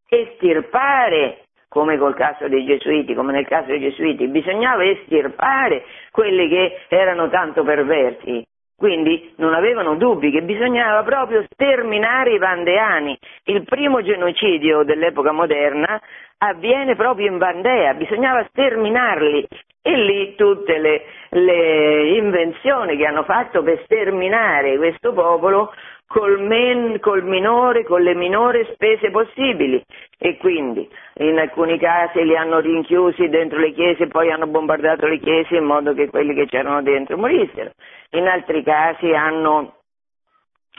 estirpare, 0.09 1.45
come 1.69 1.97
col 1.99 2.15
caso 2.15 2.49
dei 2.49 2.65
gesuiti, 2.65 3.15
come 3.15 3.33
nel 3.33 3.47
caso 3.47 3.69
dei 3.69 3.81
gesuiti, 3.81 4.29
bisognava 4.29 4.85
estirpare 4.85 5.85
quelli 6.11 6.49
che 6.49 6.81
erano 6.89 7.29
tanto 7.31 7.63
perversi. 7.63 8.45
Quindi 8.81 9.35
non 9.37 9.53
avevano 9.53 9.97
dubbi 9.97 10.31
che 10.31 10.41
bisognava 10.41 11.03
proprio 11.03 11.45
sterminare 11.51 12.33
i 12.33 12.39
vandeani. 12.39 13.19
Il 13.45 13.63
primo 13.65 14.01
genocidio 14.01 14.85
dell'epoca 14.85 15.33
moderna 15.33 16.01
avviene 16.39 16.97
proprio 16.97 17.27
in 17.27 17.37
Vandea, 17.37 17.93
bisognava 17.93 18.47
sterminarli 18.49 19.47
e 19.83 19.97
lì 19.97 20.35
tutte 20.35 20.79
le, 20.79 21.03
le 21.29 22.17
invenzioni 22.17 22.97
che 22.97 23.05
hanno 23.05 23.25
fatto 23.25 23.63
per 23.63 23.83
sterminare 23.85 24.79
questo 24.79 25.13
popolo 25.13 25.75
col, 26.11 26.41
men, 26.41 26.99
col 26.99 27.23
minore, 27.23 27.85
con 27.85 28.03
le 28.03 28.17
minori 28.17 28.67
spese 28.73 29.11
possibili. 29.11 29.81
E 30.19 30.37
quindi 30.39 30.89
in 31.19 31.39
alcuni 31.39 31.79
casi 31.79 32.25
li 32.25 32.37
hanno 32.37 32.59
rinchiusi 32.59 33.29
dentro 33.29 33.61
le 33.61 33.73
chiese 33.73 34.09
poi 34.09 34.33
hanno 34.33 34.49
bombardato 34.49 35.07
le 35.07 35.21
chiese 35.21 35.57
in 35.57 35.65
modo 35.65 35.95
che 35.95 36.11
quelli 36.11 36.35
che 36.35 36.47
c'erano 36.47 36.83
dentro 36.83 37.17
morissero, 37.17 37.71
in 38.11 38.27
altri 38.27 38.65
casi 38.65 39.13
hanno 39.13 39.77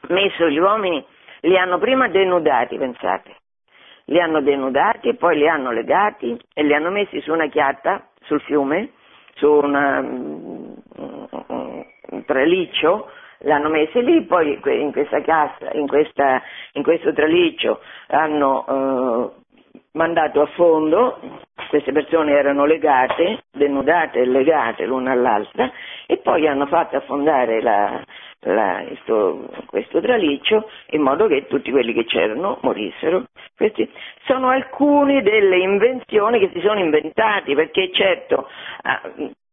messo 0.10 0.50
gli 0.50 0.58
uomini, 0.58 1.04
li 1.42 1.58
hanno 1.58 1.80
prima 1.80 2.10
denudati, 2.10 2.78
pensate, 2.78 3.38
li 4.06 4.20
hanno 4.20 4.42
denudati, 4.42 5.16
poi 5.16 5.38
li 5.38 5.48
hanno 5.48 5.72
legati 5.72 6.38
e 6.54 6.64
li 6.64 6.74
hanno 6.74 6.90
messi 6.90 7.22
su 7.22 7.32
una 7.32 7.48
chiatta 7.48 8.06
sul 8.24 8.42
fiume, 8.42 8.92
su 9.36 9.50
una, 9.50 10.00
un 10.00 10.76
traliccio, 12.26 13.10
l'hanno 13.44 13.70
messi 13.70 14.04
lì, 14.04 14.24
poi 14.24 14.60
in 14.64 14.92
questa 14.92 15.22
cassa, 15.22 15.72
in, 15.74 15.88
questa, 15.88 16.42
in 16.74 16.84
questo 16.84 17.14
traliccio 17.14 17.80
hanno 18.08 18.66
eh, 18.68 19.42
mandato 19.94 20.42
a 20.42 20.46
fondo, 20.48 21.20
queste 21.70 21.92
persone 21.92 22.34
erano 22.34 22.66
legate, 22.66 23.44
denudate 23.52 24.20
e 24.20 24.26
legate 24.26 24.86
l'una 24.86 25.12
all'altra, 25.12 25.72
e 26.06 26.18
poi 26.18 26.48
hanno 26.48 26.66
fatto 26.68 26.98
affondare 26.98 27.62
la, 27.62 28.04
la, 28.42 28.84
questo, 28.88 29.50
questo, 29.68 30.02
traliccio 30.02 30.70
in 30.92 31.02
modo 31.02 31.28
che 31.28 31.48
tutti 31.48 31.72
quelli 31.72 31.94
che 31.94 32.06
c'erano 32.06 32.58
morissero. 32.62 33.26
Queste 33.56 33.89
sono 34.26 34.50
alcune 34.50 35.22
delle 35.22 35.58
invenzioni 35.58 36.39
che 36.39 36.52
si 36.54 36.62
sono 36.62 36.80
inventati, 36.80 37.54
perché 37.54 37.92
certo 37.92 38.48
ah, 38.84 39.02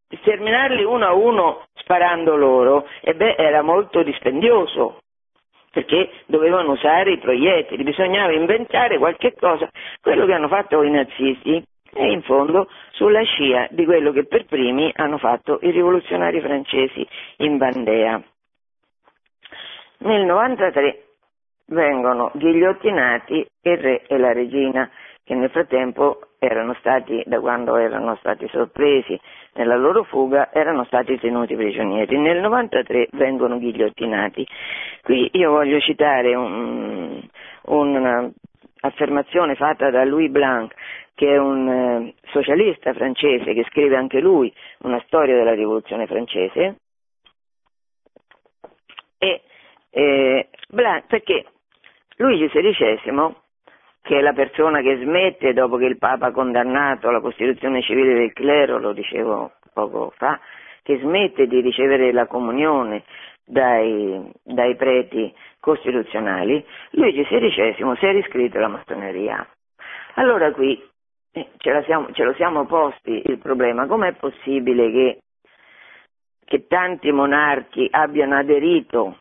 sterminarli 0.09 0.85
uno 0.85 1.07
a 1.07 1.13
uno 1.13 1.67
sparando 1.75 2.37
loro, 2.37 2.87
e 3.01 3.15
beh, 3.15 3.37
era 3.37 3.63
molto 3.63 4.03
dispendioso, 4.03 5.01
perché 5.71 6.11
dovevano 6.27 6.73
usare 6.73 7.13
i 7.13 7.19
proiettili, 7.19 7.83
bisognava 7.83 8.33
inventare 8.33 8.99
qualche 8.99 9.35
cosa. 9.35 9.69
Quello 10.01 10.27
che 10.27 10.33
hanno 10.33 10.49
fatto 10.49 10.83
i 10.83 10.91
nazisti 10.91 11.63
è 11.93 12.03
in 12.05 12.23
fondo 12.23 12.69
sulla 12.93 13.23
scia 13.23 13.69
di 13.71 13.85
quello 13.85 14.13
che 14.13 14.27
per 14.27 14.45
primi 14.47 14.93
hanno 14.97 15.19
fatto 15.19 15.59
i 15.63 15.71
rivoluzionari 15.71 16.41
francesi 16.41 17.07
in 17.39 17.57
Bandea. 17.57 18.23
Nel 19.99 20.25
93 20.25 21.03
vengono 21.67 22.31
ghigliottinati 22.35 23.47
il 23.63 23.79
re 23.79 24.03
e 24.07 24.19
la 24.19 24.33
regina, 24.33 24.89
che 25.29 25.35
nel 25.35 25.51
frattempo 25.51 26.21
erano 26.39 26.75
stati, 26.79 27.23
da 27.27 27.39
quando 27.39 27.77
erano 27.77 28.17
stati 28.17 28.49
sorpresi 28.49 29.21
nella 29.57 29.77
loro 29.77 30.03
fuga, 30.05 30.51
erano 30.55 30.85
stati 30.85 31.19
tenuti 31.19 31.55
prigionieri. 31.55 32.17
Nel 32.17 32.41
93 32.41 33.09
vengono 33.13 33.59
ghigliottinati. 33.59 34.47
Qui 35.03 35.29
io 35.35 35.51
voglio 35.51 35.81
citare 35.81 36.35
un, 36.35 37.21
un'affermazione 37.67 39.55
fatta 39.55 39.91
da 39.91 40.03
Louis 40.07 40.31
Blanc, 40.31 40.73
che 41.15 41.35
è 41.35 41.37
un 41.37 41.69
eh, 41.69 42.15
socialista 42.31 42.95
francese 42.95 43.53
che 43.53 43.67
scrive 43.69 43.97
anche 43.97 44.21
lui 44.21 44.51
una 44.79 45.03
storia 45.05 45.37
della 45.37 45.53
rivoluzione 45.53 46.07
francese. 46.07 46.77
E 49.19 49.43
eh, 49.91 50.49
perché 51.07 51.45
Luigi 52.17 52.49
XVI, 52.49 53.35
che 54.09 54.17
è 54.17 54.23
la 54.23 54.33
persona 54.33 54.81
che 54.81 54.97
smette 55.03 55.53
dopo 55.53 55.77
che 55.77 55.85
il 55.85 55.99
Papa 55.99 56.29
ha 56.29 56.33
condannato 56.33 57.11
la 57.11 57.21
Costituzione 57.21 57.83
civile 57.83 58.15
del 58.15 58.33
clero, 58.33 58.79
lo 58.79 58.95
dicevo 58.95 59.53
poco 59.75 60.15
fa, 60.17 60.41
che 60.83 60.99
smette 60.99 61.47
di 61.47 61.61
ricevere 61.61 62.11
la 62.11 62.27
comunione 62.27 63.05
dai, 63.45 64.33
dai 64.43 64.77
preti 64.77 65.31
costituzionali, 65.61 66.65
Luigi 66.93 67.23
XVI 67.23 67.75
si 67.99 68.07
è 68.07 68.13
riscritto 68.13 68.57
alla 68.57 68.69
massoneria. 68.69 69.47
Allora 70.15 70.53
qui 70.53 70.83
eh, 71.33 71.49
ce, 71.59 71.83
siamo, 71.85 72.11
ce, 72.13 72.25
lo 72.25 72.33
siamo 72.33 72.65
posti 72.65 73.23
il 73.27 73.37
problema, 73.37 73.87
com'è 73.87 74.15
possibile 74.15 74.91
che, 74.91 75.19
che 76.47 76.67
tanti 76.67 77.13
monarchi 77.13 77.87
abbiano 77.91 78.39
aderito 78.39 79.19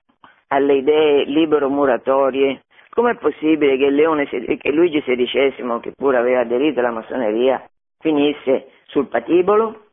alle 0.48 0.76
idee 0.76 1.26
libero-muratorie, 1.26 2.62
com'è 2.98 3.14
possibile 3.18 3.78
che, 3.78 3.92
Leone, 3.92 4.26
che 4.26 4.72
Luigi 4.72 5.04
XVI, 5.04 5.80
che 5.82 5.92
pure 5.96 6.18
aveva 6.18 6.40
aderito 6.40 6.80
alla 6.80 6.90
massoneria, 6.90 7.64
finisse 8.00 8.72
sul 8.88 9.06
patibolo? 9.06 9.90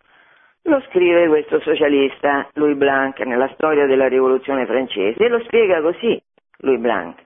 Lo 0.63 0.83
scrive 0.89 1.29
questo 1.29 1.61
socialista, 1.61 2.49
Louis 2.55 2.75
Blanc, 2.79 3.21
nella 3.21 3.51
storia 3.53 3.85
della 3.85 4.09
rivoluzione 4.09 4.65
francese 4.65 5.23
e 5.23 5.29
lo 5.29 5.39
spiega 5.41 5.83
così, 5.83 6.19
Louis 6.61 6.81
Blanc. 6.81 7.19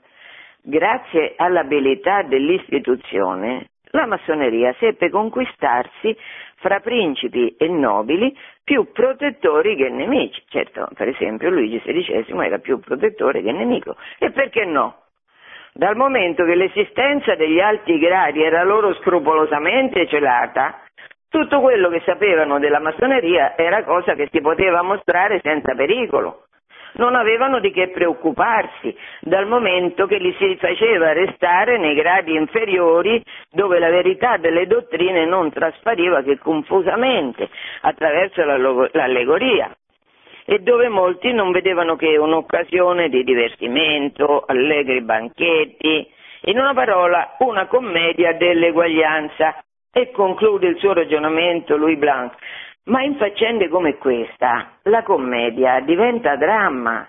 Grazie 0.62 1.34
all'abilità 1.36 2.22
dell'istituzione, 2.22 3.68
la 3.90 4.06
massoneria 4.06 4.74
seppe 4.80 5.10
conquistarsi 5.10 6.16
fra 6.56 6.80
principi 6.80 7.54
e 7.56 7.68
nobili 7.68 8.36
più 8.64 8.90
protettori 8.90 9.76
che 9.76 9.88
nemici. 9.90 10.42
Certo, 10.48 10.88
per 10.96 11.06
esempio 11.06 11.50
Luigi 11.50 11.80
XVI 11.80 12.36
era 12.44 12.58
più 12.58 12.80
protettore 12.80 13.42
che 13.42 13.52
nemico. 13.52 13.94
E 14.18 14.32
perché 14.32 14.64
no? 14.64 15.06
Dal 15.78 15.94
momento 15.94 16.44
che 16.44 16.56
l'esistenza 16.56 17.36
degli 17.36 17.60
alti 17.60 18.00
gradi 18.00 18.42
era 18.42 18.64
loro 18.64 18.94
scrupolosamente 18.94 20.08
celata, 20.08 20.80
tutto 21.30 21.60
quello 21.60 21.88
che 21.88 22.02
sapevano 22.04 22.58
della 22.58 22.80
massoneria 22.80 23.56
era 23.56 23.84
cosa 23.84 24.14
che 24.14 24.28
si 24.32 24.40
poteva 24.40 24.82
mostrare 24.82 25.38
senza 25.40 25.76
pericolo. 25.76 26.46
Non 26.94 27.14
avevano 27.14 27.60
di 27.60 27.70
che 27.70 27.90
preoccuparsi, 27.90 28.92
dal 29.20 29.46
momento 29.46 30.06
che 30.06 30.16
li 30.18 30.34
si 30.36 30.56
faceva 30.56 31.12
restare 31.12 31.78
nei 31.78 31.94
gradi 31.94 32.34
inferiori 32.34 33.22
dove 33.48 33.78
la 33.78 33.88
verità 33.88 34.36
delle 34.36 34.66
dottrine 34.66 35.26
non 35.26 35.52
traspariva 35.52 36.22
che 36.22 36.38
confusamente 36.38 37.48
attraverso 37.82 38.42
l'allegoria 38.44 39.72
e 40.50 40.60
dove 40.60 40.88
molti 40.88 41.30
non 41.30 41.50
vedevano 41.50 41.94
che 41.94 42.16
un'occasione 42.16 43.10
di 43.10 43.22
divertimento, 43.22 44.44
allegri 44.46 45.02
banchetti, 45.02 46.10
in 46.44 46.58
una 46.58 46.72
parola 46.72 47.34
una 47.40 47.66
commedia 47.66 48.32
dell'eguaglianza 48.32 49.62
e 49.92 50.10
conclude 50.10 50.68
il 50.68 50.78
suo 50.78 50.94
ragionamento 50.94 51.76
Louis 51.76 51.98
Blanc. 51.98 52.32
Ma 52.84 53.02
in 53.02 53.16
faccende 53.16 53.68
come 53.68 53.98
questa 53.98 54.78
la 54.84 55.02
commedia 55.02 55.80
diventa 55.80 56.36
dramma 56.36 57.06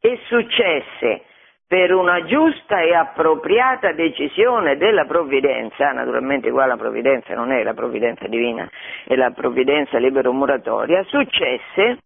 e 0.00 0.20
successe 0.28 1.22
per 1.66 1.92
una 1.92 2.22
giusta 2.22 2.82
e 2.82 2.94
appropriata 2.94 3.90
decisione 3.94 4.76
della 4.76 5.06
provvidenza, 5.06 5.90
naturalmente 5.90 6.52
qua 6.52 6.66
la 6.66 6.76
provvidenza 6.76 7.34
non 7.34 7.50
è 7.50 7.64
la 7.64 7.74
provvidenza 7.74 8.28
divina, 8.28 8.70
è 9.08 9.16
la 9.16 9.32
provvidenza 9.32 9.98
libero-muratoria, 9.98 11.02
successe 11.08 11.98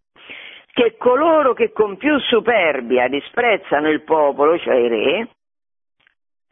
che 0.81 0.97
coloro 0.97 1.53
che 1.53 1.73
con 1.73 1.99
più 1.99 2.19
superbia 2.21 3.07
disprezzano 3.07 3.91
il 3.91 4.01
popolo, 4.01 4.59
cioè 4.59 4.77
i 4.77 4.89
re, 4.89 5.29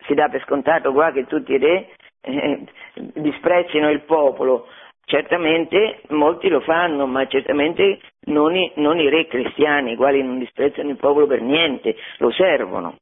si 0.07 0.13
dà 0.13 0.29
per 0.29 0.43
scontato 0.43 0.93
qua 0.93 1.13
che 1.13 1.25
tutti 1.25 1.53
i 1.53 1.59
re 1.59 1.89
eh, 2.21 2.67
disprezzino 3.15 3.89
il 3.89 4.03
popolo. 4.03 4.67
Certamente 5.07 6.03
molti 6.09 6.51
lo 6.51 6.61
fanno, 6.61 7.07
ma 7.07 7.27
certamente 7.27 8.01
non 8.27 8.55
i, 8.55 8.71
non 8.75 8.99
i 8.99 9.09
re 9.09 9.27
cristiani, 9.27 9.93
i 9.93 9.97
quali 9.97 10.23
non 10.23 10.39
disprezzano 10.39 10.91
il 10.91 10.97
popolo 10.97 11.27
per 11.27 11.41
niente, 11.41 11.97
lo 12.19 12.31
servono. 12.31 12.99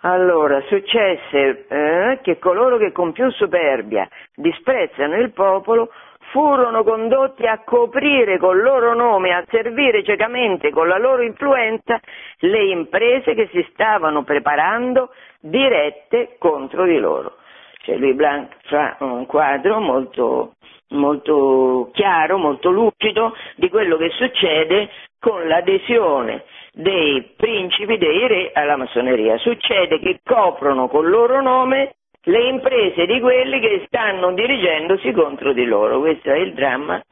Allora, 0.00 0.60
successe 0.62 1.66
eh, 1.68 2.18
che 2.22 2.40
coloro 2.40 2.76
che 2.76 2.90
con 2.90 3.12
più 3.12 3.30
superbia 3.30 4.08
disprezzano 4.34 5.14
il 5.14 5.30
popolo 5.30 5.90
furono 6.30 6.82
condotti 6.84 7.46
a 7.46 7.62
coprire 7.64 8.38
col 8.38 8.60
loro 8.62 8.94
nome, 8.94 9.32
a 9.32 9.44
servire 9.48 10.02
ciecamente 10.02 10.70
con 10.70 10.88
la 10.88 10.98
loro 10.98 11.22
influenza 11.22 12.00
le 12.40 12.64
imprese 12.64 13.34
che 13.34 13.48
si 13.52 13.66
stavano 13.72 14.22
preparando 14.22 15.10
dirette 15.40 16.36
contro 16.38 16.84
di 16.84 16.98
loro. 16.98 17.36
Cioè 17.82 17.96
Louis 17.96 18.14
Blanc 18.14 18.56
fa 18.66 18.96
un 19.00 19.26
quadro 19.26 19.80
molto, 19.80 20.54
molto 20.90 21.90
chiaro, 21.92 22.38
molto 22.38 22.70
lucido 22.70 23.34
di 23.56 23.68
quello 23.68 23.96
che 23.96 24.10
succede 24.10 24.90
con 25.18 25.46
l'adesione 25.46 26.44
dei 26.72 27.34
principi, 27.36 27.98
dei 27.98 28.26
re 28.28 28.50
alla 28.54 28.76
massoneria. 28.76 29.36
Succede 29.38 29.98
che 29.98 30.20
coprono 30.24 30.88
col 30.88 31.08
loro 31.08 31.40
nome 31.42 31.94
le 32.22 32.48
imprese 32.48 33.06
di 33.06 33.20
quelli 33.20 33.60
che 33.60 33.84
stanno 33.86 34.32
dirigendosi 34.32 35.12
contro 35.12 35.52
di 35.52 35.64
loro. 35.64 36.00
Questo 36.00 36.30
è 36.30 36.38
il 36.38 36.52
dramma, 36.54 37.02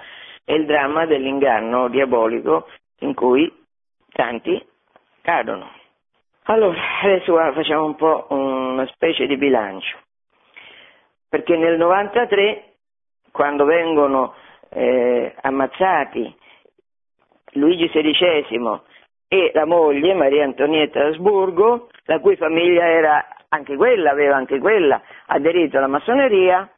è 0.45 0.53
il 0.53 0.67
dramma 0.67 1.07
dell'inganno 1.07 1.89
diabolico 1.89 2.69
in 3.01 3.15
cui 3.15 3.53
tanti 4.13 4.63
cadono. 5.23 5.71
Allora, 6.45 6.81
adesso 7.03 7.35
facciamo 7.53 7.85
un 7.85 7.95
po' 7.95 8.27
una 8.31 8.87
specie 8.87 9.27
di 9.27 9.37
bilancio 9.37 9.99
perché 11.29 11.57
nel 11.57 11.77
93, 11.77 12.73
quando 13.31 13.65
vengono 13.65 14.35
eh, 14.71 15.35
ammazzati 15.43 16.35
Luigi 17.53 17.89
XVI 17.89 18.81
e 19.29 19.51
la 19.53 19.67
moglie 19.67 20.15
Maria 20.15 20.45
Antonietta 20.45 21.03
d'Asburgo, 21.03 21.89
la 22.05 22.19
cui 22.21 22.37
famiglia 22.37 22.89
era 22.89 23.27
anche 23.49 23.77
quella, 23.77 24.11
aveva 24.11 24.37
anche 24.37 24.59
quella 24.59 25.01
aderito 25.27 25.79
alla 25.79 25.87
massoneria, 25.87 26.69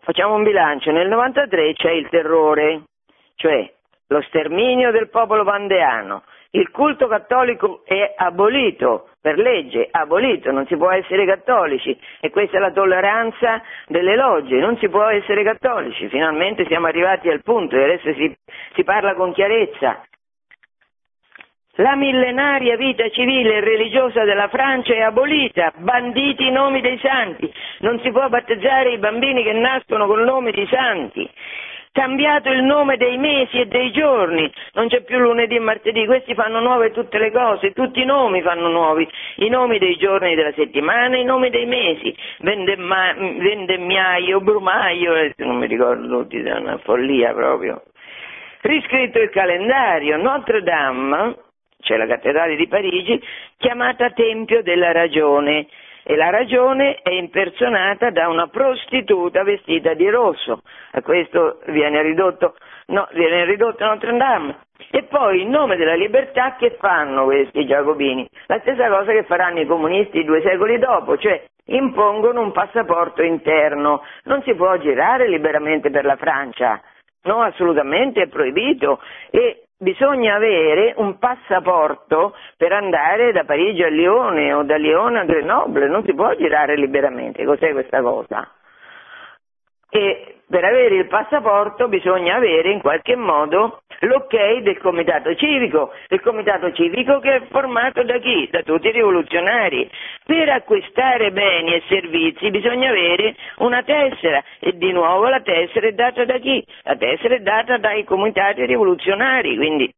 facciamo 0.00 0.34
un 0.34 0.42
bilancio, 0.42 0.90
nel 0.90 1.08
93 1.08 1.72
c'è 1.74 1.90
il 1.90 2.08
terrore, 2.08 2.82
cioè 3.36 3.70
lo 4.08 4.20
sterminio 4.22 4.90
del 4.90 5.08
popolo 5.08 5.44
vandeano, 5.44 6.22
il 6.52 6.70
culto 6.70 7.08
cattolico 7.08 7.82
è 7.84 8.14
abolito 8.16 9.10
per 9.20 9.36
legge, 9.36 9.86
abolito, 9.90 10.50
non 10.50 10.66
si 10.66 10.76
può 10.76 10.90
essere 10.90 11.26
cattolici. 11.26 11.98
E 12.20 12.30
questa 12.30 12.56
è 12.56 12.60
la 12.60 12.72
tolleranza 12.72 13.62
delle 13.86 14.16
logge, 14.16 14.56
non 14.56 14.78
si 14.78 14.88
può 14.88 15.04
essere 15.08 15.42
cattolici, 15.42 16.08
finalmente 16.08 16.64
siamo 16.66 16.86
arrivati 16.86 17.28
al 17.28 17.42
punto 17.42 17.76
e 17.76 17.82
adesso 17.82 18.14
si, 18.14 18.34
si 18.74 18.84
parla 18.84 19.14
con 19.14 19.32
chiarezza. 19.32 20.02
La 21.80 21.94
millenaria 21.94 22.76
vita 22.76 23.08
civile 23.10 23.54
e 23.54 23.60
religiosa 23.60 24.24
della 24.24 24.48
Francia 24.48 24.94
è 24.94 25.00
abolita, 25.00 25.72
banditi 25.76 26.48
i 26.48 26.50
nomi 26.50 26.80
dei 26.80 26.98
santi, 26.98 27.48
non 27.80 28.00
si 28.00 28.10
può 28.10 28.28
battezzare 28.28 28.90
i 28.90 28.98
bambini 28.98 29.44
che 29.44 29.52
nascono 29.52 30.08
con 30.08 30.20
nomi 30.22 30.50
di 30.50 30.66
santi. 30.68 31.30
Cambiato 31.92 32.50
il 32.50 32.64
nome 32.64 32.96
dei 32.96 33.16
mesi 33.16 33.60
e 33.60 33.66
dei 33.66 33.92
giorni, 33.92 34.52
non 34.72 34.88
c'è 34.88 35.02
più 35.02 35.18
lunedì 35.18 35.54
e 35.54 35.60
martedì, 35.60 36.04
questi 36.04 36.34
fanno 36.34 36.58
nuove 36.58 36.90
tutte 36.90 37.16
le 37.16 37.30
cose, 37.30 37.70
tutti 37.70 38.00
i 38.00 38.04
nomi 38.04 38.42
fanno 38.42 38.66
nuovi, 38.66 39.08
i 39.36 39.48
nomi 39.48 39.78
dei 39.78 39.96
giorni 39.98 40.34
della 40.34 40.52
settimana, 40.54 41.16
i 41.16 41.24
nomi 41.24 41.48
dei 41.48 41.66
mesi, 41.66 42.12
vendemma, 42.40 43.12
vendemmiaio, 43.14 44.40
brumaio, 44.40 45.14
eh, 45.14 45.32
non 45.36 45.58
mi 45.58 45.68
ricordo 45.68 46.08
tutti, 46.08 46.40
è 46.40 46.56
una 46.56 46.78
follia 46.78 47.32
proprio. 47.32 47.84
Riscritto 48.62 49.20
il 49.20 49.30
calendario, 49.30 50.16
Notre 50.16 50.62
Dame, 50.62 51.46
cioè 51.80 51.96
la 51.96 52.06
cattedrale 52.06 52.56
di 52.56 52.66
Parigi, 52.68 53.22
chiamata 53.56 54.10
Tempio 54.10 54.62
della 54.62 54.92
Ragione, 54.92 55.66
e 56.10 56.16
la 56.16 56.30
ragione 56.30 57.00
è 57.02 57.10
impersonata 57.10 58.08
da 58.08 58.28
una 58.28 58.46
prostituta 58.46 59.42
vestita 59.42 59.92
di 59.92 60.08
rosso. 60.08 60.62
A 60.92 61.02
questo 61.02 61.60
viene 61.66 62.00
ridotto, 62.00 62.54
no, 62.86 63.06
viene 63.12 63.44
ridotto 63.44 63.84
Notre 63.84 64.16
Dame. 64.16 64.56
E 64.90 65.02
poi 65.02 65.42
in 65.42 65.50
nome 65.50 65.76
della 65.76 65.96
libertà 65.96 66.56
che 66.56 66.78
fanno 66.80 67.24
questi 67.24 67.66
giacobini? 67.66 68.26
La 68.46 68.58
stessa 68.60 68.88
cosa 68.88 69.12
che 69.12 69.24
faranno 69.24 69.60
i 69.60 69.66
comunisti 69.66 70.24
due 70.24 70.40
secoli 70.40 70.78
dopo, 70.78 71.18
cioè 71.18 71.44
impongono 71.66 72.40
un 72.40 72.52
passaporto 72.52 73.22
interno. 73.22 74.02
Non 74.24 74.40
si 74.44 74.54
può 74.54 74.78
girare 74.78 75.28
liberamente 75.28 75.90
per 75.90 76.06
la 76.06 76.16
Francia. 76.16 76.80
No, 77.24 77.42
assolutamente 77.42 78.22
è 78.22 78.28
proibito 78.28 78.98
e 79.30 79.64
bisogna 79.78 80.34
avere 80.34 80.94
un 80.96 81.18
passaporto 81.18 82.34
per 82.56 82.72
andare 82.72 83.32
da 83.32 83.44
Parigi 83.44 83.82
a 83.82 83.88
Lione 83.88 84.52
o 84.52 84.64
da 84.64 84.76
Lione 84.76 85.20
a 85.20 85.24
Grenoble, 85.24 85.88
non 85.88 86.04
si 86.04 86.14
può 86.14 86.34
girare 86.34 86.76
liberamente, 86.76 87.44
cos'è 87.44 87.72
questa 87.72 88.02
cosa? 88.02 88.50
E 89.88 90.37
per 90.48 90.64
avere 90.64 90.96
il 90.96 91.06
passaporto 91.06 91.88
bisogna 91.88 92.36
avere 92.36 92.70
in 92.70 92.80
qualche 92.80 93.16
modo 93.16 93.82
l'ok 94.00 94.60
del 94.60 94.78
comitato 94.78 95.34
civico, 95.34 95.92
il 96.08 96.20
comitato 96.20 96.72
civico 96.72 97.18
che 97.18 97.34
è 97.36 97.42
formato 97.50 98.02
da 98.02 98.18
chi? 98.18 98.48
Da 98.50 98.62
tutti 98.62 98.88
i 98.88 98.92
rivoluzionari. 98.92 99.90
Per 100.24 100.48
acquistare 100.48 101.32
beni 101.32 101.74
e 101.74 101.82
servizi 101.88 102.50
bisogna 102.50 102.88
avere 102.88 103.34
una 103.58 103.82
tessera 103.82 104.42
e 104.58 104.76
di 104.76 104.90
nuovo 104.92 105.28
la 105.28 105.40
tessera 105.40 105.86
è 105.86 105.92
data 105.92 106.24
da 106.24 106.38
chi? 106.38 106.64
La 106.84 106.96
tessera 106.96 107.34
è 107.34 107.40
data 107.40 107.76
dai 107.76 108.04
comitati 108.04 108.64
rivoluzionari, 108.64 109.56
quindi 109.56 109.92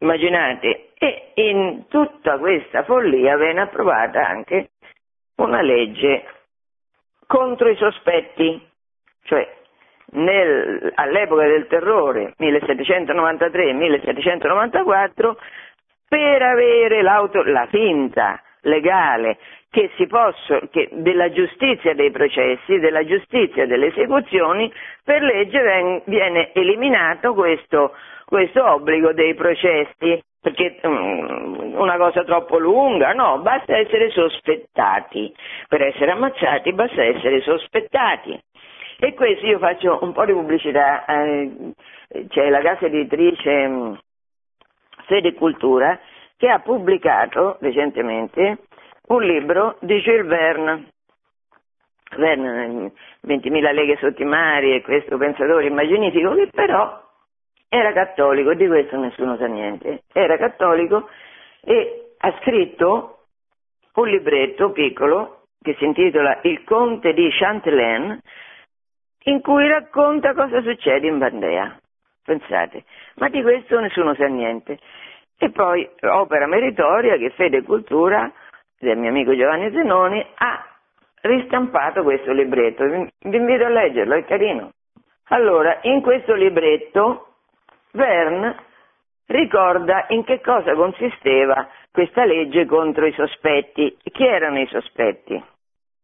immaginate. 0.00 0.88
E 0.98 1.32
in 1.34 1.84
tutta 1.88 2.38
questa 2.38 2.82
follia 2.84 3.36
venne 3.36 3.60
approvata 3.60 4.26
anche 4.26 4.70
una 5.36 5.62
legge 5.62 6.24
contro 7.26 7.68
i 7.68 7.76
sospetti 7.76 8.70
cioè 9.24 9.60
nel, 10.12 10.92
all'epoca 10.94 11.46
del 11.46 11.66
terrore 11.66 12.32
1793-1794 12.38 15.36
per 16.08 16.42
avere 16.42 17.02
la 17.02 17.20
finta 17.70 18.40
legale 18.62 19.38
posso, 20.06 20.60
che 20.70 20.88
della 20.92 21.30
giustizia 21.30 21.94
dei 21.94 22.10
processi, 22.10 22.78
della 22.78 23.04
giustizia 23.04 23.66
delle 23.66 23.86
esecuzioni, 23.86 24.70
per 25.02 25.22
legge 25.22 26.02
viene 26.04 26.52
eliminato 26.52 27.32
questo, 27.32 27.94
questo 28.26 28.70
obbligo 28.70 29.14
dei 29.14 29.34
processi, 29.34 30.22
perché 30.42 30.78
um, 30.82 31.74
una 31.76 31.96
cosa 31.96 32.24
troppo 32.24 32.58
lunga, 32.58 33.12
no, 33.12 33.38
basta 33.38 33.78
essere 33.78 34.10
sospettati, 34.10 35.32
per 35.68 35.82
essere 35.82 36.10
ammazzati 36.10 36.72
basta 36.74 37.02
essere 37.02 37.40
sospettati. 37.40 38.38
E 39.04 39.14
questo 39.14 39.44
io 39.46 39.58
faccio 39.58 39.98
un 40.02 40.12
po' 40.12 40.24
di 40.24 40.32
pubblicità, 40.32 41.04
eh, 41.06 41.72
c'è 42.28 42.48
la 42.50 42.60
casa 42.60 42.86
editrice 42.86 43.50
um, 43.50 43.98
Fede 45.06 45.34
Cultura 45.34 45.98
che 46.36 46.48
ha 46.48 46.60
pubblicato 46.60 47.56
recentemente 47.58 48.58
un 49.08 49.24
libro 49.24 49.76
di 49.80 49.98
Jules 49.98 50.26
Verne. 50.26 50.86
Verne, 52.16 52.92
20.000 53.26 53.72
leghe 53.74 53.96
sotto 53.96 54.22
i 54.22 54.24
mari 54.24 54.76
e 54.76 54.82
questo 54.82 55.16
pensatore 55.16 55.66
immaginifico 55.66 56.34
che 56.36 56.48
però 56.52 57.02
era 57.68 57.92
cattolico, 57.92 58.54
di 58.54 58.68
questo 58.68 58.96
nessuno 58.98 59.36
sa 59.36 59.46
niente, 59.46 60.04
era 60.12 60.36
cattolico 60.36 61.08
e 61.60 62.12
ha 62.18 62.38
scritto 62.40 63.24
un 63.94 64.06
libretto 64.06 64.70
piccolo 64.70 65.46
che 65.60 65.74
si 65.78 65.86
intitola 65.86 66.38
Il 66.42 66.62
conte 66.62 67.12
di 67.14 67.28
Chantelaine 67.32 68.20
in 69.24 69.40
cui 69.40 69.68
racconta 69.68 70.34
cosa 70.34 70.62
succede 70.62 71.06
in 71.06 71.18
Bandea. 71.18 71.78
Pensate, 72.24 72.84
ma 73.16 73.28
di 73.28 73.42
questo 73.42 73.80
nessuno 73.80 74.14
sa 74.14 74.26
niente. 74.26 74.78
E 75.38 75.50
poi 75.50 75.88
opera 76.02 76.46
meritoria 76.46 77.16
che 77.16 77.30
Fede 77.30 77.58
e 77.58 77.62
Cultura 77.62 78.30
del 78.78 78.96
mio 78.96 79.10
amico 79.10 79.36
Giovanni 79.36 79.72
Zenoni 79.72 80.24
ha 80.36 80.66
ristampato 81.22 82.02
questo 82.02 82.32
libretto. 82.32 82.84
Vi 82.84 83.36
invito 83.36 83.64
a 83.64 83.68
leggerlo, 83.68 84.14
è 84.14 84.24
carino. 84.24 84.72
Allora, 85.28 85.78
in 85.82 86.00
questo 86.00 86.34
libretto 86.34 87.34
Verne 87.92 88.56
ricorda 89.26 90.06
in 90.08 90.24
che 90.24 90.40
cosa 90.40 90.74
consisteva 90.74 91.68
questa 91.90 92.24
legge 92.24 92.66
contro 92.66 93.06
i 93.06 93.12
sospetti. 93.12 93.96
Chi 94.02 94.24
erano 94.24 94.60
i 94.60 94.66
sospetti? 94.66 95.42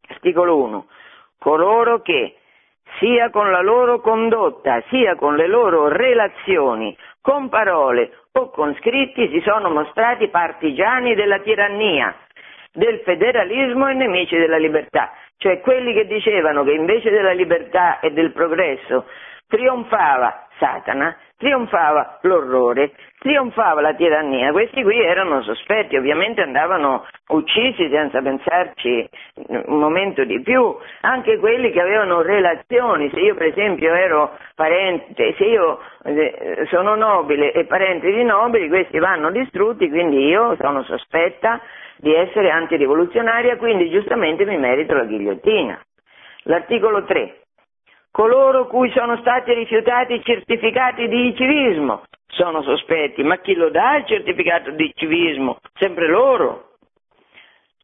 Articolo 0.09 0.57
1. 0.62 0.87
Coloro 1.39 2.01
che 2.01 2.37
sia 2.99 3.30
con 3.30 3.51
la 3.51 3.61
loro 3.61 4.01
condotta, 4.01 4.82
sia 4.89 5.14
con 5.16 5.36
le 5.36 5.47
loro 5.47 5.89
relazioni, 5.89 6.97
con 7.20 7.49
parole 7.49 8.11
o 8.32 8.51
con 8.51 8.74
scritti 8.80 9.28
si 9.28 9.41
sono 9.41 9.70
mostrati 9.70 10.28
partigiani 10.28 11.14
della 11.14 11.39
tirannia, 11.41 12.14
del 12.72 13.01
federalismo 13.05 13.89
e 13.89 13.95
nemici 13.95 14.36
della 14.36 14.59
libertà, 14.59 15.12
cioè 15.39 15.61
quelli 15.61 15.93
che 15.93 16.07
dicevano 16.07 16.64
che 16.64 16.72
invece 16.72 17.11
della 17.11 17.32
libertà 17.32 18.01
e 18.01 18.11
del 18.12 18.32
progresso 18.32 19.07
trionfava 19.49 20.46
Satana, 20.59 21.16
trionfava 21.36 22.18
l'orrore, 22.22 22.92
trionfava 23.20 23.80
la 23.80 23.94
tirannia. 23.94 24.51
Questi 24.53 24.82
qui 24.82 25.01
erano 25.01 25.42
sospetti, 25.42 25.96
ovviamente 25.96 26.42
andavano 26.42 27.07
uccisi 27.28 27.88
senza 27.88 28.20
pensarci 28.20 29.09
un 29.46 29.78
momento 29.78 30.24
di 30.24 30.40
più, 30.42 30.76
anche 31.03 31.38
quelli 31.38 31.70
che 31.70 31.80
avevano 31.80 32.22
relazioni, 32.22 33.09
se 33.11 33.20
io 33.20 33.34
per 33.34 33.46
esempio 33.46 33.94
ero 33.94 34.36
parente, 34.55 35.34
se 35.36 35.44
io 35.44 35.78
eh, 36.05 36.66
sono 36.70 36.96
nobile 36.96 37.53
e 37.53 37.64
parente 37.64 38.11
di 38.11 38.24
nobili, 38.24 38.68
questi 38.68 38.99
vanno 38.99 39.30
distrutti, 39.30 39.88
quindi 39.88 40.26
io 40.26 40.57
sono 40.57 40.82
sospetta 40.82 41.61
di 41.99 42.12
essere 42.14 42.51
antirivoluzionaria, 42.51 43.57
quindi 43.57 43.90
giustamente 43.90 44.44
mi 44.44 44.59
merito 44.59 44.94
la 44.94 45.05
ghigliottina. 45.05 45.80
L'articolo 46.44 47.05
3 47.05 47.47
coloro 48.11 48.66
cui 48.66 48.90
sono 48.90 49.16
stati 49.18 49.52
rifiutati 49.52 50.14
i 50.14 50.22
certificati 50.22 51.09
di 51.09 51.34
civismo 51.36 52.02
sono 52.28 52.62
sospetti, 52.62 53.22
ma 53.22 53.38
chi 53.38 53.54
lo 53.54 53.70
dà 53.70 53.96
il 53.96 54.06
certificato 54.06 54.70
di 54.70 54.92
civismo? 54.94 55.59
Sempre 55.74 56.06
loro. 56.09 56.76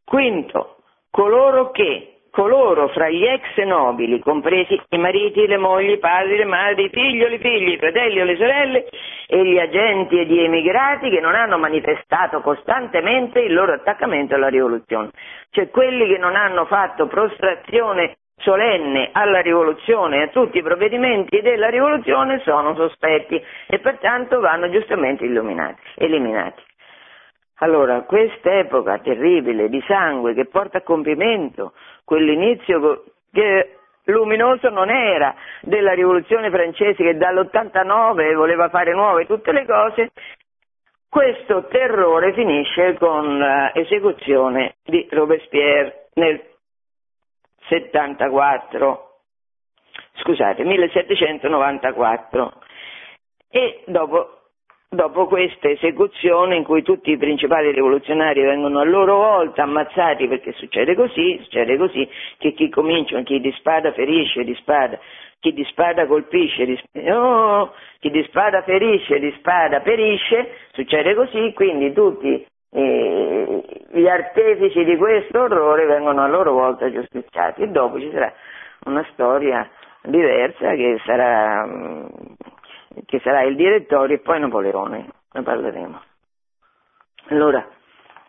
Quinto, 0.04 0.76
coloro 1.10 1.70
che, 1.70 2.18
coloro 2.30 2.88
fra 2.88 3.08
gli 3.08 3.24
ex 3.24 3.56
nobili, 3.64 4.20
compresi 4.20 4.80
i 4.90 4.98
mariti, 4.98 5.46
le 5.46 5.56
mogli, 5.56 5.92
i 5.92 5.98
padri, 5.98 6.36
le 6.36 6.44
madri, 6.44 6.84
i 6.84 6.90
figlioli, 6.90 7.36
i 7.36 7.38
figli, 7.38 7.72
i 7.72 7.78
fratelli 7.78 8.20
o 8.20 8.24
le 8.24 8.36
sorelle, 8.36 8.88
e 9.26 9.44
gli 9.44 9.58
agenti 9.58 10.18
e 10.18 10.26
gli 10.26 10.38
emigrati 10.38 11.08
che 11.08 11.20
non 11.20 11.34
hanno 11.34 11.58
manifestato 11.58 12.40
costantemente 12.40 13.40
il 13.40 13.54
loro 13.54 13.72
attaccamento 13.72 14.34
alla 14.34 14.48
rivoluzione, 14.48 15.10
cioè 15.50 15.70
quelli 15.70 16.06
che 16.06 16.18
non 16.18 16.36
hanno 16.36 16.66
fatto 16.66 17.06
prostrazione 17.06 18.16
solenne 18.37 19.11
alla 19.12 19.41
rivoluzione 19.41 20.18
e 20.18 20.22
a 20.22 20.28
tutti 20.28 20.59
i 20.59 20.62
provvedimenti 20.62 21.41
della 21.41 21.68
rivoluzione 21.68 22.41
sono 22.41 22.74
sospetti 22.74 23.43
e 23.66 23.78
pertanto 23.78 24.41
vanno 24.41 24.70
giustamente 24.70 25.24
eliminati. 25.24 26.62
Allora, 27.59 28.03
quest'epoca 28.03 28.99
terribile 28.99 29.68
di 29.68 29.82
sangue 29.87 30.35
che 30.35 30.47
porta 30.47 30.78
a 30.78 30.82
compimento 30.82 31.72
quell'inizio 32.05 33.05
che 33.32 33.76
luminoso 34.05 34.68
non 34.68 34.91
era 34.91 35.35
della 35.62 35.93
rivoluzione 35.93 36.51
francese 36.51 37.03
che 37.03 37.16
dall'89 37.16 38.35
voleva 38.35 38.68
fare 38.68 38.93
nuove 38.93 39.26
tutte 39.26 39.53
le 39.53 39.64
cose, 39.64 40.11
questo 41.09 41.66
terrore 41.68 42.32
finisce 42.32 42.97
con 42.99 43.39
l'esecuzione 43.72 44.74
di 44.85 45.07
Robespierre 45.11 46.09
nel 46.14 46.53
74, 47.68 49.20
scusate, 50.14 50.64
1794. 50.64 52.52
E 53.50 53.84
dopo, 53.86 54.40
dopo 54.88 55.26
questa 55.26 55.68
esecuzione 55.68 56.56
in 56.56 56.64
cui 56.64 56.82
tutti 56.82 57.10
i 57.10 57.16
principali 57.16 57.70
rivoluzionari 57.70 58.42
vengono 58.42 58.80
a 58.80 58.84
loro 58.84 59.16
volta 59.16 59.62
ammazzati 59.62 60.26
perché 60.26 60.52
succede 60.52 60.94
così, 60.94 61.38
succede 61.42 61.76
così, 61.76 62.08
che 62.38 62.52
chi 62.52 62.68
comincia, 62.68 63.20
chi 63.22 63.40
di 63.40 63.52
spada 63.52 63.92
ferisce 63.92 64.44
di 64.44 64.54
spada, 64.56 64.98
chi 65.38 65.52
di 65.52 65.64
spada 65.64 66.06
colpisce, 66.06 66.64
di, 66.64 66.80
oh, 67.10 67.72
chi 68.00 68.10
di 68.10 68.24
spada 68.24 68.62
ferisce, 68.62 69.18
di 69.18 69.32
spada 69.38 69.80
perisce, 69.80 70.56
succede 70.72 71.14
così, 71.14 71.52
quindi 71.54 71.92
tutti 71.92 72.46
eh, 72.76 73.62
gli 73.92 74.08
artefici 74.08 74.84
di 74.84 74.96
questo 74.96 75.42
orrore 75.42 75.86
vengono 75.86 76.22
a 76.22 76.26
loro 76.26 76.52
volta 76.52 76.90
giustiziati 76.90 77.62
e 77.62 77.68
dopo 77.68 78.00
ci 78.00 78.10
sarà 78.10 78.32
una 78.86 79.06
storia 79.12 79.68
diversa 80.02 80.74
che 80.74 81.00
sarà, 81.04 81.64
mm, 81.64 82.06
che 83.06 83.20
sarà 83.20 83.42
il 83.42 83.54
direttorio 83.54 84.16
e 84.16 84.18
poi 84.18 84.40
Napoleone, 84.40 85.08
ne 85.32 85.42
parleremo. 85.42 86.02
Allora, 87.28 87.64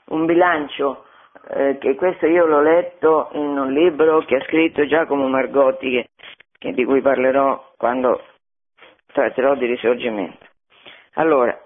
un 0.10 0.26
bilancio, 0.26 1.06
eh, 1.50 1.78
che 1.80 1.96
questo 1.96 2.28
io 2.28 2.46
l'ho 2.46 2.62
letto 2.62 3.30
in 3.32 3.58
un 3.58 3.74
libro 3.74 4.20
che 4.26 4.36
ha 4.36 4.44
scritto 4.44 4.86
Giacomo 4.86 5.28
Margotti, 5.28 5.90
che, 5.90 6.10
che 6.60 6.72
di 6.72 6.86
cui 6.86 7.02
parlerò 7.02 7.74
quando 7.78 8.22
tratterò 9.12 9.56
di 9.56 9.66
risorgimento. 9.66 10.46
Allora, 11.16 11.65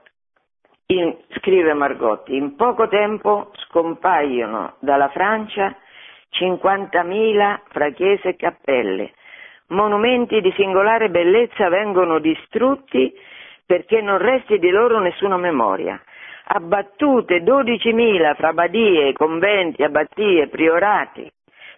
in, 0.92 1.16
scrive 1.38 1.74
Margotti, 1.74 2.36
in 2.36 2.56
poco 2.56 2.88
tempo 2.88 3.52
scompaiono 3.66 4.76
dalla 4.80 5.10
Francia 5.10 5.76
50.000 6.32 7.60
fra 7.70 7.90
chiese 7.92 8.30
e 8.30 8.36
cappelle. 8.36 9.12
Monumenti 9.68 10.42
di 10.42 10.52
singolare 10.56 11.10
bellezza 11.10 11.70
vengono 11.70 12.20
distrutti 12.20 13.14
perché 13.66 14.02
non 14.02 14.18
resti 14.18 14.58
di 14.58 14.70
loro 14.72 15.00
nessuna 15.00 15.38
memoria. 15.38 16.02
Abbattute 16.52 17.44
12.000 17.44 18.36
fra 18.36 18.54
badie, 18.54 19.14
conventi, 19.14 19.84
abbazie, 19.84 20.48
priorati, 20.48 21.32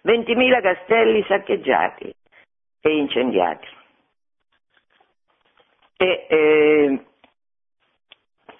20.000 0.04 0.62
castelli 0.62 1.22
saccheggiati 1.28 2.14
e 2.80 2.96
incendiati. 2.96 3.68
E, 5.98 6.26
eh, 6.28 7.00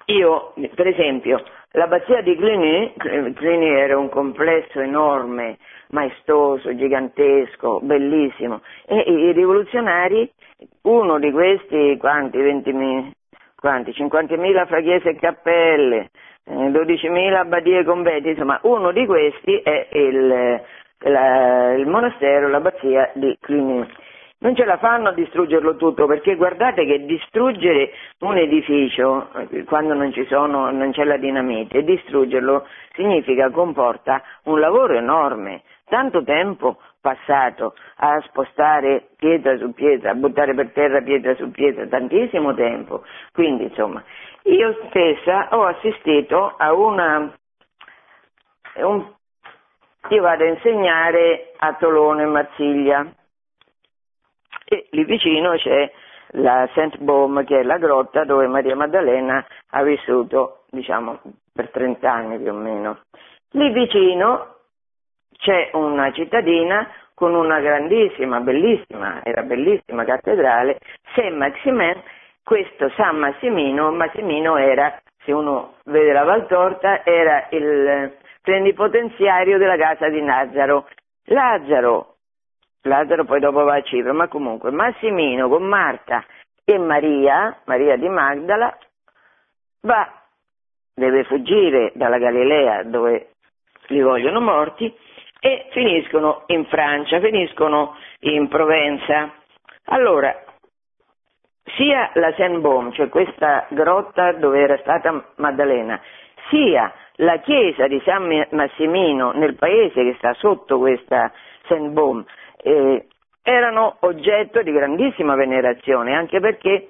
io, 0.07 0.53
per 0.75 0.87
esempio, 0.87 1.43
l'abbazia 1.73 2.21
di 2.23 2.37
Cluny, 2.37 2.93
Cluny 2.97 3.69
era 3.69 3.99
un 3.99 4.09
complesso 4.09 4.81
enorme, 4.81 5.59
maestoso, 5.91 6.75
gigantesco, 6.75 7.81
bellissimo, 7.83 8.63
e 8.87 8.99
i 9.07 9.33
rivoluzionari, 9.33 10.31
uno 10.83 11.19
di 11.19 11.31
questi, 11.31 11.97
quanti, 11.99 12.39
20.000, 12.39 13.11
quanti, 13.57 13.91
50.000 13.93 14.67
fra 14.67 14.81
chiese 14.81 15.11
e 15.11 15.17
cappelle, 15.17 16.11
12.000 16.47 17.17
eh, 17.17 17.35
abbadie 17.35 17.79
e 17.81 17.85
conventi, 17.85 18.31
insomma, 18.31 18.59
uno 18.63 18.91
di 18.91 19.07
questi 19.07 19.57
è 19.59 19.89
il, 19.93 20.61
la, 20.99 21.73
il 21.75 21.87
monastero, 21.87 22.49
l'abbazia 22.49 23.11
di 23.15 23.37
Cluny. 23.41 23.87
Non 24.43 24.57
ce 24.57 24.65
la 24.65 24.77
fanno 24.77 25.09
a 25.09 25.13
distruggerlo 25.13 25.77
tutto 25.77 26.07
perché 26.07 26.35
guardate 26.35 26.85
che 26.85 27.05
distruggere 27.05 27.93
un 28.21 28.37
edificio 28.37 29.29
eh, 29.35 29.65
quando 29.65 29.95
non, 29.95 30.13
sono, 30.29 30.71
non 30.71 30.91
c'è 30.91 31.05
la 31.05 31.17
dinamite, 31.17 31.85
distruggerlo 31.85 32.67
significa, 32.95 33.51
comporta 33.51 34.23
un 34.45 34.59
lavoro 34.59 34.95
enorme, 34.95 35.63
tanto 35.89 36.25
tempo 36.25 36.79
passato 37.01 37.75
a 37.97 38.21
spostare 38.23 39.11
pietra 39.17 39.57
su 39.59 39.73
pietra, 39.73 40.11
a 40.11 40.15
buttare 40.15 40.55
per 40.55 40.73
terra 40.73 41.01
pietra 41.03 41.35
su 41.37 41.51
pietra, 41.51 41.87
tantissimo 41.87 42.53
tempo. 42.55 43.05
Quindi 43.33 43.65
insomma, 43.65 44.03
io 44.45 44.77
stessa 44.89 45.49
ho 45.51 45.65
assistito 45.67 46.55
a 46.57 46.73
una... 46.73 47.33
Un, 48.75 49.05
io 50.09 50.23
vado 50.23 50.43
a 50.43 50.49
insegnare 50.49 51.53
a 51.59 51.75
Tolone, 51.75 52.25
Marsiglia, 52.25 53.07
e 54.73 54.87
lì 54.93 55.05
vicino 55.05 55.55
c'è 55.57 55.93
la 56.37 56.67
Saint 56.73 56.97
Baume 56.97 57.45
che 57.45 57.61
è 57.61 57.63
la 57.63 57.77
grotta 57.77 58.25
dove 58.25 58.47
Maria 58.47 58.75
Maddalena 58.75 59.45
ha 59.73 59.83
vissuto 59.83 60.63
diciamo 60.71 61.21
per 61.53 61.69
30 61.69 62.11
anni 62.11 62.39
più 62.39 62.53
o 62.53 62.55
meno. 62.55 63.01
Lì 63.51 63.71
vicino 63.71 64.57
c'è 65.37 65.69
una 65.75 66.11
cittadina 66.13 66.89
con 67.13 67.35
una 67.35 67.61
grandissima, 67.61 68.41
bellissima, 68.41 69.23
era 69.23 69.43
bellissima 69.43 70.05
cattedrale, 70.05 70.79
Saint 71.15 71.37
Maximin, 71.37 72.03
questo 72.43 72.89
San 72.97 73.19
Massimino, 73.19 73.93
Massimino 73.93 74.57
era, 74.57 74.99
se 75.23 75.33
uno 75.33 75.75
vede 75.85 76.13
la 76.13 76.25
Valtorta, 76.25 77.05
era 77.05 77.47
il 77.51 78.11
plenipotenziario 78.41 79.59
della 79.59 79.77
casa 79.77 80.09
di 80.09 80.25
Lazzaro. 80.25 80.89
Lazzaro 81.27 82.12
Lazzaro 82.83 83.25
poi 83.25 83.41
dopo 83.41 83.63
va 83.63 83.77
a 83.77 83.83
Cipro, 83.83 84.13
ma 84.13 84.29
comunque 84.29 84.71
Massimino 84.71 85.49
con 85.49 85.63
Marta 85.63 86.25
e 86.65 86.79
Maria, 86.79 87.61
Maria 87.65 87.97
di 87.97 88.09
Magdala, 88.09 88.77
va, 89.83 90.23
deve 90.95 91.25
fuggire 91.25 91.93
dalla 91.95 92.19
Galilea 92.19 92.83
dove 92.85 93.31
li 93.89 94.01
vogliono 94.01 94.41
morti 94.41 94.93
e 95.41 95.69
finiscono 95.71 96.45
in 96.47 96.67
Francia, 96.67 97.21
finiscono 97.21 97.97
in 98.21 98.49
Provenza. 98.49 99.33
Allora, 99.87 100.33
sia 101.77 102.11
la 102.15 102.33
Saint-Baume, 102.37 102.93
cioè 102.93 103.09
questa 103.09 103.67
grotta 103.71 104.33
dove 104.33 104.61
era 104.61 104.77
stata 104.79 105.33
Maddalena, 105.37 106.01
sia 106.49 106.93
la 107.17 107.39
chiesa 107.39 107.87
di 107.87 108.01
San 108.05 108.47
Massimino 108.51 109.33
nel 109.33 109.57
paese 109.57 110.03
che 110.03 110.15
sta 110.19 110.33
sotto 110.35 110.79
questa 110.79 111.33
Saint-Baume, 111.67 112.25
eh, 112.63 113.07
erano 113.43 113.97
oggetto 114.01 114.63
di 114.63 114.73
grandissima 114.73 115.35
venerazione, 115.35 116.15
anche 116.15 116.41
perché 116.41 116.89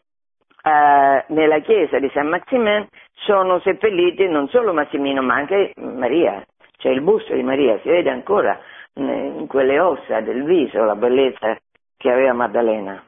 eh, 0.63 1.25
nella 1.27 1.59
chiesa 1.61 1.99
di 1.99 2.11
San 2.13 2.29
Maximin 2.29 2.87
sono 3.13 3.59
seppelliti 3.61 4.29
non 4.29 4.49
solo 4.49 4.73
Massimino 4.73 5.23
ma 5.23 5.35
anche 5.35 5.73
Maria, 5.77 6.45
c'è 6.77 6.91
il 6.91 7.01
busto 7.01 7.35
di 7.35 7.43
Maria, 7.43 7.79
si 7.81 7.89
vede 7.89 8.11
ancora 8.11 8.59
in 8.95 9.47
quelle 9.49 9.81
ossa 9.81 10.21
del 10.21 10.45
viso 10.45 10.85
la 10.85 10.97
bellezza 10.97 11.57
che 11.97 12.11
aveva 12.11 12.35
Maddalena. 12.35 13.03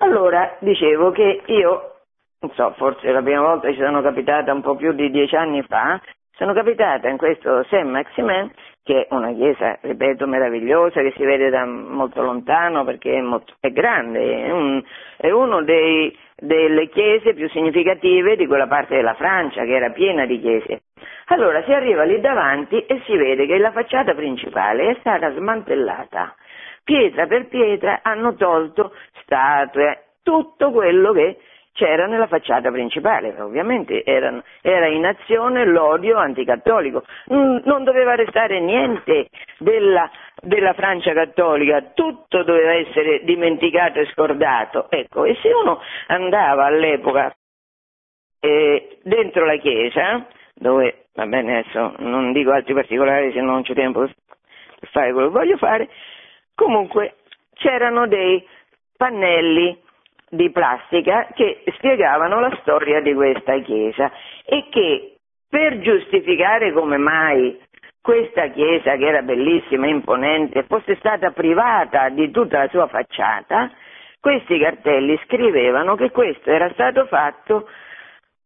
Allora 0.00 0.56
dicevo 0.58 1.10
che 1.12 1.42
io, 1.46 1.94
non 2.40 2.52
so, 2.52 2.74
forse 2.76 3.10
la 3.10 3.22
prima 3.22 3.40
volta 3.40 3.70
ci 3.72 3.78
sono 3.78 4.02
capitata 4.02 4.52
un 4.52 4.60
po' 4.60 4.76
più 4.76 4.92
di 4.92 5.10
dieci 5.10 5.34
anni 5.34 5.62
fa, 5.62 5.98
sono 6.32 6.52
capitata 6.52 7.08
in 7.08 7.16
questo 7.16 7.64
Saint 7.70 7.88
Maximin 7.88 8.52
che 8.86 9.08
è 9.08 9.14
una 9.14 9.32
chiesa, 9.32 9.78
ripeto, 9.80 10.28
meravigliosa, 10.28 11.00
che 11.02 11.12
si 11.16 11.24
vede 11.24 11.50
da 11.50 11.64
molto 11.66 12.22
lontano 12.22 12.84
perché 12.84 13.16
è, 13.16 13.20
molto, 13.20 13.54
è 13.58 13.72
grande, 13.72 14.44
è, 14.44 14.52
un, 14.52 14.80
è 15.16 15.28
una 15.28 15.60
delle 15.60 16.88
chiese 16.90 17.34
più 17.34 17.48
significative 17.48 18.36
di 18.36 18.46
quella 18.46 18.68
parte 18.68 18.94
della 18.94 19.14
Francia 19.14 19.64
che 19.64 19.74
era 19.74 19.90
piena 19.90 20.24
di 20.24 20.38
chiese. 20.38 20.82
Allora 21.26 21.64
si 21.64 21.72
arriva 21.72 22.04
lì 22.04 22.20
davanti 22.20 22.78
e 22.86 23.02
si 23.06 23.16
vede 23.16 23.46
che 23.46 23.58
la 23.58 23.72
facciata 23.72 24.14
principale 24.14 24.90
è 24.90 24.96
stata 25.00 25.32
smantellata. 25.32 26.36
Pietra 26.84 27.26
per 27.26 27.48
pietra 27.48 27.98
hanno 28.02 28.36
tolto 28.36 28.92
statue, 29.22 30.10
tutto 30.22 30.70
quello 30.70 31.10
che 31.10 31.38
c'era 31.76 32.06
nella 32.06 32.26
facciata 32.26 32.70
principale, 32.70 33.38
ovviamente 33.38 34.02
era, 34.02 34.42
era 34.62 34.86
in 34.86 35.04
azione 35.04 35.66
l'odio 35.66 36.16
anticattolico, 36.16 37.04
non 37.26 37.84
doveva 37.84 38.14
restare 38.14 38.60
niente 38.60 39.28
della, 39.58 40.10
della, 40.40 40.72
Francia 40.72 41.12
cattolica, 41.12 41.92
tutto 41.94 42.42
doveva 42.42 42.72
essere 42.72 43.22
dimenticato 43.24 44.00
e 44.00 44.06
scordato, 44.06 44.90
ecco, 44.90 45.26
e 45.26 45.36
se 45.42 45.52
uno 45.52 45.80
andava 46.06 46.64
all'epoca 46.64 47.34
eh, 48.40 48.98
dentro 49.02 49.44
la 49.44 49.56
chiesa, 49.56 50.26
dove, 50.54 51.08
va 51.12 51.26
bene 51.26 51.58
adesso 51.58 51.94
non 51.98 52.32
dico 52.32 52.52
altri 52.52 52.72
particolari 52.72 53.32
se 53.32 53.40
non 53.42 53.62
c'è 53.62 53.74
tempo 53.74 54.00
per 54.00 54.14
fare 54.90 55.12
quello 55.12 55.28
che 55.28 55.38
voglio 55.38 55.56
fare, 55.58 55.90
comunque 56.54 57.16
c'erano 57.52 58.06
dei 58.06 58.42
pannelli 58.96 59.84
di 60.28 60.50
plastica 60.50 61.28
che 61.34 61.62
spiegavano 61.76 62.40
la 62.40 62.56
storia 62.60 63.00
di 63.00 63.14
questa 63.14 63.58
chiesa 63.58 64.10
e 64.44 64.66
che 64.70 65.16
per 65.48 65.78
giustificare 65.78 66.72
come 66.72 66.96
mai 66.96 67.58
questa 68.00 68.48
chiesa 68.48 68.96
che 68.96 69.06
era 69.06 69.22
bellissima, 69.22 69.88
imponente, 69.88 70.62
fosse 70.64 70.96
stata 70.96 71.30
privata 71.30 72.08
di 72.08 72.30
tutta 72.30 72.58
la 72.58 72.68
sua 72.68 72.86
facciata, 72.86 73.70
questi 74.20 74.58
cartelli 74.58 75.18
scrivevano 75.24 75.96
che 75.96 76.10
questo 76.10 76.50
era 76.50 76.70
stato 76.72 77.06
fatto 77.06 77.68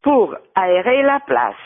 pour 0.00 0.40
aérer 0.52 1.04
la 1.04 1.20
place, 1.24 1.58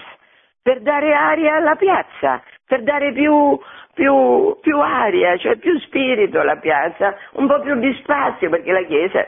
per 0.60 0.80
dare 0.80 1.12
aria 1.12 1.54
alla 1.56 1.76
piazza, 1.76 2.42
per 2.66 2.82
dare 2.82 3.12
più, 3.12 3.58
più, 3.92 4.56
più 4.60 4.80
aria, 4.80 5.36
cioè 5.36 5.56
più 5.56 5.78
spirito 5.80 6.40
alla 6.40 6.56
piazza, 6.56 7.16
un 7.32 7.46
po' 7.46 7.60
più 7.60 7.78
di 7.78 7.94
spazio, 8.02 8.50
perché 8.50 8.72
la 8.72 8.82
chiesa, 8.82 9.26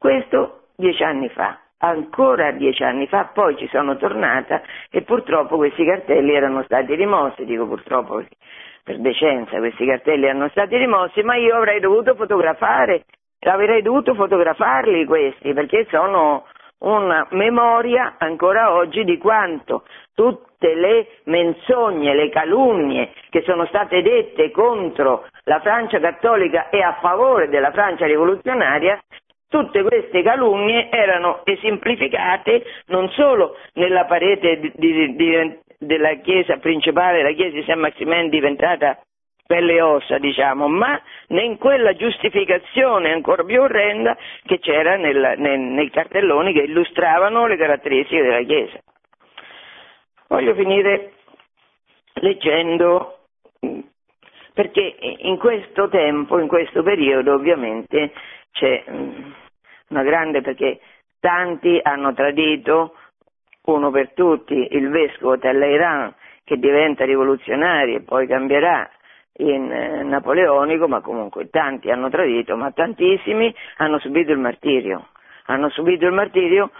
questo 0.00 0.62
dieci 0.76 1.02
anni 1.02 1.28
fa. 1.28 1.58
Ancora 1.82 2.52
dieci 2.52 2.82
anni 2.82 3.06
fa, 3.06 3.30
poi 3.34 3.56
ci 3.56 3.68
sono 3.68 3.96
tornata 3.96 4.62
e 4.90 5.02
purtroppo 5.02 5.56
questi 5.56 5.84
cartelli 5.84 6.34
erano 6.34 6.62
stati 6.62 6.94
rimossi, 6.94 7.44
dico 7.44 7.66
purtroppo 7.66 8.22
per 8.82 8.98
decenza 8.98 9.58
questi 9.58 9.86
cartelli 9.86 10.24
erano 10.24 10.48
stati 10.48 10.76
rimossi, 10.76 11.22
ma 11.22 11.36
io 11.36 11.54
avrei 11.54 11.80
dovuto 11.80 12.14
fotografare, 12.14 13.04
avrei 13.40 13.82
dovuto 13.82 14.14
fotografarli 14.14 15.04
questi 15.04 15.52
perché 15.52 15.86
sono 15.90 16.46
una 16.80 17.26
memoria 17.32 18.14
ancora 18.18 18.72
oggi 18.72 19.04
di 19.04 19.18
quanto 19.18 19.84
tutte 20.14 20.74
le 20.74 21.08
menzogne, 21.24 22.14
le 22.14 22.30
calunnie 22.30 23.12
che 23.28 23.42
sono 23.42 23.66
state 23.66 24.00
dette 24.02 24.50
contro 24.50 25.26
la 25.44 25.60
Francia 25.60 25.98
cattolica 25.98 26.68
e 26.70 26.82
a 26.82 26.98
favore 27.00 27.48
della 27.48 27.70
Francia 27.70 28.06
rivoluzionaria 28.06 28.98
Tutte 29.50 29.82
queste 29.82 30.22
calunnie 30.22 30.90
erano 30.90 31.40
esemplificate 31.44 32.62
non 32.86 33.10
solo 33.10 33.56
nella 33.72 34.04
parete 34.04 34.60
di, 34.60 34.72
di, 34.76 35.16
di, 35.16 35.58
della 35.76 36.14
chiesa 36.22 36.58
principale, 36.58 37.24
la 37.24 37.32
chiesa 37.32 37.56
di 37.56 37.64
San 37.64 37.80
Maximen 37.80 38.28
diventata 38.28 38.96
pelle 39.44 39.74
e 39.74 39.80
ossa, 39.80 40.18
diciamo, 40.18 40.68
ma 40.68 41.02
in 41.30 41.58
quella 41.58 41.94
giustificazione 41.94 43.10
ancora 43.10 43.42
più 43.42 43.60
orrenda 43.60 44.16
che 44.44 44.60
c'era 44.60 44.94
nel, 44.94 45.34
nel, 45.38 45.58
nei 45.58 45.90
cartelloni 45.90 46.52
che 46.52 46.60
illustravano 46.60 47.48
le 47.48 47.56
caratteristiche 47.56 48.22
della 48.22 48.42
chiesa. 48.42 48.78
Voglio 50.28 50.54
finire 50.54 51.14
leggendo 52.20 53.18
perché 54.54 54.96
in 55.00 55.38
questo 55.38 55.88
tempo, 55.88 56.38
in 56.38 56.46
questo 56.46 56.84
periodo 56.84 57.34
ovviamente 57.34 58.12
c'è 58.52 58.84
mm, 58.88 59.30
una 59.90 60.02
grande 60.02 60.40
perché 60.40 60.80
tanti 61.20 61.78
hanno 61.82 62.14
tradito, 62.14 62.94
uno 63.66 63.90
per 63.90 64.12
tutti, 64.14 64.68
il 64.70 64.88
vescovo 64.88 65.38
Talleyrand 65.38 66.14
che 66.44 66.58
diventa 66.58 67.04
rivoluzionario 67.04 67.98
e 67.98 68.02
poi 68.02 68.26
cambierà 68.26 68.88
in 69.38 69.70
eh, 69.70 70.02
napoleonico, 70.02 70.88
ma 70.88 71.00
comunque 71.00 71.48
tanti 71.50 71.90
hanno 71.90 72.08
tradito, 72.08 72.56
ma 72.56 72.72
tantissimi 72.72 73.54
hanno 73.76 73.98
subito 73.98 74.32
il 74.32 74.38
martirio. 74.38 75.08
Hanno 75.46 75.68
subito 75.70 76.06
il 76.06 76.12
martirio 76.12 76.70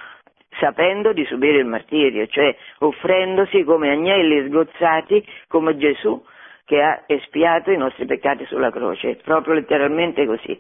sapendo 0.59 1.13
di 1.13 1.25
subire 1.27 1.59
il 1.59 1.67
martirio, 1.67 2.27
cioè 2.27 2.55
offrendosi 2.79 3.63
come 3.65 3.91
agnelli 3.91 4.49
sgozzati 4.49 5.25
come 5.47 5.77
Gesù 5.77 6.23
che 6.71 6.81
ha 6.81 7.03
espiato 7.07 7.73
i 7.73 7.77
nostri 7.77 8.07
peccati 8.07 8.47
sulla 8.47 8.71
croce, 8.71 9.17
proprio 9.25 9.55
letteralmente 9.55 10.25
così. 10.25 10.57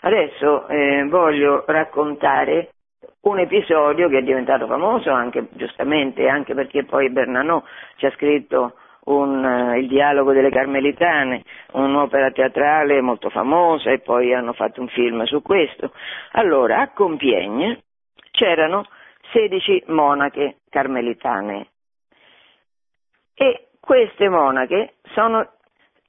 Adesso 0.00 0.66
eh, 0.66 1.06
voglio 1.08 1.62
raccontare 1.68 2.70
un 3.20 3.38
episodio 3.38 4.08
che 4.08 4.18
è 4.18 4.22
diventato 4.22 4.66
famoso 4.66 5.12
anche 5.12 5.46
giustamente, 5.52 6.26
anche 6.26 6.52
perché 6.54 6.82
poi 6.82 7.10
Bernanò 7.10 7.62
ci 7.94 8.06
ha 8.06 8.10
scritto 8.10 8.74
un, 9.04 9.44
uh, 9.44 9.76
il 9.76 9.86
dialogo 9.86 10.32
delle 10.32 10.50
Carmelitane, 10.50 11.44
un'opera 11.74 12.32
teatrale 12.32 13.00
molto 13.00 13.30
famosa 13.30 13.92
e 13.92 14.00
poi 14.00 14.34
hanno 14.34 14.54
fatto 14.54 14.80
un 14.80 14.88
film 14.88 15.22
su 15.22 15.42
questo. 15.42 15.92
Allora, 16.32 16.80
a 16.80 16.88
Compiègne 16.88 17.84
c'erano 18.32 18.84
16 19.30 19.84
monache 19.86 20.56
carmelitane 20.68 21.68
e 23.34 23.68
queste 23.84 24.28
monache 24.28 24.94
sono 25.14 25.46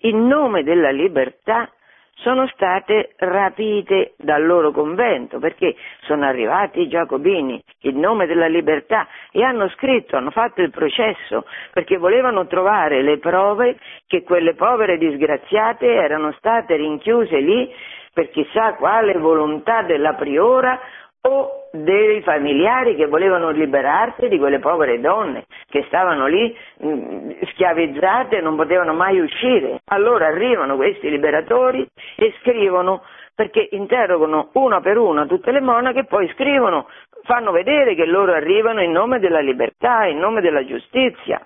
in 0.02 0.28
nome 0.28 0.64
della 0.64 0.92
libertà 0.92 1.70
sono 2.18 2.48
state 2.48 3.16
rapite 3.18 4.14
dal 4.18 4.46
loro 4.46 4.72
convento 4.72 5.40
perché 5.40 5.76
sono 6.04 6.26
arrivati 6.26 6.82
i 6.82 6.88
giacobini 6.88 7.62
in 7.82 8.00
nome 8.00 8.28
della 8.28 8.48
libertà 8.48 9.08
e 9.32 9.44
hanno 9.44 9.68
scritto, 9.70 10.16
hanno 10.16 10.30
fatto 10.30 10.62
il 10.62 10.70
processo 10.70 11.46
perché 11.74 11.98
volevano 11.98 12.46
trovare 12.46 13.02
le 13.02 13.18
prove 13.18 13.78
che 14.08 14.24
quelle 14.24 14.54
povere 14.54 14.98
disgraziate 14.98 15.88
erano 15.88 16.32
state 16.34 16.76
rinchiuse 16.76 17.40
lì 17.40 17.74
per 18.14 18.30
chissà 18.30 18.76
quale 18.76 19.18
volontà 19.18 19.82
della 19.82 20.14
priora 20.14 20.80
o 21.26 21.70
dei 21.72 22.22
familiari 22.22 22.96
che 22.96 23.08
volevano 23.08 23.50
liberarsi 23.50 24.28
di 24.28 24.38
quelle 24.38 24.60
povere 24.60 25.00
donne 25.00 25.46
che 25.70 25.84
stavano 25.88 26.28
lì 26.28 26.56
mm, 26.84 27.32
schiavizzate 27.52 28.38
e 28.38 28.42
non 28.42 28.56
potevano 28.56 28.94
mai 28.94 29.20
uscire. 29.20 29.82
Allora 29.86 30.28
arrivano 30.28 30.76
questi 30.76 31.10
liberatori 31.10 31.88
e 32.16 32.34
scrivono 32.42 33.04
perché 33.34 33.70
interrogano 33.72 34.50
una 34.54 34.82
per 34.82 34.98
una 34.98 35.26
tutte 35.26 35.52
le 35.52 35.62
monache 35.62 36.00
e 36.00 36.06
poi 36.06 36.30
scrivono, 36.34 36.88
fanno 37.24 37.52
vedere 37.52 37.96
che 37.96 38.06
loro 38.06 38.34
arrivano 38.34 38.82
in 38.82 38.92
nome 38.92 39.20
della 39.20 39.40
libertà, 39.40 40.06
in 40.06 40.20
nome 40.20 40.42
della 40.42 40.66
giustizia. 40.66 41.42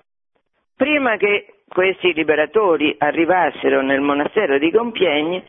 Prima 0.76 1.16
che 1.16 1.54
questi 1.68 2.12
liberatori 2.12 2.94
arrivassero 2.98 3.80
nel 3.80 4.00
monastero 4.00 4.58
di 4.58 4.70
Compiègne, 4.70 5.44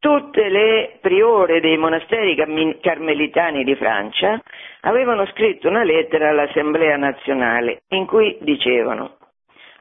tutte 0.00 0.48
le 0.48 0.98
priore 1.00 1.60
dei 1.60 1.76
monasteri 1.76 2.34
carmelitani 2.80 3.62
di 3.62 3.76
Francia 3.76 4.40
avevano 4.80 5.26
scritto 5.26 5.68
una 5.68 5.84
lettera 5.84 6.30
all'Assemblea 6.30 6.96
nazionale 6.96 7.82
in 7.90 8.06
cui 8.06 8.36
dicevano 8.40 9.18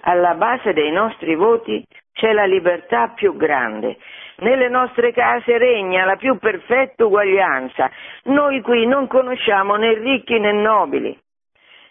alla 0.01 0.35
base 0.35 0.73
dei 0.73 0.91
nostri 0.91 1.35
voti 1.35 1.83
c'è 2.13 2.31
la 2.33 2.45
libertà 2.45 3.09
più 3.09 3.35
grande. 3.35 3.97
Nelle 4.37 4.69
nostre 4.69 5.11
case 5.11 5.57
regna 5.57 6.05
la 6.05 6.15
più 6.15 6.37
perfetta 6.37 7.05
uguaglianza. 7.05 7.89
Noi 8.25 8.61
qui 8.61 8.85
non 8.85 9.07
conosciamo 9.07 9.75
né 9.75 9.93
ricchi 9.93 10.39
né 10.39 10.51
nobili. 10.51 11.17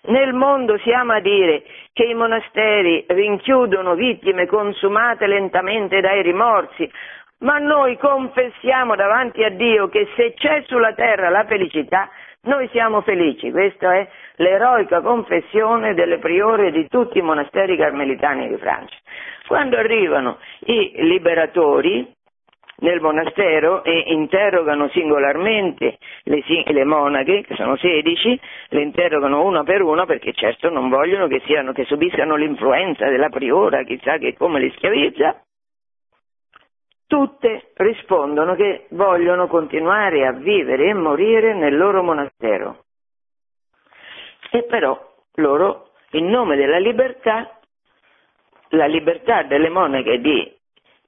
Nel 0.00 0.32
mondo 0.32 0.78
si 0.78 0.90
ama 0.92 1.20
dire 1.20 1.64
che 1.92 2.04
i 2.04 2.14
monasteri 2.14 3.04
rinchiudono 3.08 3.94
vittime 3.94 4.46
consumate 4.46 5.26
lentamente 5.26 6.00
dai 6.00 6.22
rimorsi, 6.22 6.90
ma 7.40 7.58
noi 7.58 7.96
confessiamo 7.98 8.96
davanti 8.96 9.44
a 9.44 9.50
Dio 9.50 9.88
che 9.88 10.08
se 10.16 10.34
c'è 10.34 10.64
sulla 10.66 10.92
terra 10.94 11.28
la 11.28 11.44
felicità, 11.44 12.08
noi 12.42 12.68
siamo 12.68 13.00
felici. 13.02 13.50
Questa 13.50 13.94
è 13.94 14.08
l'eroica 14.36 15.00
confessione 15.00 15.94
delle 15.94 16.18
priore 16.18 16.70
di 16.70 16.88
tutti 16.88 17.18
i 17.18 17.22
monasteri 17.22 17.76
carmelitani 17.76 18.48
di 18.48 18.56
Francia. 18.56 18.96
Quando 19.46 19.76
arrivano 19.76 20.38
i 20.66 20.92
liberatori 20.98 22.06
nel 22.80 23.00
monastero 23.00 23.82
e 23.82 24.04
interrogano 24.06 24.88
singolarmente 24.90 25.98
le, 26.24 26.42
le, 26.64 26.84
monache, 26.84 27.42
che 27.42 27.54
sono 27.56 27.76
16, 27.76 28.40
le 28.68 28.82
interrogano 28.82 29.44
una 29.44 29.64
per 29.64 29.82
una 29.82 30.06
perché 30.06 30.32
certo 30.32 30.70
non 30.70 30.88
vogliono 30.88 31.26
che, 31.26 31.42
siano, 31.44 31.72
che 31.72 31.84
subiscano 31.84 32.36
l'influenza 32.36 33.08
della 33.08 33.30
priora, 33.30 33.82
chissà 33.82 34.18
che 34.18 34.34
come 34.36 34.60
li 34.60 34.70
schiavizza, 34.76 35.42
tutte 37.08 37.72
rispondono 37.74 38.54
che 38.54 38.86
vogliono 38.90 39.48
continuare 39.48 40.26
a 40.26 40.32
vivere 40.32 40.90
e 40.90 40.94
morire 40.94 41.54
nel 41.54 41.76
loro 41.76 42.02
monastero. 42.02 42.84
E 44.50 44.62
però 44.64 44.96
loro, 45.36 45.92
in 46.12 46.28
nome 46.28 46.56
della 46.56 46.78
libertà, 46.78 47.58
la 48.70 48.86
libertà 48.86 49.42
delle 49.44 49.70
monache 49.70 50.20
di 50.20 50.54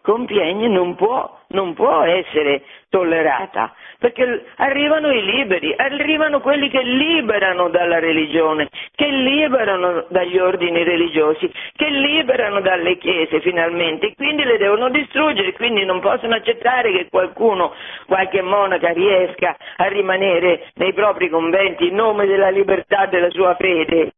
Compiègne 0.00 0.68
non 0.68 0.94
può, 0.96 1.38
non 1.50 1.74
può 1.74 2.02
essere 2.02 2.62
tollerata, 2.88 3.74
perché 3.98 4.46
arrivano 4.56 5.10
i 5.12 5.24
liberi, 5.24 5.72
arrivano 5.76 6.40
quelli 6.40 6.68
che 6.68 6.82
liberano 6.82 7.68
dalla 7.68 7.98
religione, 7.98 8.68
che 8.94 9.06
liberano 9.06 10.06
dagli 10.08 10.38
ordini 10.38 10.82
religiosi, 10.82 11.50
che 11.76 11.88
liberano 11.88 12.60
dalle 12.60 12.98
chiese 12.98 13.40
finalmente, 13.40 14.14
quindi 14.14 14.44
le 14.44 14.58
devono 14.58 14.90
distruggere, 14.90 15.52
quindi 15.52 15.84
non 15.84 16.00
possono 16.00 16.34
accettare 16.34 16.92
che 16.92 17.08
qualcuno, 17.08 17.72
qualche 18.06 18.42
monaca 18.42 18.90
riesca 18.90 19.56
a 19.76 19.86
rimanere 19.86 20.70
nei 20.74 20.92
propri 20.92 21.28
conventi 21.28 21.88
in 21.88 21.94
nome 21.94 22.26
della 22.26 22.50
libertà 22.50 23.06
della 23.06 23.30
sua 23.30 23.54
fede. 23.54 24.12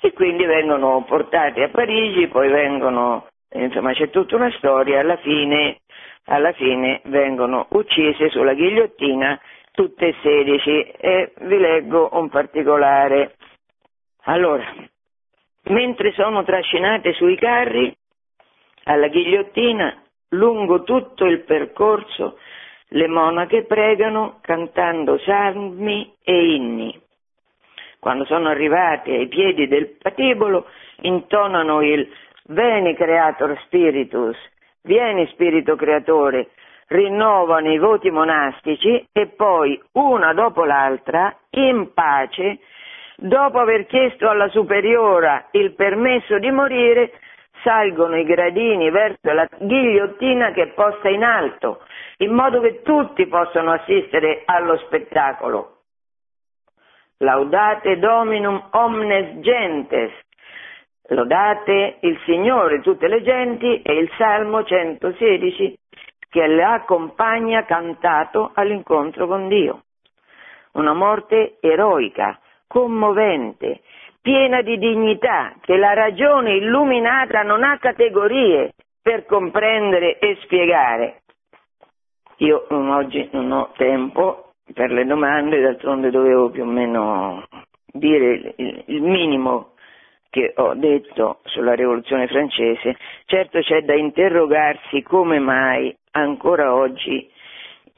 E 0.00 0.12
quindi 0.12 0.44
vengono 0.44 1.02
portati 1.06 1.62
a 1.62 1.70
Parigi, 1.70 2.26
poi 2.28 2.50
vengono 2.50 3.26
insomma 3.52 3.92
c'è 3.92 4.10
tutta 4.10 4.36
una 4.36 4.50
storia, 4.56 5.00
alla 5.00 5.16
fine, 5.18 5.80
alla 6.24 6.52
fine 6.52 7.00
vengono 7.04 7.66
uccise 7.70 8.30
sulla 8.30 8.54
ghigliottina 8.54 9.40
tutte 9.72 10.08
e 10.08 10.14
sedici 10.22 10.82
e 10.82 11.32
vi 11.40 11.58
leggo 11.58 12.10
un 12.12 12.28
particolare. 12.28 13.34
Allora, 14.26 14.64
mentre 15.64 16.12
sono 16.12 16.44
trascinate 16.44 17.12
sui 17.14 17.36
carri 17.36 17.94
alla 18.84 19.08
ghigliottina, 19.08 20.02
lungo 20.30 20.84
tutto 20.84 21.24
il 21.24 21.40
percorso 21.40 22.38
le 22.88 23.08
monache 23.08 23.64
pregano 23.64 24.38
cantando 24.40 25.18
salmi 25.18 26.14
e 26.22 26.54
inni. 26.54 27.02
Quando 27.98 28.24
sono 28.26 28.48
arrivate 28.48 29.10
ai 29.10 29.26
piedi 29.26 29.66
del 29.66 29.96
patibolo 30.00 30.66
intonano 31.00 31.82
il 31.82 32.08
Veni 32.46 32.94
creator 32.94 33.58
spiritus, 33.64 34.36
vieni 34.82 35.26
spirito 35.28 35.76
creatore, 35.76 36.50
rinnovano 36.88 37.72
i 37.72 37.78
voti 37.78 38.10
monastici 38.10 39.08
e 39.12 39.28
poi, 39.28 39.82
una 39.92 40.34
dopo 40.34 40.64
l'altra, 40.64 41.34
in 41.52 41.94
pace, 41.94 42.58
dopo 43.16 43.58
aver 43.58 43.86
chiesto 43.86 44.28
alla 44.28 44.48
superiora 44.48 45.48
il 45.52 45.72
permesso 45.72 46.38
di 46.38 46.50
morire, 46.50 47.12
salgono 47.62 48.18
i 48.18 48.24
gradini 48.24 48.90
verso 48.90 49.32
la 49.32 49.48
ghigliottina 49.50 50.52
che 50.52 50.64
è 50.64 50.66
posta 50.74 51.08
in 51.08 51.24
alto, 51.24 51.80
in 52.18 52.32
modo 52.34 52.60
che 52.60 52.82
tutti 52.82 53.26
possano 53.26 53.72
assistere 53.72 54.42
allo 54.44 54.76
spettacolo. 54.76 55.78
Laudate 57.18 57.98
Dominum 57.98 58.68
omnes 58.72 59.38
gentes, 59.40 60.12
Lodate 61.08 61.98
il 62.00 62.18
Signore 62.24 62.80
tutte 62.80 63.08
le 63.08 63.22
genti 63.22 63.82
e 63.82 63.92
il 63.92 64.10
Salmo 64.16 64.64
116 64.64 65.78
che 66.30 66.46
le 66.46 66.64
accompagna 66.64 67.64
cantato 67.64 68.52
all'incontro 68.54 69.26
con 69.26 69.48
Dio. 69.48 69.82
Una 70.72 70.94
morte 70.94 71.58
eroica, 71.60 72.38
commovente, 72.66 73.82
piena 74.20 74.62
di 74.62 74.78
dignità, 74.78 75.54
che 75.60 75.76
la 75.76 75.92
ragione 75.92 76.54
illuminata 76.54 77.42
non 77.42 77.62
ha 77.62 77.78
categorie 77.78 78.72
per 79.02 79.26
comprendere 79.26 80.18
e 80.18 80.38
spiegare. 80.40 81.20
Io 82.38 82.66
oggi 82.70 83.28
non 83.32 83.52
ho 83.52 83.72
tempo 83.76 84.52
per 84.72 84.90
le 84.90 85.04
domande, 85.04 85.60
d'altronde 85.60 86.10
dovevo 86.10 86.48
più 86.48 86.62
o 86.62 86.66
meno 86.66 87.46
dire 87.92 88.54
il 88.56 89.02
minimo 89.02 89.73
che 90.34 90.52
ho 90.56 90.74
detto 90.74 91.38
sulla 91.44 91.74
rivoluzione 91.74 92.26
francese, 92.26 92.96
certo 93.26 93.60
c'è 93.60 93.82
da 93.82 93.94
interrogarsi 93.94 95.00
come 95.02 95.38
mai 95.38 95.96
ancora 96.10 96.74
oggi 96.74 97.30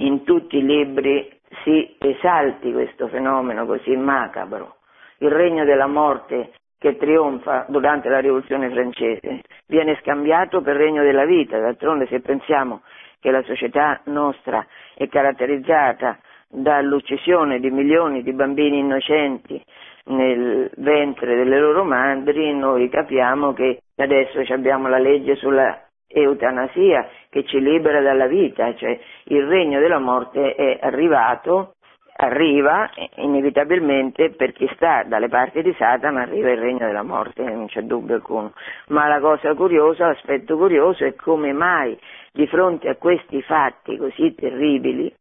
in 0.01 0.23
tutti 0.23 0.59
i 0.59 0.67
libri 0.67 1.31
si 1.65 1.97
esalti 1.99 2.73
questo 2.73 3.09
fenomeno 3.09 3.65
così 3.65 3.97
macabro. 3.97 4.77
Il 5.21 5.31
regno 5.31 5.65
della 5.65 5.87
morte 5.87 6.51
che 6.79 6.99
trionfa 6.99 7.65
durante 7.71 8.11
la 8.11 8.19
rivoluzione 8.19 8.69
francese 8.69 9.41
viene 9.67 9.99
scambiato 10.03 10.61
per 10.61 10.77
regno 10.77 11.03
della 11.03 11.25
vita, 11.25 11.59
d'altronde 11.59 12.07
se 12.07 12.21
pensiamo 12.21 12.83
che 13.19 13.31
la 13.31 13.43
società 13.45 14.03
nostra 14.05 14.63
è 14.95 15.09
caratterizzata 15.09 16.19
dall'uccisione 16.49 17.61
di 17.61 17.71
milioni 17.71 18.23
di 18.23 18.35
bambini 18.35 18.81
innocenti, 18.81 19.65
nel 20.07 20.71
ventre 20.77 21.35
delle 21.35 21.59
loro 21.59 21.85
madri, 21.85 22.55
noi 22.55 22.89
capiamo 22.89 23.53
che 23.53 23.81
adesso 23.97 24.41
abbiamo 24.53 24.89
la 24.89 24.99
legge 24.99 25.37
sulla 25.37 25.81
eutanasia 26.07 27.09
che 27.31 27.45
ci 27.45 27.61
libera 27.61 28.01
dalla 28.01 28.27
vita, 28.27 28.75
cioè 28.75 28.99
il 29.25 29.47
regno 29.47 29.81
della 29.81 29.99
morte 29.99 30.55
è 30.55 30.79
arrivato 30.81 31.73
arriva 32.19 32.89
inevitabilmente 33.17 34.31
per 34.31 34.53
chi 34.53 34.69
sta 34.75 35.03
dalle 35.05 35.29
parti 35.29 35.63
di 35.63 35.75
Satana 35.77 36.23
arriva 36.23 36.51
il 36.51 36.59
regno 36.59 36.87
della 36.87 37.03
morte, 37.03 37.43
non 37.43 37.67
c'è 37.67 37.83
dubbio 37.83 38.15
alcuno. 38.15 38.53
Ma 38.89 39.07
la 39.07 39.21
cosa 39.21 39.55
curiosa, 39.55 40.07
l'aspetto 40.07 40.57
curioso 40.57 41.05
è 41.05 41.15
come 41.15 41.53
mai 41.53 41.99
di 42.33 42.47
fronte 42.47 42.89
a 42.89 42.97
questi 42.97 43.43
fatti 43.43 43.97
così 43.97 44.35
terribili, 44.35 45.13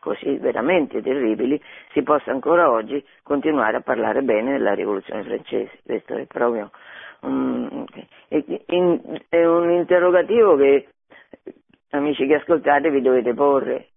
così 0.00 0.36
veramente 0.38 1.02
terribili, 1.02 1.60
si 1.92 2.02
possa 2.02 2.30
ancora 2.30 2.70
oggi 2.70 3.04
continuare 3.22 3.76
a 3.76 3.80
parlare 3.82 4.22
bene 4.22 4.52
della 4.52 4.74
rivoluzione 4.74 5.22
francese. 5.22 5.78
Questo 5.84 6.14
è 6.14 6.26
proprio 6.26 6.70
um, 7.20 7.84
è 8.28 9.44
un 9.44 9.70
interrogativo 9.70 10.56
che 10.56 10.88
amici 11.90 12.26
che 12.26 12.36
ascoltate 12.36 12.90
vi 12.90 13.02
dovete 13.02 13.34
porre 13.34 13.90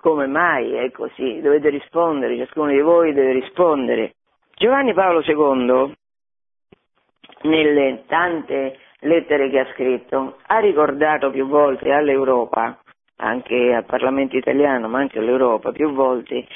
come 0.00 0.26
mai 0.26 0.74
è 0.74 0.90
così? 0.92 1.40
Dovete 1.40 1.70
rispondere, 1.70 2.36
ciascuno 2.36 2.70
di 2.70 2.80
voi 2.80 3.12
deve 3.12 3.32
rispondere. 3.32 4.14
Giovanni 4.54 4.94
Paolo 4.94 5.22
II, 5.22 5.92
nelle 7.42 8.04
tante 8.06 8.78
lettere 9.00 9.50
che 9.50 9.58
ha 9.58 9.66
scritto, 9.72 10.38
ha 10.46 10.58
ricordato 10.60 11.30
più 11.30 11.46
volte 11.48 11.92
all'Europa, 11.92 12.78
anche 13.18 13.74
al 13.74 13.84
Parlamento 13.84 14.36
italiano, 14.36 14.88
ma 14.88 14.98
anche 14.98 15.18
all'Europa 15.18 15.72
più 15.72 15.92
volte, 15.92 16.46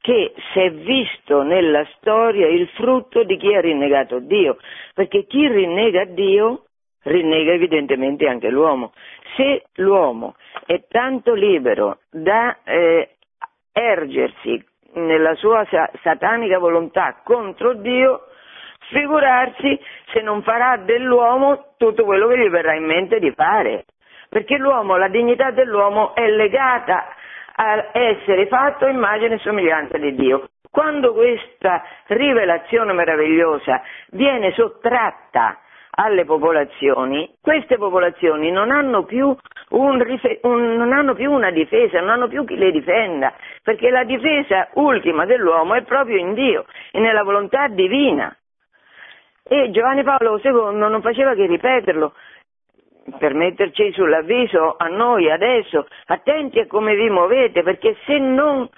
che 0.00 0.34
si 0.52 0.60
è 0.60 0.70
visto 0.70 1.42
nella 1.42 1.84
storia 1.96 2.46
il 2.46 2.68
frutto 2.68 3.24
di 3.24 3.36
chi 3.36 3.54
ha 3.54 3.60
rinnegato 3.60 4.20
Dio, 4.20 4.58
perché 4.94 5.26
chi 5.26 5.48
rinnega 5.48 6.04
Dio 6.04 6.66
rinnega 7.02 7.52
evidentemente 7.52 8.26
anche 8.28 8.50
l'uomo. 8.50 8.92
Se 9.36 9.64
l'uomo 9.74 10.36
è 10.64 10.84
tanto 10.88 11.34
libero 11.34 11.98
da 12.10 12.58
eh, 12.64 13.16
ergersi 13.72 14.64
nella 14.94 15.34
sua 15.34 15.66
satanica 16.02 16.58
volontà 16.58 17.20
contro 17.22 17.74
Dio, 17.74 18.28
figurarsi 18.90 19.78
se 20.12 20.20
non 20.20 20.42
farà 20.42 20.76
dell'uomo 20.78 21.74
tutto 21.76 22.04
quello 22.04 22.28
che 22.28 22.38
gli 22.38 22.48
verrà 22.48 22.74
in 22.74 22.84
mente 22.84 23.18
di 23.18 23.30
fare. 23.32 23.84
Perché 24.28 24.56
l'uomo, 24.56 24.96
la 24.96 25.08
dignità 25.08 25.50
dell'uomo 25.50 26.14
è 26.14 26.28
legata 26.28 27.06
a 27.56 27.88
essere 27.92 28.46
fatto 28.46 28.86
immagine 28.86 29.34
e 29.34 29.38
somiglianza 29.38 29.96
di 29.98 30.14
Dio. 30.14 30.48
Quando 30.70 31.14
questa 31.14 31.82
rivelazione 32.08 32.92
meravigliosa 32.92 33.80
viene 34.10 34.52
sottratta 34.52 35.58
alle 35.98 36.26
popolazioni, 36.26 37.34
queste 37.40 37.78
popolazioni 37.78 38.50
non 38.50 38.70
hanno, 38.70 39.04
più 39.04 39.34
un, 39.70 40.18
un, 40.42 40.74
non 40.74 40.92
hanno 40.92 41.14
più 41.14 41.32
una 41.32 41.50
difesa, 41.50 42.00
non 42.00 42.10
hanno 42.10 42.28
più 42.28 42.44
chi 42.44 42.56
le 42.56 42.70
difenda, 42.70 43.32
perché 43.62 43.88
la 43.88 44.04
difesa 44.04 44.68
ultima 44.74 45.24
dell'uomo 45.24 45.74
è 45.74 45.82
proprio 45.82 46.18
in 46.18 46.34
Dio 46.34 46.66
e 46.90 47.00
nella 47.00 47.22
volontà 47.22 47.68
divina. 47.68 48.36
E 49.48 49.70
Giovanni 49.70 50.02
Paolo 50.02 50.38
II 50.42 50.76
non 50.76 51.00
faceva 51.00 51.34
che 51.34 51.46
ripeterlo, 51.46 52.12
per 53.18 53.34
metterci 53.34 53.92
sull'avviso 53.92 54.76
a 54.78 54.86
noi 54.86 55.30
adesso, 55.30 55.86
attenti 56.06 56.58
a 56.60 56.66
come 56.66 56.94
vi 56.94 57.08
muovete, 57.10 57.62
perché 57.62 57.96
se 58.04 58.18
non 58.18 58.68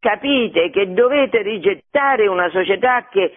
capite 0.00 0.70
che 0.70 0.92
dovete 0.92 1.42
rigettare 1.42 2.26
una 2.26 2.48
società 2.50 3.06
che 3.08 3.32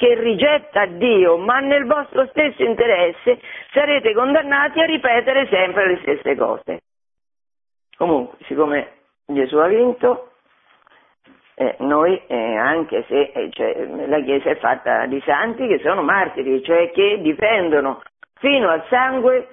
che 0.00 0.14
rigetta 0.14 0.86
Dio, 0.86 1.36
ma 1.36 1.58
nel 1.58 1.84
vostro 1.84 2.26
stesso 2.28 2.62
interesse 2.62 3.38
sarete 3.70 4.14
condannati 4.14 4.80
a 4.80 4.86
ripetere 4.86 5.46
sempre 5.48 5.88
le 5.88 5.98
stesse 6.00 6.36
cose. 6.36 6.80
Comunque, 7.98 8.38
siccome 8.46 8.92
Gesù 9.26 9.58
ha 9.58 9.66
vinto, 9.66 10.30
eh, 11.54 11.76
noi, 11.80 12.18
eh, 12.28 12.56
anche 12.56 13.04
se 13.08 13.30
eh, 13.34 13.50
cioè, 13.50 14.06
la 14.06 14.22
Chiesa 14.22 14.48
è 14.48 14.56
fatta 14.56 15.04
di 15.04 15.20
santi 15.26 15.66
che 15.66 15.80
sono 15.80 16.00
martiri, 16.00 16.62
cioè 16.62 16.90
che 16.92 17.20
difendono 17.20 18.00
fino 18.38 18.70
al 18.70 18.82
sangue 18.88 19.48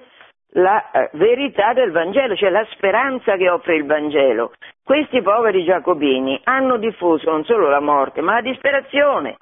la 0.52 0.90
eh, 0.90 1.10
verità 1.12 1.72
del 1.72 1.90
Vangelo, 1.90 2.34
cioè 2.34 2.50
la 2.50 2.66
speranza 2.70 3.36
che 3.36 3.50
offre 3.50 3.76
il 3.76 3.84
Vangelo. 3.84 4.52
Questi 4.82 5.20
poveri 5.20 5.64
giacobini 5.64 6.40
hanno 6.44 6.78
diffuso 6.78 7.30
non 7.30 7.44
solo 7.44 7.68
la 7.68 7.80
morte, 7.80 8.20
ma 8.20 8.34
la 8.34 8.40
disperazione. 8.40 9.36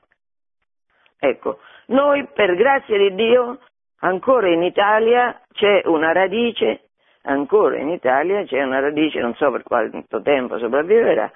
Ecco, 1.19 1.61
noi 1.87 2.27
per 2.33 2.55
grazia 2.57 2.99
di 2.99 3.15
Dio 3.15 3.61
ancora 4.01 4.49
in 4.49 4.62
Italia 4.62 5.41
c'è 5.53 5.83
una 5.85 6.12
radice, 6.12 6.89
ancora 7.23 7.77
in 7.77 7.89
Italia 7.91 8.45
c'è 8.45 8.62
una 8.62 8.81
radice, 8.81 9.20
non 9.20 9.35
so 9.35 9.51
per 9.51 9.62
quanto 9.62 10.20
tempo 10.23 10.59
sopravviverà, 10.59 11.31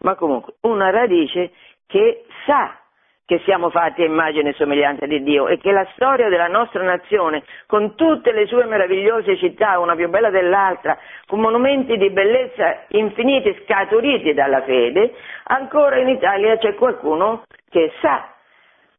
ma 0.00 0.14
comunque 0.14 0.54
una 0.62 0.90
radice 0.90 1.52
che 1.86 2.26
sa 2.44 2.78
che 3.26 3.40
siamo 3.44 3.70
fatti 3.70 4.02
a 4.02 4.06
immagine 4.06 4.50
e 4.50 4.54
somiglianza 4.54 5.04
di 5.04 5.22
Dio 5.22 5.48
e 5.48 5.58
che 5.58 5.72
la 5.72 5.86
storia 5.94 6.28
della 6.28 6.46
nostra 6.46 6.82
nazione, 6.84 7.42
con 7.66 7.96
tutte 7.96 8.32
le 8.32 8.46
sue 8.46 8.64
meravigliose 8.64 9.36
città, 9.36 9.78
una 9.80 9.96
più 9.96 10.08
bella 10.08 10.30
dell'altra, 10.30 10.96
con 11.26 11.40
monumenti 11.40 11.96
di 11.96 12.10
bellezza 12.10 12.84
infiniti 12.88 13.54
scaturiti 13.64 14.32
dalla 14.32 14.62
fede, 14.62 15.12
ancora 15.44 15.98
in 15.98 16.08
Italia 16.08 16.56
c'è 16.56 16.74
qualcuno 16.76 17.42
che 17.68 17.92
sa 18.00 18.30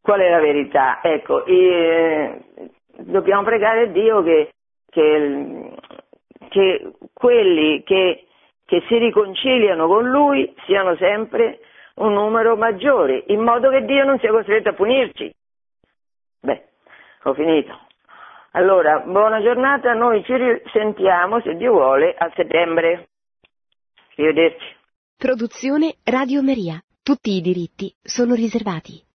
Qual 0.07 0.21
è 0.21 0.29
la 0.29 0.39
verità? 0.39 1.01
Ecco, 1.03 1.43
eh, 1.43 2.39
dobbiamo 2.99 3.43
pregare 3.43 3.91
Dio 3.91 4.23
che, 4.23 4.53
che, 4.89 5.73
che 6.47 6.91
quelli 7.11 7.83
che, 7.83 8.23
che 8.65 8.83
si 8.87 8.97
riconciliano 8.99 9.85
con 9.85 10.09
Lui 10.09 10.55
siano 10.65 10.95
sempre 10.95 11.59
un 11.97 12.13
numero 12.13 12.55
maggiore, 12.55 13.23
in 13.27 13.41
modo 13.41 13.69
che 13.69 13.85
Dio 13.85 14.03
non 14.03 14.19
sia 14.19 14.31
costretto 14.31 14.69
a 14.69 14.73
punirci. 14.73 15.33
Beh, 16.39 16.67
ho 17.23 17.33
finito. 17.33 17.85
Allora, 18.51 18.99
buona 18.99 19.41
giornata, 19.41 19.93
noi 19.93 20.23
ci 20.23 20.33
risentiamo, 20.35 21.41
se 21.41 21.55
Dio 21.55 21.71
vuole, 21.73 22.15
a 22.17 22.31
settembre. 22.35 23.09
Arrivederci. 24.15 24.75
Produzione 25.15 25.95
Radio 26.03 26.41
Maria. 26.41 26.81
Tutti 27.03 27.31
i 27.31 27.41
diritti 27.41 27.93
sono 28.01 28.33
riservati. 28.33 29.03